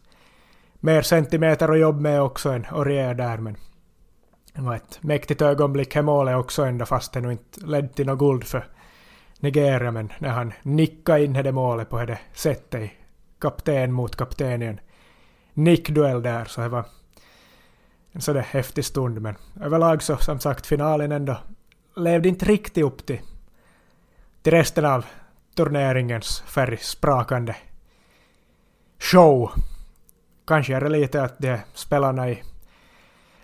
mer 0.79 1.01
centimeter 1.01 1.69
att 1.69 1.79
jobba 1.79 1.99
med 1.99 2.21
också 2.21 2.49
än 2.49 2.65
Orier 2.71 3.13
där 3.13 3.37
men 3.37 3.55
det 4.53 4.61
var 4.61 4.75
ett 4.75 5.03
mäktigt 5.03 5.41
ögonblick 5.41 5.95
i 5.95 6.01
målet 6.01 6.35
också 6.35 6.63
ända 6.63 6.85
fast 6.85 7.13
det 7.13 7.21
nu 7.21 7.31
inte 7.31 7.65
ledde 7.65 7.87
till 7.87 8.05
något 8.05 8.19
guld 8.19 8.43
för 8.43 8.67
Nigeria 9.39 9.91
men 9.91 10.13
när 10.19 10.29
han 10.29 10.53
nickade 10.61 11.23
in 11.23 11.33
det 11.33 11.51
målet 11.51 11.89
på 11.89 12.05
det 12.05 12.19
sättet 12.33 12.91
kapten 13.39 13.91
mot 13.91 14.15
kapten 14.15 14.61
i 14.61 14.65
en 14.65 14.79
nickduell 15.53 16.21
där 16.21 16.45
så 16.45 16.61
det 16.61 16.69
var 16.69 16.85
en 18.11 18.21
sådär 18.21 18.45
häftig 18.49 18.85
stund 18.85 19.21
men 19.21 19.35
överlag 19.61 20.03
så 20.03 20.17
som 20.17 20.39
sagt 20.39 20.67
finalen 20.67 21.11
ändå 21.11 21.37
levde 21.95 22.29
inte 22.29 22.45
riktigt 22.45 22.83
upp 22.83 23.05
till, 23.05 23.19
till 24.41 24.53
resten 24.53 24.85
av 24.85 25.05
turneringens 25.55 26.43
färgsprakande 26.47 27.55
show. 28.99 29.51
Kanske 30.47 30.75
är 30.75 30.81
det 30.81 30.89
lite 30.89 31.23
att 31.23 31.39
de 31.39 31.57
spelarna 31.73 32.29
i 32.29 32.43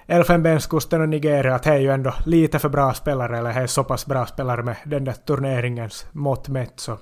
Elfenbenskusten 0.08 1.02
och 1.02 1.10
Nigeria 1.10 1.56
att 1.56 1.64
det 1.64 1.74
är 1.74 1.80
ju 1.80 1.92
ändå 1.92 2.14
lite 2.26 2.60
för 2.60 2.70
bra 2.70 2.94
spelare, 2.94 3.38
eller 3.38 3.54
det 3.54 3.60
är 3.60 3.68
så 3.68 3.84
pass 3.84 4.06
bra 4.06 4.26
spelare 4.26 4.64
med 4.64 4.76
den 4.86 5.04
där 5.04 5.14
turneringens 5.14 6.06
mått 6.12 6.48
mätt 6.48 6.80
så 6.80 6.98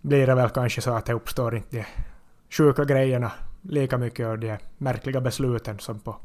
blir 0.00 0.26
det 0.26 0.34
väl 0.34 0.50
kanske 0.50 0.80
så 0.80 0.90
att 0.90 1.06
det 1.06 1.12
uppstår 1.12 1.56
inte 1.56 1.76
de 1.76 1.84
sjuka 2.50 2.84
grejerna 2.84 3.32
lika 3.62 3.98
mycket 3.98 4.26
och 4.26 4.38
de 4.38 4.58
märkliga 4.78 5.20
besluten 5.20 5.78
som 5.78 6.00
på 6.00 6.16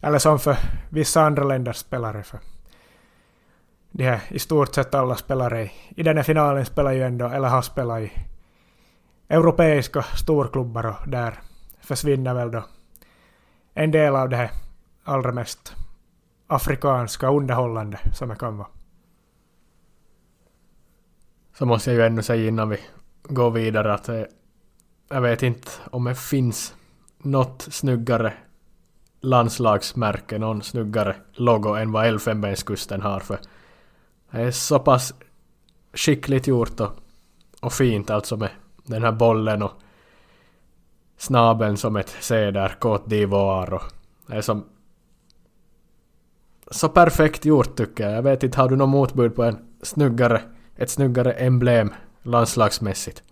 eller 0.00 0.18
som 0.18 0.38
för 0.38 0.56
vissa 0.88 1.22
andra 1.22 1.44
länders 1.44 1.76
spelare. 1.76 2.22
För 2.22 2.40
de 3.90 4.04
här, 4.04 4.20
I 4.28 4.38
stort 4.38 4.74
sett 4.74 4.94
alla 4.94 5.16
spelare 5.16 5.64
i, 5.64 5.72
i 5.88 6.02
den 6.02 6.16
här 6.16 6.24
finalen 6.24 6.66
spelar 6.66 6.92
ju 6.92 7.02
ändå, 7.02 7.28
eller 7.28 7.48
har 7.48 7.62
spelat 7.62 8.00
i 8.00 8.12
europeiska 9.28 10.02
storklubbar 10.02 10.86
och 10.86 11.08
där 11.08 11.38
försvinner 11.80 12.34
väl 12.34 12.50
då 12.50 12.64
en 13.74 13.90
del 13.90 14.16
av 14.16 14.28
det 14.28 14.36
här 14.36 14.50
allra 15.04 15.32
mest 15.32 15.76
afrikanska 16.46 17.28
underhållande 17.28 17.98
som 18.14 18.28
det 18.28 18.36
kan 18.36 18.56
vara. 18.56 18.68
Så 21.58 21.66
måste 21.66 21.90
jag 21.90 21.98
ju 21.98 22.06
ännu 22.06 22.22
säga 22.22 22.48
innan 22.48 22.68
vi 22.68 22.80
går 23.22 23.50
vidare 23.50 23.94
att 23.94 24.08
eh, 24.08 24.22
jag 25.08 25.20
vet 25.20 25.42
inte 25.42 25.70
om 25.90 26.04
det 26.04 26.14
finns 26.14 26.74
något 27.18 27.62
snyggare 27.62 28.32
landslagsmärke, 29.20 30.38
någon 30.38 30.62
snyggare 30.62 31.16
logo 31.32 31.74
än 31.74 31.92
vad 31.92 32.06
Elfenbenskusten 32.06 33.02
har 33.02 33.20
för 33.20 33.38
det 34.30 34.40
är 34.40 34.50
så 34.50 34.78
pass 34.78 35.14
skickligt 35.92 36.46
gjort 36.46 36.80
och, 36.80 36.90
och 37.60 37.72
fint 37.72 38.10
alltså 38.10 38.36
med 38.36 38.50
den 38.84 39.02
här 39.02 39.12
bollen 39.12 39.62
och 39.62 39.72
snabeln 41.16 41.76
som 41.76 41.96
ett 41.96 42.16
C 42.20 42.50
där, 42.50 42.76
Côte 42.80 43.08
d'Ivoire 43.08 43.72
och 43.72 43.82
det 44.26 44.36
är 44.36 44.40
som 44.40 44.64
så 46.70 46.88
perfekt 46.88 47.44
gjort 47.44 47.76
tycker 47.76 48.04
jag. 48.04 48.16
Jag 48.16 48.22
vet 48.22 48.42
inte, 48.42 48.60
har 48.60 48.68
du 48.68 48.76
något 48.76 48.88
motbud 48.88 49.36
på 49.36 49.44
en 49.44 49.58
snyggare, 49.82 50.42
ett 50.76 50.90
snyggare 50.90 51.32
emblem 51.32 51.94
landslagsmässigt? 52.22 53.22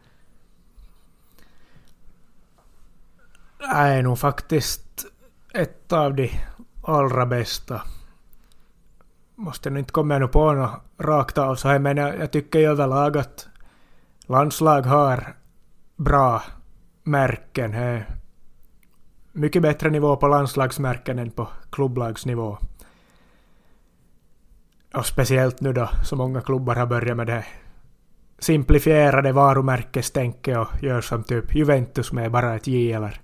Det 3.59 3.65
är 3.65 4.03
nog 4.03 4.19
faktiskt 4.19 5.07
ett 5.55 5.93
av 5.93 6.15
de 6.15 6.31
allra 6.83 7.27
bästa. 7.27 7.83
Måste 9.41 9.71
nu 9.71 9.79
inte 9.79 9.93
komma 9.93 10.19
nu 10.19 10.29
på 10.29 10.53
något 10.53 10.71
rakt 10.99 11.39
av 11.39 11.55
så 11.55 11.69
här, 11.69 11.79
men 11.79 11.97
jag, 11.97 12.19
jag 12.19 12.31
tycker 12.31 12.59
ju 12.59 12.67
överlag 12.67 13.19
att 13.19 13.49
landslag 14.27 14.83
har 14.83 15.35
bra 15.97 16.43
märken. 17.03 17.73
Här. 17.73 18.07
Mycket 19.33 19.63
bättre 19.63 19.91
nivå 19.91 20.17
på 20.17 20.29
landslagsmärken 20.29 21.19
än 21.19 21.31
på 21.31 21.49
klubblagsnivå. 21.71 22.59
Och 24.95 25.07
speciellt 25.07 25.61
nu 25.61 25.73
då 25.73 25.89
så 26.05 26.17
många 26.17 26.41
klubbar 26.41 26.75
har 26.75 26.87
börjat 26.87 27.17
med 27.17 27.27
det 27.27 27.45
simplifierade 28.39 29.33
varumärkestänket 29.33 30.59
och 30.59 30.83
gör 30.83 31.01
som 31.01 31.25
typ 31.25 31.55
Juventus 31.55 32.13
med 32.13 32.31
bara 32.31 32.55
ett 32.55 32.67
J 32.67 32.93
eller 32.93 33.21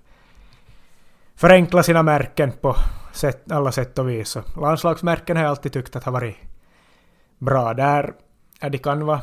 förenkla 1.35 1.83
sina 1.83 2.03
märken 2.03 2.51
på 2.51 2.75
sätt, 3.13 3.51
alla 3.51 3.71
sätt 3.71 3.99
och 3.99 4.09
vis. 4.09 4.37
landslagsmärken 4.61 5.37
har 5.37 5.43
jag 5.43 5.49
alltid 5.49 5.73
tyckt 5.73 5.95
att 5.95 6.03
har 6.03 6.11
varit 6.11 6.35
bra. 7.37 7.73
Där 7.73 8.13
de 8.69 8.77
kan 8.77 9.05
vara 9.05 9.21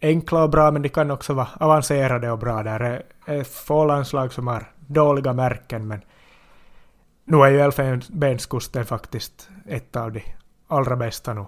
enkla 0.00 0.42
och 0.42 0.50
bra 0.50 0.70
men 0.70 0.82
de 0.82 0.88
kan 0.88 1.10
också 1.10 1.34
vara 1.34 1.48
avancerade 1.60 2.30
och 2.30 2.38
bra. 2.38 2.62
Där 2.62 2.80
är, 2.80 3.02
är 3.26 3.44
få 3.44 3.84
landslag 3.84 4.32
som 4.32 4.46
har 4.46 4.72
dåliga 4.86 5.32
märken 5.32 5.88
men 5.88 6.00
nu 7.24 7.36
är 7.36 7.50
ju 7.50 7.60
Elfenbenskusten 7.60 8.84
faktiskt 8.84 9.48
ett 9.66 9.96
av 9.96 10.12
de 10.12 10.22
allra 10.68 10.96
bästa 10.96 11.34
nu. 11.34 11.46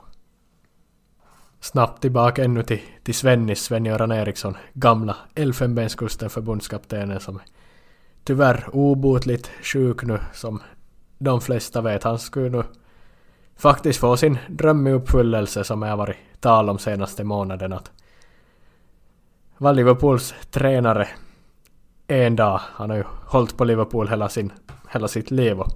Snabbt 1.60 2.02
tillbaka 2.02 2.44
ännu 2.44 2.62
till, 2.62 2.82
till 3.02 3.14
Svennis, 3.14 3.62
Sven-Göran 3.62 4.12
Eriksson, 4.12 4.56
gamla 4.72 5.16
Elfenbenskusten 5.34 6.30
förbundskaptenen 6.30 7.20
som 7.20 7.40
tyvärr 8.26 8.68
obotligt 8.72 9.50
sjuk 9.62 10.02
nu 10.02 10.18
som 10.32 10.62
de 11.18 11.40
flesta 11.40 11.80
vet. 11.80 12.02
Han 12.02 12.18
skulle 12.18 12.48
nu 12.48 12.62
faktiskt 13.56 14.00
få 14.00 14.16
sin 14.16 14.38
dröm 14.48 14.86
i 14.86 14.92
uppfyllelse 14.92 15.64
som 15.64 15.82
jag 15.82 15.96
varit 15.96 16.16
tal 16.40 16.70
om 16.70 16.78
senaste 16.78 17.24
månaden 17.24 17.72
att 17.72 17.90
var 19.58 19.74
Liverpools 19.74 20.34
tränare 20.50 21.08
en 22.06 22.36
dag. 22.36 22.60
Han 22.62 22.90
har 22.90 22.96
ju 22.96 23.04
hållit 23.26 23.56
på 23.56 23.64
Liverpool 23.64 24.08
hela, 24.08 24.28
sin, 24.28 24.52
hela 24.90 25.08
sitt 25.08 25.30
liv 25.30 25.60
och 25.60 25.72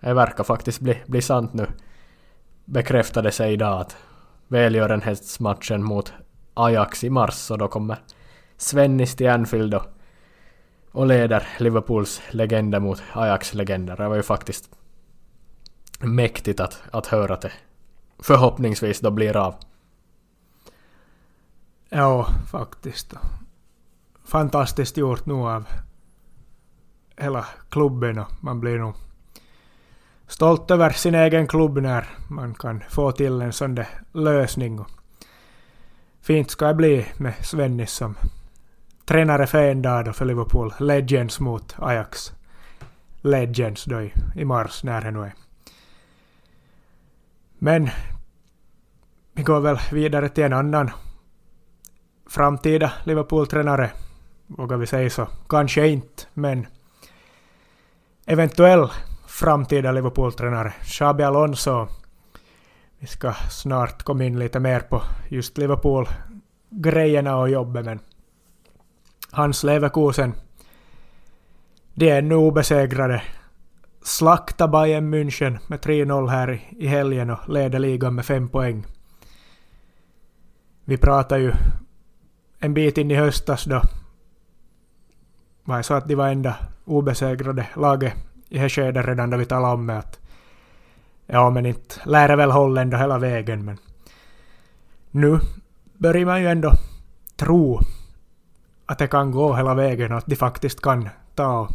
det 0.00 0.14
verkar 0.14 0.44
faktiskt 0.44 0.80
bli, 0.80 1.02
bli 1.06 1.22
sant 1.22 1.54
nu. 1.54 1.66
Bekräftade 2.64 3.30
sig 3.30 3.52
idag 3.52 3.80
att 3.80 3.96
välgörenhetsmatchen 4.48 5.82
mot 5.82 6.12
Ajax 6.54 7.04
i 7.04 7.10
mars 7.10 7.50
och 7.50 7.58
då 7.58 7.68
kommer 7.68 7.98
Svennis 8.56 9.16
till 9.16 9.28
Anfield 9.28 9.74
och 9.74 9.95
och 10.96 11.06
leder 11.06 11.48
Liverpools 11.58 12.22
legender 12.30 12.80
mot 12.80 13.02
Ajax 13.12 13.54
legender. 13.54 13.96
Det 13.96 14.08
var 14.08 14.16
ju 14.16 14.22
faktiskt 14.22 14.70
mäktigt 16.00 16.60
att, 16.60 16.82
att 16.90 17.06
höra 17.06 17.34
att 17.34 17.40
det 17.40 17.52
förhoppningsvis 18.18 19.00
då 19.00 19.10
blir 19.10 19.36
av. 19.36 19.54
Ja, 21.88 22.26
faktiskt. 22.50 23.14
Fantastiskt 24.24 24.96
gjort 24.96 25.26
nu 25.26 25.34
av 25.34 25.66
hela 27.16 27.46
klubben 27.68 28.18
och 28.18 28.32
man 28.40 28.60
blir 28.60 28.78
nog 28.78 28.94
stolt 30.26 30.70
över 30.70 30.90
sin 30.90 31.14
egen 31.14 31.46
klubb 31.48 31.78
när 31.78 32.08
man 32.28 32.54
kan 32.54 32.84
få 32.88 33.12
till 33.12 33.42
en 33.42 33.52
sån 33.52 33.74
där 33.74 33.88
lösning. 34.12 34.84
Fint 36.20 36.50
ska 36.50 36.66
det 36.66 36.74
bli 36.74 37.06
med 37.16 37.34
Svennis 37.42 37.92
som 37.92 38.14
tränare 39.06 39.46
för 39.46 39.62
en 39.62 39.82
dag 39.82 40.04
då 40.04 40.12
för 40.12 40.24
Liverpool. 40.24 40.74
Legends 40.80 41.40
mot 41.40 41.74
Ajax. 41.78 42.32
Legends 43.20 43.84
då 43.84 44.02
i, 44.02 44.12
i 44.34 44.44
mars 44.44 44.84
när 44.84 45.00
det 45.00 45.10
nu 45.10 45.22
är. 45.22 45.32
Men 47.58 47.90
vi 49.32 49.42
går 49.42 49.60
väl 49.60 49.78
vidare 49.92 50.28
till 50.28 50.44
en 50.44 50.52
annan 50.52 50.90
framtida 52.26 52.92
Liverpool-tränare. 53.04 53.90
Vågar 54.46 54.76
vi 54.76 54.86
säga 54.86 55.10
så? 55.10 55.28
Kanske 55.48 55.88
inte, 55.88 56.22
men 56.34 56.66
eventuell 58.26 58.88
framtida 59.26 59.92
Liverpool-tränare. 59.92 60.72
Xabi 60.82 61.22
Alonso. 61.24 61.88
Vi 62.98 63.06
ska 63.06 63.32
snart 63.32 64.02
komma 64.02 64.24
in 64.24 64.38
lite 64.38 64.60
mer 64.60 64.80
på 64.80 65.02
just 65.28 65.58
Liverpool-grejerna 65.58 67.36
och 67.36 67.50
jobbet, 67.50 67.84
men 67.84 68.00
Hans 69.36 69.64
Leverkusen. 69.64 70.32
De 71.94 72.10
är 72.10 72.22
nu 72.22 72.34
obesegrade. 72.34 73.22
Slakta 74.02 74.68
Bayern 74.68 75.14
München 75.14 75.58
med 75.66 75.80
3-0 75.80 76.28
här 76.28 76.60
i 76.70 76.86
helgen 76.86 77.30
och 77.30 77.48
leder 77.48 77.78
ligan 77.78 78.14
med 78.14 78.26
fem 78.26 78.48
poäng. 78.48 78.86
Vi 80.84 80.96
pratar 80.96 81.38
ju 81.38 81.52
en 82.58 82.74
bit 82.74 82.98
in 82.98 83.10
i 83.10 83.14
höstas 83.14 83.64
då 83.64 83.82
var 85.64 85.82
så 85.82 85.94
att 85.94 86.08
de 86.08 86.14
var 86.14 86.28
enda 86.28 86.56
obesegrade 86.84 87.66
laget 87.76 88.14
i 88.48 88.58
det 88.58 88.68
skedet 88.68 89.06
redan 89.06 89.30
då 89.30 89.36
vi 89.36 89.44
talade 89.44 89.74
om 89.74 89.86
det 89.86 89.98
att 89.98 90.20
ja 91.26 91.50
men 91.50 91.66
inte 91.66 91.94
lär 92.04 92.36
väl 92.36 92.50
hålla 92.50 92.82
ändå 92.82 92.96
hela 92.96 93.18
vägen 93.18 93.64
men 93.64 93.78
nu 95.10 95.38
börjar 95.98 96.26
man 96.26 96.40
ju 96.40 96.48
ändå 96.48 96.72
tro 97.36 97.80
att 98.86 98.98
det 98.98 99.06
kan 99.06 99.30
gå 99.30 99.54
hela 99.54 99.74
vägen 99.74 100.12
och 100.12 100.18
att 100.18 100.26
de 100.26 100.36
faktiskt 100.36 100.80
kan 100.80 101.08
ta 101.34 101.60
och 101.60 101.70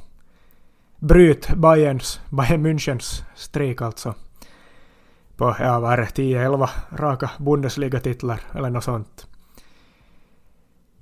bryta 1.00 1.56
Bayerns, 1.56 2.22
Bayern 2.30 2.66
Münchens 2.66 3.24
streak 3.36 3.82
alltså. 3.82 4.14
På, 5.36 5.56
ja 5.60 5.80
vad 5.80 6.00
10-11 6.00 6.70
raka 6.92 7.32
Bundesliga-titlar 7.38 8.42
eller 8.56 8.70
något 8.70 8.84
sånt. 8.84 9.28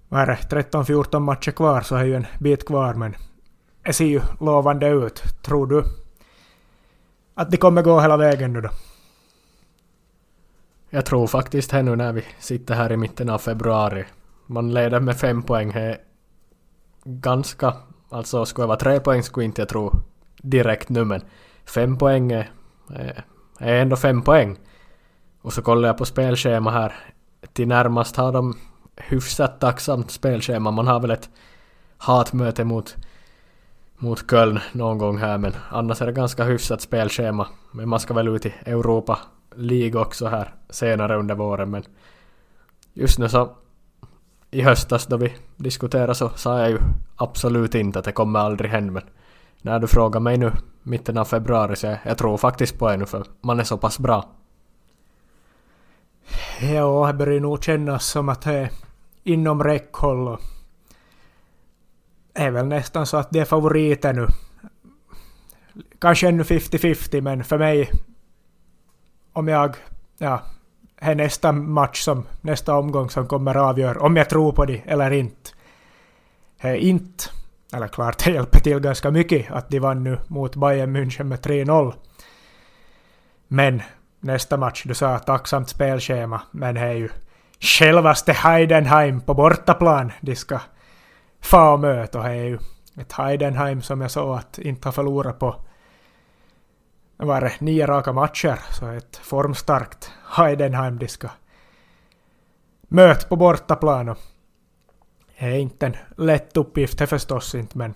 Vad 0.10 0.22
är 0.22 0.26
det, 0.26 0.72
13-14 0.72 1.20
matcher 1.20 1.52
kvar 1.52 1.82
så 1.82 1.96
är 1.96 2.04
ju 2.04 2.16
en 2.16 2.26
bit 2.40 2.68
kvar 2.68 2.94
men 2.94 3.16
det 3.84 3.94
ser 3.94 4.06
ju 4.06 4.22
lovande 4.40 4.88
ut. 4.88 5.24
Tror 5.42 5.68
du 5.68 5.84
att 7.36 7.52
de 7.52 7.58
kommer 7.58 7.82
gå 7.82 8.00
hela 8.02 8.18
vägen 8.18 8.54
nu 8.54 8.62
då? 8.62 8.70
Jag 10.90 11.06
tror 11.06 11.28
faktiskt 11.28 11.72
här 11.72 11.84
nu 11.84 11.96
när 11.96 12.14
vi 12.14 12.26
sitter 12.40 12.76
här 12.76 12.92
i 12.92 12.98
mitten 12.98 13.30
av 13.30 13.38
februari 13.38 14.06
man 14.50 14.74
leder 14.74 15.00
med 15.00 15.18
fem 15.18 15.44
poäng 15.44 15.72
är 15.72 15.98
ganska... 17.04 17.74
Alltså 18.10 18.46
skulle 18.46 18.64
det 18.64 18.68
vara 18.68 18.78
tre 18.78 19.00
poäng 19.00 19.24
skulle 19.24 19.46
inte 19.46 19.62
jag 19.62 19.70
tro 19.70 19.92
direkt 20.42 20.90
nu 20.90 21.06
men 21.06 21.22
fem 21.66 21.98
poäng 21.98 22.32
är, 22.32 22.50
är 23.60 23.82
ändå 23.82 23.96
fem 23.96 24.22
poäng. 24.22 24.58
Och 25.42 25.54
så 25.54 25.62
kollar 25.62 25.90
jag 25.90 25.98
på 25.98 26.06
spelschema 26.06 26.72
här. 26.72 26.96
Till 27.54 27.68
närmast 27.68 28.16
har 28.16 28.32
de 28.32 28.58
hyfsat 28.96 29.60
tacksamt 29.60 30.12
spelschema. 30.12 30.72
Man 30.72 30.88
har 30.88 31.00
väl 31.00 31.12
ett 31.12 31.30
hatmöte 31.98 32.64
mot, 32.64 32.96
mot 33.98 34.30
Köln 34.30 34.60
någon 34.72 34.98
gång 34.98 35.18
här 35.18 35.38
men 35.38 35.54
annars 35.70 36.02
är 36.02 36.06
det 36.06 36.12
ganska 36.12 36.44
hyfsat 36.44 36.82
spelschema. 36.82 37.48
Men 37.72 37.90
man 37.90 38.00
ska 38.00 38.14
väl 38.14 38.28
ut 38.28 38.46
i 38.46 38.54
Europa 38.66 39.20
League 39.56 40.02
också 40.02 40.28
här 40.28 40.54
senare 40.70 41.18
under 41.18 41.36
våren 41.36 41.72
men 41.72 41.84
just 42.94 43.20
nu 43.20 43.30
så 43.30 43.56
i 44.52 44.62
höstas 44.62 45.06
då 45.06 45.18
vi 45.18 45.34
diskuterade 45.58 46.16
så 46.16 46.30
sa 46.30 46.60
jag 46.60 46.70
ju 46.70 46.80
absolut 47.16 47.76
inte 47.76 48.00
att 48.00 48.06
det 48.06 48.12
kommer 48.12 48.40
aldrig 48.40 48.72
hända 48.72 48.94
men 48.94 49.04
när 49.62 49.80
du 49.80 49.88
frågar 49.88 50.20
mig 50.20 50.38
nu 50.38 50.52
mitten 50.84 51.18
av 51.18 51.26
februari 51.26 51.76
så 51.76 51.88
jag, 51.88 51.98
jag 52.06 52.18
tror 52.18 52.38
faktiskt 52.38 52.80
på 52.80 52.90
det 52.90 52.98
nu 52.98 53.06
för 53.06 53.26
man 53.42 53.60
är 53.60 53.64
så 53.64 53.78
pass 53.78 54.00
bra. 54.00 54.30
Ja, 56.62 57.08
det 57.08 57.14
börjar 57.14 57.40
nog 57.40 57.64
kännas 57.64 58.06
som 58.06 58.30
att 58.30 58.42
det 58.42 58.54
är 58.54 58.70
inom 59.24 59.64
räckhåll 59.64 60.28
och 60.28 60.40
är 62.34 62.52
väl 62.52 62.66
nästan 62.66 63.06
så 63.06 63.18
att 63.18 63.30
det 63.32 63.40
är 63.40 63.46
favoriter 63.46 64.14
nu. 64.14 64.28
Kanske 66.00 66.28
ännu 66.28 66.44
50-50 66.44 67.22
men 67.22 67.44
för 67.44 67.58
mig 67.58 67.92
om 69.34 69.48
jag, 69.48 69.76
ja, 70.18 70.42
är 71.02 71.16
nästa 71.16 71.52
match 71.52 72.02
som, 72.02 72.26
nästa 72.42 72.78
omgång 72.78 73.10
som 73.10 73.28
kommer 73.28 73.58
avgöra 73.58 74.02
om 74.02 74.16
jag 74.16 74.30
tror 74.30 74.52
på 74.52 74.66
det 74.66 74.82
eller 74.86 75.12
inte. 75.12 75.50
Det 76.62 76.68
är 76.68 76.76
inte, 76.76 77.24
eller 77.74 77.88
klart 77.88 78.26
det 78.26 78.32
hjälper 78.32 78.60
till 78.60 78.80
ganska 78.80 79.12
mycket 79.12 79.52
att 79.52 79.70
de 79.70 79.80
vann 79.80 80.04
nu 80.04 80.18
mot 80.28 80.56
Bayern 80.56 80.96
München 80.96 81.24
med 81.24 81.40
3-0. 81.40 81.94
Men 83.48 83.82
nästa 84.20 84.58
match, 84.58 84.84
du 84.86 84.94
sa 84.94 85.20
tacksamt 85.20 85.70
spelschema, 85.70 86.42
men 86.52 86.76
det 86.76 86.82
är 86.82 86.94
ju 86.94 87.10
självaste 87.60 88.34
Heidenheim 88.34 89.22
på 89.22 89.34
bortaplan 89.34 90.12
de 90.22 90.36
ska 90.36 90.60
få 91.42 91.74
och 91.74 91.80
möta 91.80 92.18
och 92.18 92.24
det 92.24 92.30
är 92.30 92.44
ju 92.44 92.60
ett 93.02 93.14
Heidenheim 93.14 93.82
som 93.82 94.02
jag 94.02 94.12
såg 94.12 94.38
att 94.38 94.60
inte 94.60 94.88
har 94.88 94.94
förlorat 94.94 95.40
på 95.40 95.56
var 97.26 97.42
det 97.42 97.60
nio 97.60 97.86
raka 97.86 98.14
matcher, 98.14 98.60
så 98.72 98.88
ett 98.88 99.18
formstarkt 99.18 100.12
Heidenheim 100.24 100.98
de 100.98 101.08
ska 101.08 101.30
möta 102.82 103.28
på 103.28 103.36
bortaplan. 103.36 104.16
Det 105.40 105.46
är 105.46 105.58
inte 105.58 105.86
en 105.86 105.98
lätt 106.18 106.58
uppgift, 106.58 107.00
det 107.00 107.08
förstås 107.08 107.56
inte, 107.56 107.78
men 107.78 107.94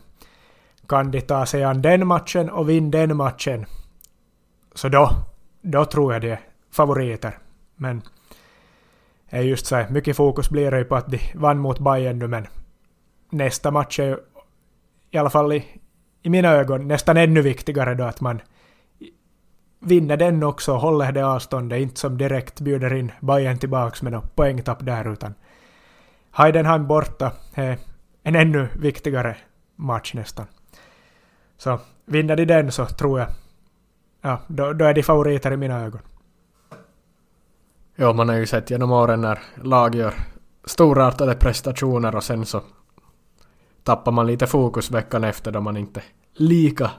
kan 0.87 1.11
de 1.11 1.21
ta 1.21 1.45
sig 1.45 1.63
an 1.63 1.81
den 1.81 2.07
matchen 2.07 2.49
och 2.49 2.69
vinna 2.69 2.89
den 2.89 3.17
matchen, 3.17 3.65
så 4.75 4.89
då, 4.89 5.09
då 5.61 5.85
tror 5.85 6.13
jag 6.13 6.21
de 6.21 6.31
är 6.31 6.39
favoriter. 6.71 7.37
Men 7.75 8.01
är 9.29 9.41
just 9.41 9.65
så 9.65 9.75
här, 9.75 9.89
mycket 9.89 10.17
fokus 10.17 10.49
blir 10.49 10.71
det 10.71 10.77
ju 10.77 10.85
på 10.85 10.95
att 10.95 11.11
de 11.11 11.19
vann 11.35 11.59
mot 11.59 11.79
Bayern 11.79 12.19
nu, 12.19 12.27
men 12.27 12.47
nästa 13.29 13.71
match 13.71 13.99
är 13.99 14.05
ju 14.05 14.17
i 15.11 15.17
alla 15.17 15.29
fall 15.29 15.53
i, 15.53 15.65
i 16.21 16.29
mina 16.29 16.49
ögon 16.49 16.87
nästan 16.87 17.17
ännu 17.17 17.41
viktigare 17.41 17.95
då 17.95 18.03
att 18.03 18.21
man 18.21 18.41
vinner 19.83 20.17
den 20.17 20.43
också 20.43 20.73
och 20.73 20.79
håller 20.79 21.11
det 21.11 21.25
avståndet, 21.25 21.79
inte 21.79 21.99
som 21.99 22.17
direkt 22.17 22.61
bjuder 22.61 22.93
in 22.93 23.11
Bayern 23.19 23.57
tillbaks 23.57 24.01
med 24.01 24.11
något 24.11 24.35
poängtapp 24.35 24.85
där 24.85 25.13
utan 25.13 25.33
Heidenheim 26.31 26.87
borta 26.87 27.31
är 27.53 27.77
en 28.23 28.35
ännu 28.35 28.67
viktigare 28.75 29.37
match 29.75 30.13
nästan. 30.13 30.45
Så 31.57 31.79
vinner 32.05 32.35
de 32.35 32.45
den 32.45 32.71
så 32.71 32.85
tror 32.85 33.19
jag, 33.19 33.27
ja, 34.21 34.39
då, 34.47 34.73
då 34.73 34.85
är 34.85 34.93
de 34.93 35.03
favoriter 35.03 35.51
i 35.51 35.57
mina 35.57 35.81
ögon. 35.85 36.01
Ja, 37.95 38.13
man 38.13 38.29
har 38.29 38.35
ju 38.35 38.45
sett 38.45 38.71
genom 38.71 38.91
åren 38.91 39.21
när 39.21 39.39
lag 39.63 39.95
gör 39.95 40.13
storartade 40.65 41.35
prestationer 41.35 42.15
och 42.15 42.23
sen 42.23 42.45
så 42.45 42.61
tappar 43.83 44.11
man 44.11 44.27
lite 44.27 44.47
fokus 44.47 44.91
veckan 44.91 45.23
efter 45.23 45.51
då 45.51 45.61
man 45.61 45.77
inte 45.77 46.03
lika 46.33 46.91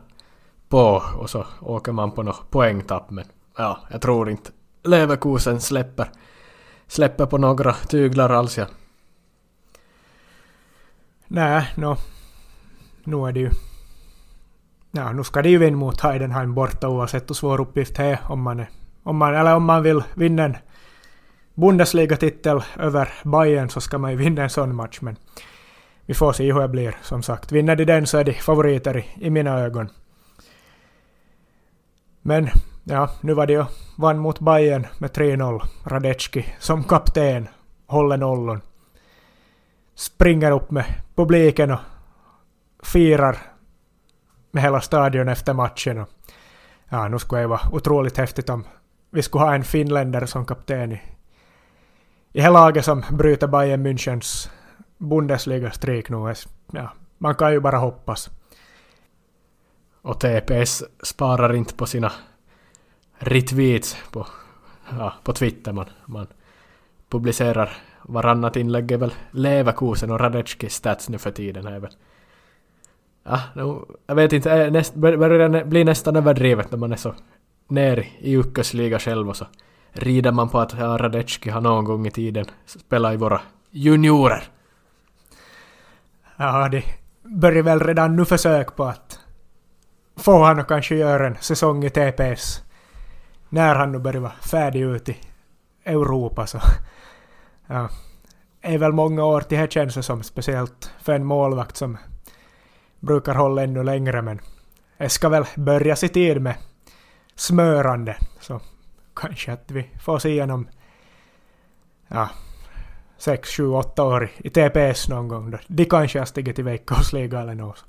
på 0.75 1.03
och 1.18 1.31
så 1.31 1.47
åker 1.61 1.93
man 1.93 2.11
på 2.11 2.22
något 2.22 2.51
poängtapp 2.51 3.11
men 3.11 3.25
ja, 3.57 3.79
jag 3.91 4.03
tror 4.03 4.31
inte 4.31 4.51
Leverkusen 4.85 5.61
släpper, 5.61 6.09
släpper 6.87 7.27
på 7.27 7.39
några 7.39 7.72
tyglar 7.72 8.31
alls 8.31 8.59
ja. 8.59 8.66
Nej, 11.27 11.72
no, 11.77 11.97
nu 13.05 13.16
är 13.29 13.33
det 13.33 13.41
ju... 13.41 13.51
Ja, 14.91 15.12
nu 15.12 15.25
ska 15.25 15.43
det 15.43 15.49
ju 15.49 15.59
vinna 15.59 15.77
mot 15.77 16.01
Heidenheim 16.01 16.55
borta 16.55 16.89
oavsett 16.89 17.31
hur 17.31 17.35
svår 17.35 17.61
uppgift 17.61 17.97
det 17.97 18.05
är 18.05 18.20
om 18.29 18.43
man, 18.43 18.61
är, 18.61 18.70
om 19.03 19.16
man, 19.16 19.35
eller 19.35 19.57
om 19.57 19.64
man 19.64 19.83
vill 19.83 20.03
vinna 20.14 20.45
en 20.45 20.57
Bundesliga-titel 21.55 22.62
över 22.79 23.09
Bayern 23.25 23.70
så 23.70 23.81
ska 23.81 23.99
man 23.99 24.11
ju 24.11 24.16
vinna 24.16 24.43
en 24.43 24.51
sån 24.51 24.75
match 24.75 24.99
men 25.01 25.16
vi 26.07 26.14
får 26.14 26.33
se 26.33 26.53
hur 26.53 26.61
det 26.61 26.68
blir 26.68 26.97
som 27.03 27.22
sagt. 27.22 27.53
Vinner 27.53 27.77
de 27.77 27.85
den 27.85 28.07
så 28.07 28.18
är 28.18 28.25
de 28.25 28.33
favoriter 28.33 28.97
i, 28.97 29.27
i 29.27 29.31
mina 29.31 29.61
ögon. 29.61 29.89
Men 32.27 32.49
ja, 32.85 33.11
nu 33.20 33.35
var 33.35 33.47
det 33.47 33.53
ju 33.53 33.64
vann 33.97 34.18
mot 34.18 34.41
Bayern 34.41 34.87
med 34.99 35.11
3-0. 35.11 35.62
Radecki 35.85 36.55
som 36.59 36.85
kapten 36.85 37.49
håller 37.87 38.16
nollon. 38.16 38.61
Springer 39.95 40.51
upp 40.51 40.70
med 40.70 40.85
publiken 41.14 41.70
och 41.70 41.79
firar 42.83 43.39
med 44.51 44.62
hela 44.62 44.81
stadion 44.81 45.29
efter 45.29 45.53
matchen. 45.53 45.99
Och, 45.99 46.09
ja, 46.89 47.09
nu 47.09 47.18
skulle 47.18 47.41
det 47.41 47.47
vara 47.47 47.68
otroligt 47.72 48.16
häftigt 48.16 48.51
om 48.51 48.64
vi 49.11 49.22
skulle 49.22 49.45
ha 49.45 49.55
en 49.55 49.64
finländare 49.64 50.27
som 50.27 50.47
kapten 50.47 50.93
i, 50.93 51.03
i 52.33 52.41
hela 52.41 52.61
laget 52.61 52.85
som 52.85 53.05
bryter 53.11 53.47
Bayern 53.47 53.87
Münchens 53.87 54.51
Bundesliga-streak 54.99 56.09
nu. 56.09 56.35
Ja, 56.72 56.93
man 57.18 57.35
kan 57.35 57.53
ju 57.53 57.61
bara 57.61 57.77
hoppas. 57.77 58.31
Och 60.05 60.20
TPS 60.20 60.84
sparar 61.02 61.55
inte 61.55 61.74
på 61.74 61.86
sina 61.86 62.12
retweets 63.18 63.96
på, 64.11 64.26
ja, 64.98 65.14
på 65.22 65.32
Twitter. 65.32 65.72
Man, 65.72 65.86
man 66.07 66.26
publicerar 67.09 67.70
varannat 68.02 68.57
inlägg 68.57 68.92
är 68.92 68.98
väl 68.98 69.14
Leverkusen 69.30 70.11
och 70.11 70.20
Radetski 70.20 70.68
stats 70.68 71.09
nu 71.09 71.18
för 71.18 71.30
tiden. 71.30 71.66
Är 71.66 71.78
väl. 71.78 71.90
Ja, 73.22 73.40
nu, 73.55 73.78
jag 74.07 74.14
vet 74.14 74.32
inte, 74.32 74.70
näst, 74.70 74.94
börjar 74.94 75.64
bli 75.64 75.84
nästan 75.84 76.16
överdrivet 76.16 76.70
när 76.70 76.78
man 76.78 76.92
är 76.92 76.96
så 76.96 77.14
ner 77.68 78.09
i 78.18 78.32
yrkesliga 78.32 78.98
själv 78.98 79.28
och 79.28 79.36
så 79.36 79.46
rider 79.92 80.32
man 80.32 80.48
på 80.48 80.61
att 80.61 80.72
ja, 80.78 80.98
Radecki 81.00 81.50
har 81.50 81.61
någon 81.61 81.84
gång 81.84 82.07
i 82.07 82.11
tiden 82.11 82.46
spelat 82.66 83.14
i 83.14 83.16
våra 83.16 83.40
juniorer. 83.70 84.44
Ja, 86.36 86.68
det 86.68 86.84
börjar 87.22 87.62
väl 87.62 87.80
redan 87.80 88.16
nu 88.16 88.24
försök 88.24 88.76
på 88.76 88.84
att 88.84 89.20
Får 90.16 90.44
han 90.44 90.60
och 90.60 90.68
kanske 90.68 90.94
göra 90.94 91.26
en 91.26 91.36
säsong 91.40 91.84
i 91.84 91.90
TPS. 91.90 92.62
När 93.48 93.74
han 93.74 93.92
nu 93.92 93.98
börjar 93.98 94.20
vara 94.20 94.32
färdig 94.32 94.80
ut 94.80 95.08
i 95.08 95.16
Europa 95.84 96.46
så... 96.46 96.60
Ja. 97.66 97.88
är 98.60 98.78
väl 98.78 98.92
många 98.92 99.24
år 99.24 99.40
till 99.40 99.58
det 99.58 99.72
känns 99.72 99.94
det 99.94 100.02
som, 100.02 100.22
speciellt 100.22 100.92
för 101.02 101.12
en 101.12 101.24
målvakt 101.24 101.76
som 101.76 101.98
brukar 103.00 103.34
hålla 103.34 103.62
ännu 103.62 103.82
längre 103.82 104.22
men 104.22 104.40
det 104.98 105.08
ska 105.08 105.28
väl 105.28 105.44
börja 105.56 105.96
i 106.02 106.08
tid 106.08 106.40
med 106.40 106.54
smörande 107.34 108.16
så 108.40 108.60
kanske 109.14 109.52
att 109.52 109.70
vi 109.70 109.90
får 110.02 110.18
se 110.18 110.28
igenom 110.28 110.68
ja, 112.08 112.28
sex, 113.18 113.50
sju, 113.50 113.68
åtta 113.68 114.02
år 114.02 114.30
i 114.36 114.50
TPS 114.50 115.08
någon 115.08 115.28
gång 115.28 115.50
då. 115.50 115.58
De 115.66 115.84
kanske 115.84 116.18
har 116.18 116.26
stigit 116.26 116.56
till 116.56 116.64
veckosliga 116.64 117.40
eller 117.40 117.54
något 117.54 117.84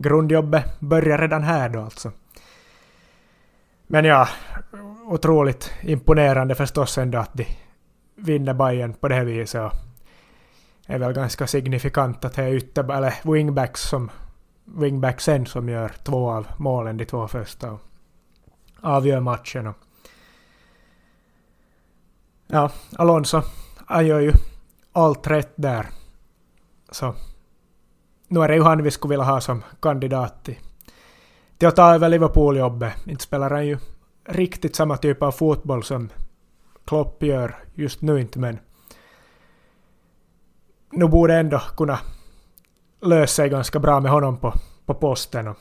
grundjobbet 0.00 0.80
börjar 0.80 1.18
redan 1.18 1.42
här 1.42 1.68
då 1.68 1.80
alltså. 1.80 2.12
Men 3.86 4.04
ja, 4.04 4.28
otroligt 5.06 5.72
imponerande 5.82 6.54
förstås 6.54 6.98
ändå 6.98 7.18
att 7.18 7.34
de 7.34 7.46
vinner 8.14 8.54
Bayern 8.54 8.94
på 8.94 9.08
det 9.08 9.14
här 9.14 9.24
viset. 9.24 9.62
Och 9.62 9.72
det 10.86 10.92
är 10.92 10.98
väl 10.98 11.12
ganska 11.12 11.46
signifikant 11.46 12.24
att 12.24 12.34
det 12.34 12.42
är 12.42 12.54
ytter, 12.54 12.92
eller 12.92 13.32
wingbacks 13.32 13.80
som 13.80 14.10
wingbacksen 14.64 15.46
som 15.46 15.68
gör 15.68 15.92
två 16.04 16.30
av 16.30 16.46
målen, 16.56 16.96
de 16.96 17.04
två 17.04 17.28
första. 17.28 17.72
Och 17.72 17.80
avgör 18.80 19.20
matchen. 19.20 19.66
Och 19.66 19.76
ja, 22.46 22.70
Alonso, 22.96 23.42
han 23.86 24.06
gör 24.06 24.20
ju 24.20 24.32
allt 24.92 25.26
rätt 25.26 25.52
där. 25.56 25.86
Så 26.90 27.14
nu 28.28 28.40
är 28.40 28.48
det 28.48 28.54
ju 28.54 28.62
han 28.62 28.82
vi 28.82 28.90
skulle 28.90 29.12
vilja 29.12 29.24
ha 29.24 29.40
som 29.40 29.62
kandidat 29.82 30.44
till, 30.44 30.58
till 31.58 31.68
att 31.68 31.76
ta 31.76 31.94
över 31.94 32.08
Liverpool-jobbet. 32.08 32.92
Inte 33.06 33.24
spelar 33.24 33.50
han 33.50 33.66
ju 33.66 33.78
riktigt 34.24 34.76
samma 34.76 34.96
typ 34.96 35.22
av 35.22 35.32
fotboll 35.32 35.82
som 35.82 36.08
Klopp 36.84 37.22
gör 37.22 37.56
just 37.74 38.02
nu 38.02 38.20
inte, 38.20 38.38
men 38.38 38.58
nu 40.92 41.08
borde 41.08 41.34
ändå 41.34 41.62
kunna 41.76 41.98
lösa 43.00 43.34
sig 43.34 43.48
ganska 43.48 43.78
bra 43.78 44.00
med 44.00 44.10
honom 44.10 44.36
på, 44.36 44.54
på 44.86 44.94
posten. 44.94 45.48
Och, 45.48 45.56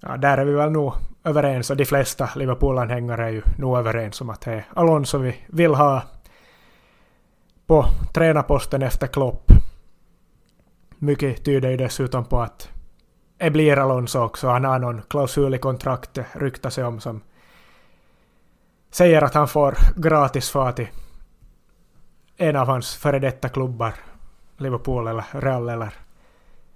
ja, 0.00 0.16
där 0.16 0.38
är 0.38 0.44
vi 0.44 0.52
väl 0.52 0.70
nog 0.70 0.92
överens 1.24 1.70
och 1.70 1.76
de 1.76 1.84
flesta 1.84 2.30
Liverpool-anhängare 2.36 3.24
är 3.24 3.30
ju 3.30 3.42
nog 3.58 3.78
överens 3.78 4.20
om 4.20 4.30
att 4.30 4.40
det 4.40 4.52
är 4.52 4.66
Alonso 4.74 5.18
vi 5.18 5.36
vill 5.46 5.74
ha 5.74 6.02
på 7.66 7.84
tränarposten 8.14 8.82
efter 8.82 9.06
Klopp. 9.06 9.52
Mycket 10.98 11.44
tyder 11.44 11.70
ju 11.70 11.76
dessutom 11.76 12.24
på 12.24 12.40
att 12.40 12.68
det 13.38 13.50
blir 13.50 13.78
Alonso 13.78 14.18
också. 14.20 14.48
Han 14.48 14.64
har 14.64 14.78
någon 14.78 15.02
klausul 15.02 15.54
i 15.54 15.58
kontraktet, 15.58 16.26
ryktar 16.32 16.70
sig 16.70 16.84
om, 16.84 17.00
som 17.00 17.20
säger 18.90 19.22
att 19.22 19.34
han 19.34 19.48
får 19.48 19.76
gratis 19.96 20.50
fara 20.50 20.72
till 20.72 20.88
en 22.36 22.56
av 22.56 22.66
hans 22.66 22.96
före 22.96 23.18
detta 23.18 23.48
klubbar 23.48 23.94
Liverpool 24.56 25.06
eller 25.06 25.24
Real 25.32 25.68
eller 25.68 25.94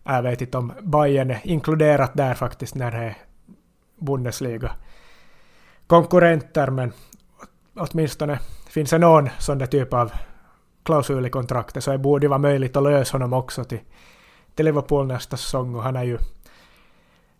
jag 0.04 0.22
vet 0.22 0.40
inte 0.40 0.58
om 0.58 0.72
Bayern 0.80 1.30
är 1.30 1.40
inkluderat 1.44 2.10
där 2.14 2.34
faktiskt 2.34 2.74
när 2.74 2.90
det 2.90 2.96
är 2.96 3.16
Bundesliga 3.98 4.70
konkurrenter 5.86 6.70
men 6.70 6.92
åtminstone 7.76 8.38
finns 8.68 8.90
det 8.90 8.98
någon 8.98 9.28
sån 9.38 9.58
där 9.58 9.66
typ 9.66 9.94
av 9.94 10.12
klausul 10.82 11.26
i 11.26 11.30
kontraktet 11.30 11.84
så 11.84 11.90
det 11.90 11.98
borde 11.98 12.28
vara 12.28 12.38
möjligt 12.38 12.76
att 12.76 12.82
lösa 12.82 13.14
honom 13.14 13.32
också 13.32 13.64
till, 13.64 13.80
till 14.54 14.64
Liverpool 14.64 15.06
nästa 15.06 15.36
säsong. 15.36 15.74
Och 15.74 15.82
han 15.82 15.96
är 15.96 16.04
ju 16.04 16.18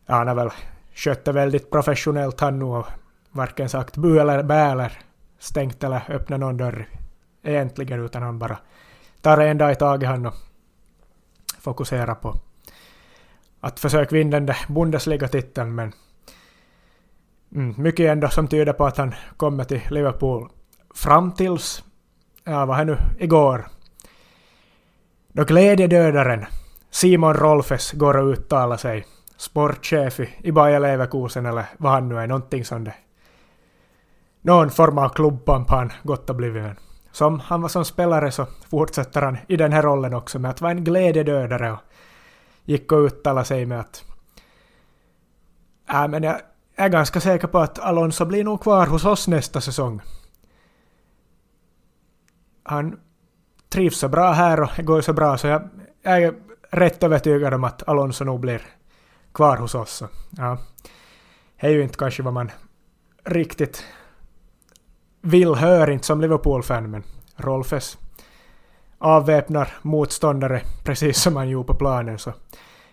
ja, 0.06 0.14
han 0.14 0.28
har 0.28 0.34
väl 0.34 0.50
skött 0.94 1.24
det 1.24 1.32
väldigt 1.32 1.70
professionellt 1.70 2.40
han 2.40 2.58
nu. 2.58 2.64
Och 2.64 2.86
varken 3.30 3.68
sagt 3.68 3.96
bu 3.96 4.20
eller 4.20 4.42
bä 4.42 4.54
eller 4.54 4.92
stängt 5.38 5.84
eller 5.84 6.02
öppnat 6.08 6.40
någon 6.40 6.56
dörr 6.56 6.88
egentligen 7.42 8.04
utan 8.04 8.22
han 8.22 8.38
bara 8.38 8.58
tar 9.20 9.38
en 9.38 9.58
dag 9.58 9.72
i 9.72 9.74
taget 9.74 10.08
han 10.08 10.26
och 10.26 10.34
fokuserar 11.60 12.14
på 12.14 12.34
att 13.60 13.80
försöka 13.80 14.16
vinna 14.16 14.30
den 14.30 14.46
där 14.46 14.58
Bundesliga-titeln. 14.68 15.74
Men 15.74 15.92
mm, 17.54 17.74
mycket 17.76 18.06
ändå 18.06 18.28
som 18.28 18.48
tyder 18.48 18.72
på 18.72 18.86
att 18.86 18.96
han 18.96 19.14
kommer 19.36 19.64
till 19.64 19.80
Liverpool 19.90 20.48
fram 20.94 21.32
tills, 21.32 21.84
ja 22.44 22.66
vad 22.66 22.76
här 22.76 22.84
nu, 22.84 22.98
igår. 23.18 23.68
Då 25.32 25.44
glädjedödaren 25.44 26.46
Simon 26.90 27.34
Rolfes 27.34 27.92
går 27.92 28.16
och 28.16 28.32
uttalar 28.32 28.76
sig, 28.76 29.06
sportchef 29.36 30.20
i 30.38 30.52
Bayer 30.52 30.80
Leverkusen 30.80 31.46
eller 31.46 31.64
vad 31.76 31.92
han 31.92 32.08
nu 32.08 32.18
är, 32.18 32.26
någonting 32.26 32.64
sånt 32.64 32.84
där. 32.84 32.96
Någon 34.42 34.70
form 34.70 34.98
av 34.98 35.08
klubbpamp 35.08 35.70
har 35.70 35.78
han 35.78 35.92
gott 36.02 36.30
och 36.30 36.36
blivit 36.36 36.62
men 36.62 36.76
som 37.12 37.40
han 37.40 37.62
var 37.62 37.68
som 37.68 37.84
spelare 37.84 38.30
så 38.30 38.46
fortsätter 38.70 39.22
han 39.22 39.38
i 39.48 39.56
den 39.56 39.72
här 39.72 39.82
rollen 39.82 40.14
också 40.14 40.38
med 40.38 40.50
att 40.50 40.60
vara 40.60 40.72
en 40.72 40.84
glädjedödare 40.84 41.72
och 41.72 41.78
gick 42.64 42.92
och 42.92 43.04
uttalade 43.04 43.46
sig 43.46 43.66
med 43.66 43.80
att 43.80 44.04
äh, 45.92 46.08
men 46.08 46.22
jag 46.22 46.40
är 46.76 46.88
ganska 46.88 47.20
säker 47.20 47.46
på 47.48 47.58
att 47.58 47.78
Alonso 47.78 48.24
blir 48.24 48.44
nog 48.44 48.62
kvar 48.62 48.86
hos 48.86 49.04
oss 49.04 49.28
nästa 49.28 49.60
säsong. 49.60 50.00
Han 52.62 53.00
trivs 53.68 53.98
så 53.98 54.08
bra 54.08 54.32
här 54.32 54.60
och 54.60 54.70
det 54.76 54.82
går 54.92 55.00
så 55.00 55.12
bra 55.12 55.38
så 55.38 55.46
jag, 55.46 55.68
jag 56.02 56.22
är 56.22 56.34
rätt 56.70 57.02
övertygad 57.02 57.54
om 57.54 57.64
att 57.64 57.88
Alonso 57.88 58.24
nog 58.24 58.40
blir 58.40 58.62
kvar 59.34 59.56
hos 59.56 59.74
oss. 59.74 59.90
Så, 59.90 60.08
ja. 60.30 60.58
Det 61.60 61.66
är 61.66 61.70
ju 61.70 61.82
inte 61.82 61.98
kanske 61.98 62.22
vad 62.22 62.34
man 62.34 62.50
riktigt 63.24 63.84
vill 65.20 65.54
höra, 65.54 65.92
inte 65.92 66.06
som 66.06 66.20
Liverpool-fan, 66.20 66.90
men 66.90 67.02
Rolfes 67.36 67.98
avväpnar 68.98 69.68
motståndare 69.82 70.62
precis 70.84 71.18
som 71.18 71.36
han 71.36 71.48
gjorde 71.48 71.66
på 71.66 71.74
planen. 71.74 72.18
Så 72.18 72.32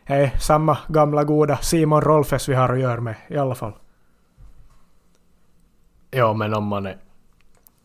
det 0.08 0.14
är 0.14 0.38
samma 0.40 0.78
gamla 0.88 1.24
goda 1.24 1.58
Simon 1.58 2.02
Rolfes 2.02 2.50
vi 2.50 2.54
har 2.54 2.74
att 2.74 2.80
göra 2.80 3.02
med 3.02 3.16
i 3.28 3.38
alla 3.38 3.56
fall. 3.56 3.74
Ja, 6.12 6.34
men 6.34 6.54
om 6.54 6.64
man 6.64 6.86
är... 6.86 6.98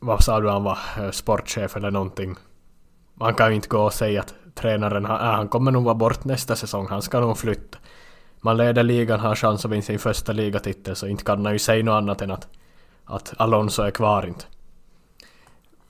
Vad 0.05 0.25
sa 0.25 0.41
du 0.41 0.49
han 0.49 0.65
var? 0.65 0.79
Eh, 0.99 1.11
sportchef 1.11 1.77
eller 1.77 1.91
någonting. 1.91 2.37
Man 3.15 3.35
kan 3.35 3.49
ju 3.49 3.55
inte 3.55 3.69
gå 3.69 3.79
och 3.79 3.93
säga 3.93 4.21
att 4.21 4.35
tränaren 4.55 5.05
han, 5.05 5.21
äh, 5.21 5.27
han 5.27 5.49
kommer 5.49 5.71
nog 5.71 5.85
vara 5.85 5.95
bort 5.95 6.25
nästa 6.25 6.57
säsong. 6.57 6.87
Han 6.91 7.03
ska 7.03 7.21
nog 7.21 7.39
flytta. 7.39 7.79
Man 8.41 8.57
leder 8.57 8.83
ligan, 8.83 9.21
har 9.21 9.35
chans 9.35 9.65
att 9.65 9.71
vinna 9.71 9.83
sin 9.83 9.99
första 9.99 10.33
ligatitel 10.33 10.97
så 10.97 11.07
inte 11.07 11.25
kan 11.25 11.45
han 11.45 11.53
ju 11.53 11.59
säga 11.59 11.85
något 11.85 11.93
annat 11.93 12.23
än 12.23 12.31
att, 12.31 12.49
att 13.05 13.35
Alonso 13.37 13.83
är 13.83 13.91
kvar 13.91 14.27
inte. 14.27 14.45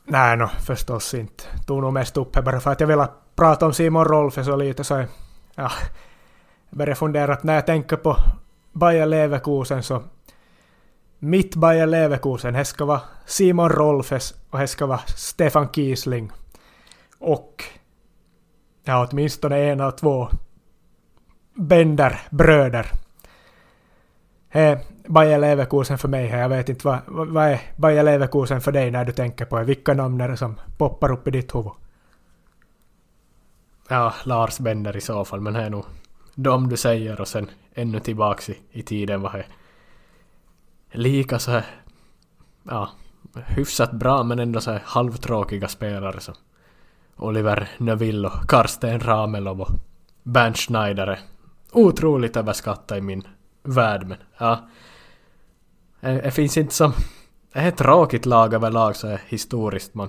Nej, 0.04 0.36
no, 0.36 0.46
förstås 0.46 1.14
inte. 1.14 1.44
Tog 1.66 1.82
nog 1.82 1.92
mest 1.92 2.16
upp 2.16 2.36
här 2.36 2.42
bara 2.42 2.60
för 2.60 2.70
att 2.70 2.80
jag 2.80 2.86
ville 2.86 3.08
prata 3.36 3.66
om 3.66 3.72
Simon 3.72 4.04
Rolfe 4.04 4.44
så 4.44 4.56
lite 4.56 4.84
så... 4.84 5.04
Ja, 5.54 5.70
jag 6.70 6.78
började 6.78 6.94
fundera 6.94 7.32
att 7.32 7.42
när 7.42 7.54
jag 7.54 7.66
tänker 7.66 7.96
på 7.96 8.16
Bayer 8.72 9.06
Leverkusen 9.06 9.82
så... 9.82 10.02
Mitt 11.24 11.56
Bayer 11.56 11.86
Leverkusen, 11.86 12.54
det 12.54 12.64
ska 12.64 12.84
vara 12.84 13.00
Simon 13.26 13.68
Rolfes 13.68 14.34
och 14.50 14.58
det 14.58 14.66
ska 14.66 14.86
vara 14.86 15.00
Stefan 15.16 15.68
Kiesling. 15.72 16.30
Och... 17.18 17.64
Ja, 18.84 19.08
åtminstone 19.10 19.58
en 19.58 19.80
av 19.80 19.90
två 19.90 20.28
Bender 21.54 22.20
bröder. 22.30 22.92
Det 24.52 24.60
är 24.60 24.80
Bayer 25.06 25.38
Leverkusen 25.38 25.98
för 25.98 26.08
mig. 26.08 26.26
Jag 26.26 26.48
vet 26.48 26.68
inte 26.68 26.86
vad, 26.86 26.98
vad 27.06 27.44
är 27.44 27.60
Bayer 27.76 28.02
Leverkusen 28.02 28.60
för 28.60 28.72
dig 28.72 28.90
när 28.90 29.04
du 29.04 29.12
tänker 29.12 29.44
på 29.44 29.58
det. 29.58 29.64
Vilka 29.64 29.94
namn 29.94 30.20
är 30.20 30.28
det 30.28 30.36
som 30.36 30.60
poppar 30.78 31.12
upp 31.12 31.28
i 31.28 31.30
ditt 31.30 31.54
huvud? 31.54 31.72
Ja, 33.88 34.14
Lars 34.24 34.58
Bender 34.58 34.96
i 34.96 35.00
så 35.00 35.24
fall, 35.24 35.40
men 35.40 35.52
det 35.52 35.62
är 35.62 35.70
nog 35.70 35.84
de 36.34 36.68
du 36.68 36.76
säger 36.76 37.20
och 37.20 37.28
sen 37.28 37.50
ännu 37.74 38.00
tillbaks 38.00 38.50
i, 38.50 38.58
i 38.70 38.82
tiden 38.82 39.22
vad 39.22 39.32
det 39.32 39.44
lika 40.93 41.38
så 41.38 41.51
här, 41.51 41.64
ja, 42.62 42.90
hyfsat 43.34 43.93
bra 43.93 44.22
men 44.22 44.38
ändå 44.38 44.61
så 44.61 44.70
här 44.70 44.82
halvtråkiga 44.84 45.68
spelare 45.68 46.20
som 46.20 46.34
Oliver 47.16 47.68
Neville 47.78 48.28
och 48.28 48.49
Karsten 48.49 49.01
Ramelov 49.01 49.61
och 49.61 49.70
Bernd 50.22 50.57
Schneider 50.57 51.07
är 51.07 51.20
otroligt 51.72 52.36
överskattade 52.36 52.99
i 52.99 53.03
min 53.03 53.26
värld 53.62 54.07
men 54.07 54.18
ja. 54.38 54.68
Eh, 56.01 56.14
det, 56.14 56.30
finns 56.30 56.57
inte 56.57 56.74
som... 56.74 56.93
Det 57.53 57.59
är 57.59 57.68
ett 57.68 57.76
tråkigt 57.76 58.26
lag 58.26 58.55
överlag 58.55 58.97
så 58.97 59.09
här 59.09 59.20
historiskt 59.26 59.95
man. 59.95 60.09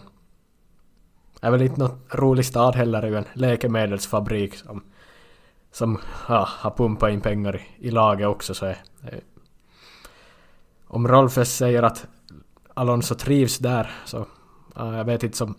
Det 1.42 1.48
är 1.48 1.52
väl 1.52 1.62
inte 1.62 1.80
något 1.80 2.00
rolig 2.10 2.46
stad 2.46 2.76
heller, 2.76 3.02
det 3.02 3.08
är 3.08 3.12
ju 3.12 3.18
en 3.18 3.26
läkemedelsfabrik 3.34 4.56
som 4.56 4.84
som 5.74 6.00
ja, 6.28 6.48
har 6.50 6.72
pumpat 6.72 7.12
in 7.12 7.22
pengar 7.22 7.56
i, 7.56 7.88
i 7.88 7.92
laget 7.92 8.28
också 8.28 8.54
så 8.54 8.66
är, 8.66 8.78
är 9.02 9.14
eh, 9.14 9.20
om 10.94 11.08
Rolfes 11.08 11.56
säger 11.56 11.84
att 11.84 12.06
Alonso 12.74 13.16
trivs 13.16 13.58
där 13.58 13.92
så 14.06 14.26
ja, 14.76 14.98
jag 14.98 15.06
vet 15.06 15.24
inte 15.24 15.38
som 15.38 15.56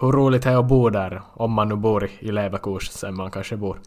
hur 0.00 0.12
roligt 0.12 0.42
det 0.42 0.50
är 0.50 0.56
att 0.56 0.68
bo 0.68 0.90
där 0.90 1.22
om 1.32 1.52
man 1.52 1.68
nu 1.68 1.76
bor 1.76 2.04
i, 2.04 2.10
i 2.20 2.32
Leverkusen 2.32 3.16
man 3.16 3.30
kanske 3.30 3.56
bor 3.56 3.80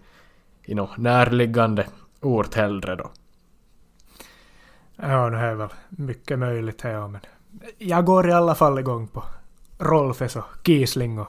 i 0.63 0.75
någon 0.75 0.89
närliggande 0.97 1.87
ort 2.21 2.55
hellre 2.55 2.95
då. 2.95 3.11
Ja, 4.95 5.29
det 5.29 5.37
är 5.37 5.55
väl 5.55 5.69
mycket 5.89 6.39
möjligt 6.39 6.81
här, 6.81 6.91
ja, 6.91 7.07
men 7.07 7.21
jag 7.77 8.05
går 8.05 8.29
i 8.29 8.31
alla 8.31 8.55
fall 8.55 8.79
igång 8.79 9.07
på 9.07 9.23
Rolfes 9.79 10.35
och 10.35 10.45
Kiesling 10.65 11.19
och 11.19 11.27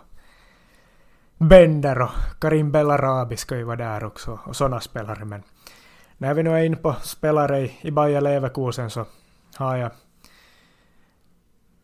Bender 1.38 2.02
och 2.02 2.10
Karim 2.40 2.72
Bellarabi 2.72 3.36
ska 3.36 3.56
ju 3.56 3.64
vara 3.64 3.76
där 3.76 4.04
också 4.04 4.38
och 4.44 4.56
sådana 4.56 4.80
spelare. 4.80 5.24
Men 5.24 5.42
när 6.18 6.34
vi 6.34 6.42
nu 6.42 6.50
är 6.50 6.64
inne 6.64 6.76
på 6.76 6.94
spelare 7.02 7.60
i, 7.60 7.78
i 7.80 7.90
Bayer 7.90 8.20
Leverkusen 8.20 8.90
så 8.90 9.06
har 9.56 9.76
jag 9.76 9.90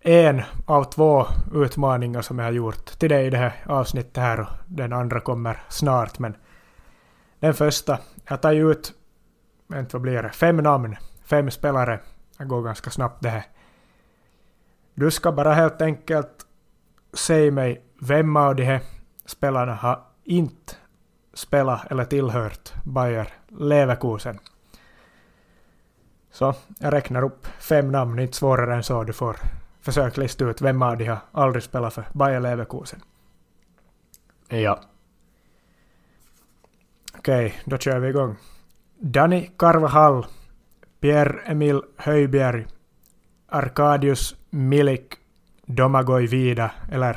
en 0.01 0.43
av 0.67 0.85
två 0.85 1.27
utmaningar 1.55 2.23
som 2.23 2.39
jag 2.39 2.47
har 2.47 2.53
gjort 2.53 2.87
till 2.87 3.09
dig 3.09 3.27
i 3.27 3.31
det 3.31 3.37
här 3.37 3.53
avsnittet 3.67 4.17
här 4.17 4.41
och 4.41 4.47
den 4.67 4.93
andra 4.93 5.21
kommer 5.21 5.63
snart. 5.69 6.19
Men 6.19 6.37
den 7.41 7.55
första, 7.55 7.99
jag 8.29 8.43
tar 8.43 8.53
ju 8.53 8.71
ut, 8.71 8.93
vänta 9.67 9.99
vad 9.99 10.03
blir 10.03 10.23
det, 10.23 10.31
fem 10.31 10.57
namn, 10.57 10.97
fem 11.25 11.51
spelare. 11.51 12.01
Det 12.39 12.45
går 12.45 12.63
ganska 12.63 12.91
snabbt 12.91 13.23
det 13.23 13.29
här. 13.31 13.45
Du 14.95 15.11
ska 15.11 15.33
bara 15.33 15.53
helt 15.53 15.83
enkelt 15.83 16.47
säga 17.13 17.53
mig 17.53 17.83
vem 18.01 18.37
av 18.37 18.57
de 18.57 18.65
här 18.65 18.81
spelarna 19.27 19.75
har 19.75 20.03
inte 20.25 20.75
spelat 21.35 21.91
eller 21.91 22.05
tillhört 22.05 22.73
Bayer 22.85 23.33
Leverkusen. 23.49 24.39
Så 26.31 26.55
jag 26.79 26.93
räknar 26.93 27.23
upp 27.23 27.47
fem 27.47 27.93
namn, 27.93 28.19
inte 28.19 28.37
svårare 28.37 28.75
än 28.75 28.83
så. 28.83 29.05
Du 29.05 29.13
får 29.13 29.37
försöka 29.81 30.21
lista 30.21 30.45
ut 30.45 30.63
vem 30.63 30.83
av 30.83 30.97
de 30.97 31.07
har 31.07 31.19
aldrig 31.33 31.63
spelat 31.63 31.95
för 31.95 32.05
Bayer 32.13 32.41
Leverkusen. 32.41 33.01
Ja. 34.49 34.81
Okej, 37.19 37.55
då 37.65 37.79
kör 37.79 37.99
vi 37.99 38.09
igång. 38.09 38.37
Dani 38.99 39.51
Carvajal, 39.57 40.27
Pierre-Emil 41.01 41.83
Höjbjerg, 41.97 42.67
Arkadius 43.47 44.37
Milik, 44.51 45.15
Domagoj 45.67 46.27
Vida 46.27 46.71
eller 46.93 47.17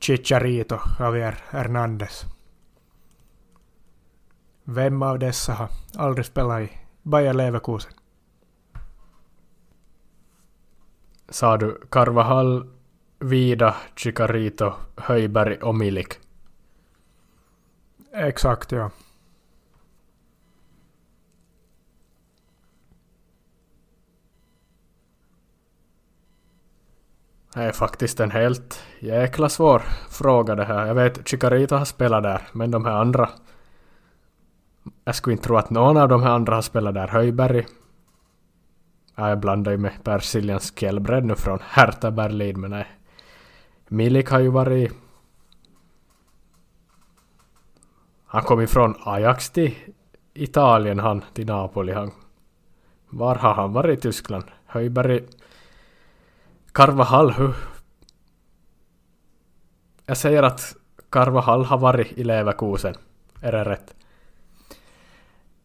Chicharito 0.00 0.78
Javier 0.98 1.38
Hernandez. 1.50 2.24
Vem 4.64 5.02
av 5.02 5.18
dessa 5.18 5.52
har 5.52 5.68
aldrig 5.96 6.26
spelat 6.26 6.62
i 6.62 6.70
Bayer 7.02 7.34
Leverkusen? 7.34 7.97
Sa 11.28 11.56
du 11.56 11.80
Carvajal, 11.90 12.70
Vida, 13.18 13.76
Chicarito, 13.96 14.72
Höjberg 14.96 15.56
och 15.56 15.74
Milik? 15.74 16.18
Exakt, 18.12 18.72
ja. 18.72 18.90
Det 27.54 27.60
är 27.60 27.72
faktiskt 27.72 28.20
en 28.20 28.30
helt 28.30 28.82
jäkla 29.00 29.48
svår 29.48 29.82
fråga 30.10 30.54
det 30.54 30.64
här. 30.64 30.86
Jag 30.86 30.94
vet 30.94 31.28
Chicarito 31.28 31.76
har 31.76 31.84
spelat 31.84 32.22
där, 32.22 32.42
men 32.52 32.70
de 32.70 32.84
här 32.84 32.92
andra... 32.92 33.30
Jag 35.04 35.14
skulle 35.14 35.32
inte 35.32 35.44
tro 35.44 35.56
att 35.56 35.70
någon 35.70 35.96
av 35.96 36.08
de 36.08 36.22
här 36.22 36.30
andra 36.30 36.54
har 36.54 36.62
spelat 36.62 36.94
där. 36.94 37.08
Höjberg... 37.08 37.66
Ja, 39.18 39.28
jag 39.28 39.40
blandar 39.40 39.72
ju 39.72 39.78
med 39.78 40.04
Persiljans 40.04 40.72
Kjellbred 40.76 41.24
nu 41.24 41.34
från 41.34 41.58
Hertha 41.62 42.10
Berlin, 42.10 42.60
men 42.60 42.70
nej. 42.70 42.86
Milik 43.88 44.30
har 44.30 44.38
ju 44.38 44.48
varit... 44.48 44.92
Han 48.26 48.42
kom 48.42 48.60
ifrån 48.60 48.94
Ajax 49.04 49.50
till 49.50 49.74
Italien, 50.34 50.98
han 50.98 51.24
till 51.32 51.46
Napoli. 51.46 51.92
Han... 51.92 52.10
Var 53.08 53.34
har 53.34 53.54
han 53.54 53.72
varit 53.72 53.98
i 53.98 54.02
Tyskland? 54.02 54.44
Höjberg... 54.66 55.24
Carvajal, 56.72 57.32
hur... 57.32 57.54
Jag 60.06 60.16
säger 60.16 60.42
att 60.42 60.76
Carvajal 61.10 61.64
har 61.64 61.78
varit 61.78 62.12
i 62.12 62.24
Leverkusen. 62.24 62.94
Är 63.40 63.52
det 63.52 63.64
rätt? 63.64 63.94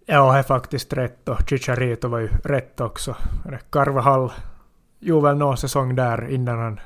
Ja, 0.06 0.34
det 0.34 0.40
är 0.40 0.44
faktiskt 0.44 0.94
rätt 0.94 1.30
och 1.30 1.50
Chicharito 1.50 2.08
var 2.08 2.20
ju 2.20 2.28
rätt 2.28 2.82
också. 2.82 3.16
Carvajal 3.70 4.32
gjorde 5.00 5.28
väl 5.28 5.38
någon 5.38 5.58
säsong 5.58 5.96
där 5.96 6.30
innan 6.30 6.60
han... 6.60 6.80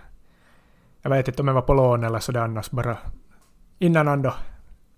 Jag 1.02 1.10
vet 1.10 1.28
inte 1.28 1.42
om 1.42 1.48
han 1.48 1.56
var 1.56 1.62
på 1.62 1.74
lån 1.74 2.04
eller 2.04 2.20
sådär 2.20 2.42
annars 2.42 2.72
bara... 2.72 2.98
Innan 3.80 4.08
han 4.08 4.22
då 4.22 4.34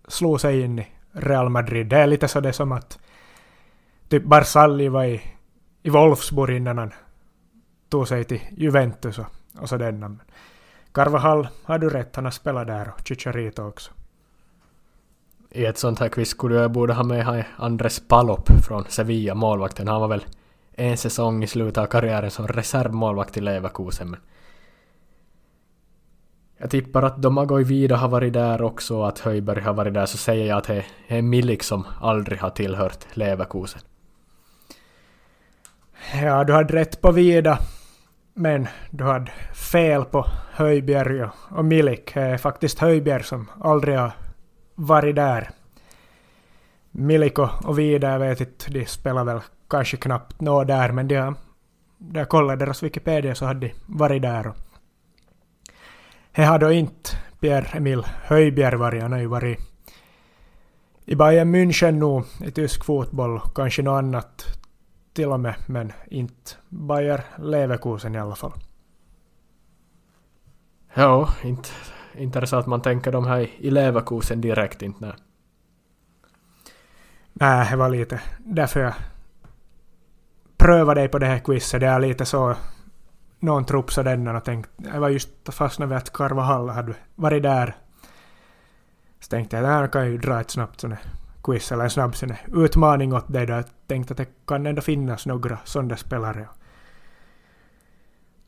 slog 0.08 0.42
sig 0.42 0.62
in 0.62 0.80
i 0.80 0.88
Real 1.12 1.50
Madrid. 1.50 1.88
Det 1.88 1.98
är 1.98 2.08
lite 2.08 2.28
så 2.28 2.40
det 2.40 2.54
som 2.54 2.72
att 2.72 3.00
typ 4.10 4.24
Barzalli 4.24 4.90
var 4.90 5.04
i, 5.04 5.22
i 5.84 5.90
Wolfsburg 5.90 6.58
innan 6.58 6.78
han 6.78 6.94
tog 7.90 8.08
sig 8.08 8.24
till 8.24 8.42
Juventus 8.52 9.20
och, 9.20 9.28
och 9.60 9.70
sådana. 9.70 10.18
Carvajal 10.92 11.48
har 11.64 11.80
du 11.80 11.90
rätt, 11.90 12.16
han 12.16 12.26
har 12.26 12.32
spelat 12.32 12.68
där 12.68 12.92
och 12.94 13.08
Chicharito 13.08 13.64
också. 13.64 13.92
I 15.52 15.66
ett 15.66 15.78
sånt 15.78 16.00
här 16.00 16.10
quiz 16.10 16.30
skulle 16.30 16.56
jag 16.56 16.72
borde 16.72 16.94
ha 16.94 17.04
med 17.04 17.46
Andres 17.56 18.08
Palop 18.08 18.50
från 18.68 18.86
Sevilla, 18.90 19.36
målvakten. 19.36 19.88
Han 19.88 20.02
var 20.02 20.08
väl 20.08 20.26
en 20.72 20.98
säsong 20.98 21.44
i 21.44 21.48
slutet 21.48 21.78
av 21.78 21.86
karriären 21.86 22.32
som 22.32 22.48
reservmålvakt 22.48 23.38
i 23.38 23.42
Leverkusen. 23.42 24.10
Men 24.10 24.20
jag 26.58 26.70
tippar 26.70 27.04
att 27.04 27.22
Domagoj 27.22 27.64
Vida 27.64 27.96
har 27.98 28.10
varit 28.10 28.34
där 28.34 28.62
också 28.62 28.98
och 28.98 29.08
att 29.08 29.20
Höjberg 29.20 29.62
har 29.62 29.74
varit 29.74 29.94
där 29.94 30.06
så 30.06 30.18
säger 30.18 30.46
jag 30.46 30.58
att 30.58 30.68
det 30.68 30.86
är 31.08 31.22
Milik 31.22 31.64
som 31.64 31.86
aldrig 32.02 32.40
har 32.40 32.50
tillhört 32.50 33.06
Leverkusen. 33.14 33.82
Ja, 36.22 36.44
du 36.44 36.54
hade 36.54 36.74
rätt 36.74 37.02
på 37.02 37.12
Vida. 37.12 37.60
Men 38.34 38.68
du 38.90 39.04
hade 39.04 39.32
fel 39.54 40.06
på 40.06 40.26
Höjbjerg 40.52 41.30
och 41.50 41.66
Milik. 41.66 42.14
Det 42.14 42.22
är 42.22 42.38
faktiskt 42.38 42.80
Höjbjerg 42.80 43.24
som 43.24 43.52
aldrig 43.62 43.98
har 43.98 44.12
varit 44.80 45.16
där. 45.16 45.50
Miliko 46.92 47.50
och 47.64 47.80
Vida, 47.80 48.12
jag 48.12 48.20
vet 48.20 48.42
inte, 48.42 48.72
de 48.72 48.86
spelar 48.86 49.24
väl 49.24 49.40
kanske 49.70 49.98
knappt 49.98 50.42
nå 50.42 50.64
där, 50.64 50.92
men 50.92 51.08
de 51.08 51.16
har, 51.16 51.34
där 51.98 52.26
kollade 52.26 52.66
deras 52.66 52.84
Wikipedia 52.84 53.36
så 53.36 53.46
hade 53.46 53.68
de 53.68 53.74
varit 53.86 54.22
där. 54.22 54.48
Och 54.48 54.56
det 56.32 56.44
har 56.46 56.60
då 56.60 56.72
inte 56.72 57.10
Pierre-Emil 57.40 58.04
Höjbjerg 58.24 58.76
varit, 58.76 59.02
han 59.02 59.12
har 59.12 59.20
ju 59.20 59.28
varit 59.28 59.60
i 61.06 61.16
Bayern 61.16 61.56
München 61.56 61.92
nu 61.92 62.48
i 62.48 62.52
tysk 62.52 62.86
fotboll, 62.86 63.42
kanske 63.56 63.82
något 63.82 63.98
annat 63.98 64.46
till 65.14 65.32
och 65.32 65.40
med, 65.40 65.56
men 65.66 65.92
inte 66.08 66.52
Bayer 66.70 67.24
Leverkusen 67.38 68.16
i 68.16 68.20
alla 68.20 68.36
fall. 68.36 68.54
Ja, 70.94 71.30
inte, 71.44 71.70
inte 72.20 72.40
är 72.40 72.42
det 72.42 72.48
så 72.48 72.56
att 72.56 72.68
man 72.68 72.82
tänker 72.82 73.12
de 73.12 73.28
här 73.28 73.50
i 73.58 73.70
Leverkusen 73.70 74.42
direkt 74.42 74.82
inte. 74.82 75.06
Nej. 75.06 75.14
Nej, 77.34 77.68
det 77.72 77.78
var 77.78 77.90
lite 77.90 78.22
därför 78.38 78.80
jag 78.80 78.94
prövade 80.58 81.02
dig 81.02 81.08
på 81.08 81.20
det 81.20 81.26
här 81.26 81.40
quizet. 81.40 81.82
Det 81.82 81.88
är 81.88 82.00
lite 82.00 82.26
så 82.26 82.56
någon 83.40 83.66
trupp 83.66 83.92
så 83.92 84.04
den 84.04 84.28
och 84.28 84.44
tänkte, 84.44 84.90
jag 84.94 85.00
var 85.00 85.10
just 85.10 85.30
fastnat 85.46 85.90
vid 85.90 85.98
att 85.98 86.14
Carvajal 86.14 86.70
hade 86.70 86.94
varit 87.16 87.44
där. 87.44 87.76
Så 89.20 89.30
tänkte 89.30 89.56
jag, 89.56 89.66
det 89.66 89.70
här 89.70 89.88
kan 89.88 90.12
ju 90.12 90.18
dra 90.18 90.42
ett 90.42 90.52
snabbt 90.52 90.82
sånt 90.82 91.00
quiz 91.44 91.72
eller 91.72 91.84
en 91.84 91.90
snabb 91.90 92.16
sån 92.16 92.34
utmaning 92.54 93.14
åt 93.14 93.34
dig 93.34 93.46
då. 93.46 93.54
Jag 93.54 93.66
tänkte 93.88 94.14
att 94.14 94.18
det 94.18 94.28
kan 94.48 94.66
ändå 94.66 94.82
finnas 94.82 95.26
några 95.26 95.58
sådana 95.64 95.98
spelare. 95.98 96.48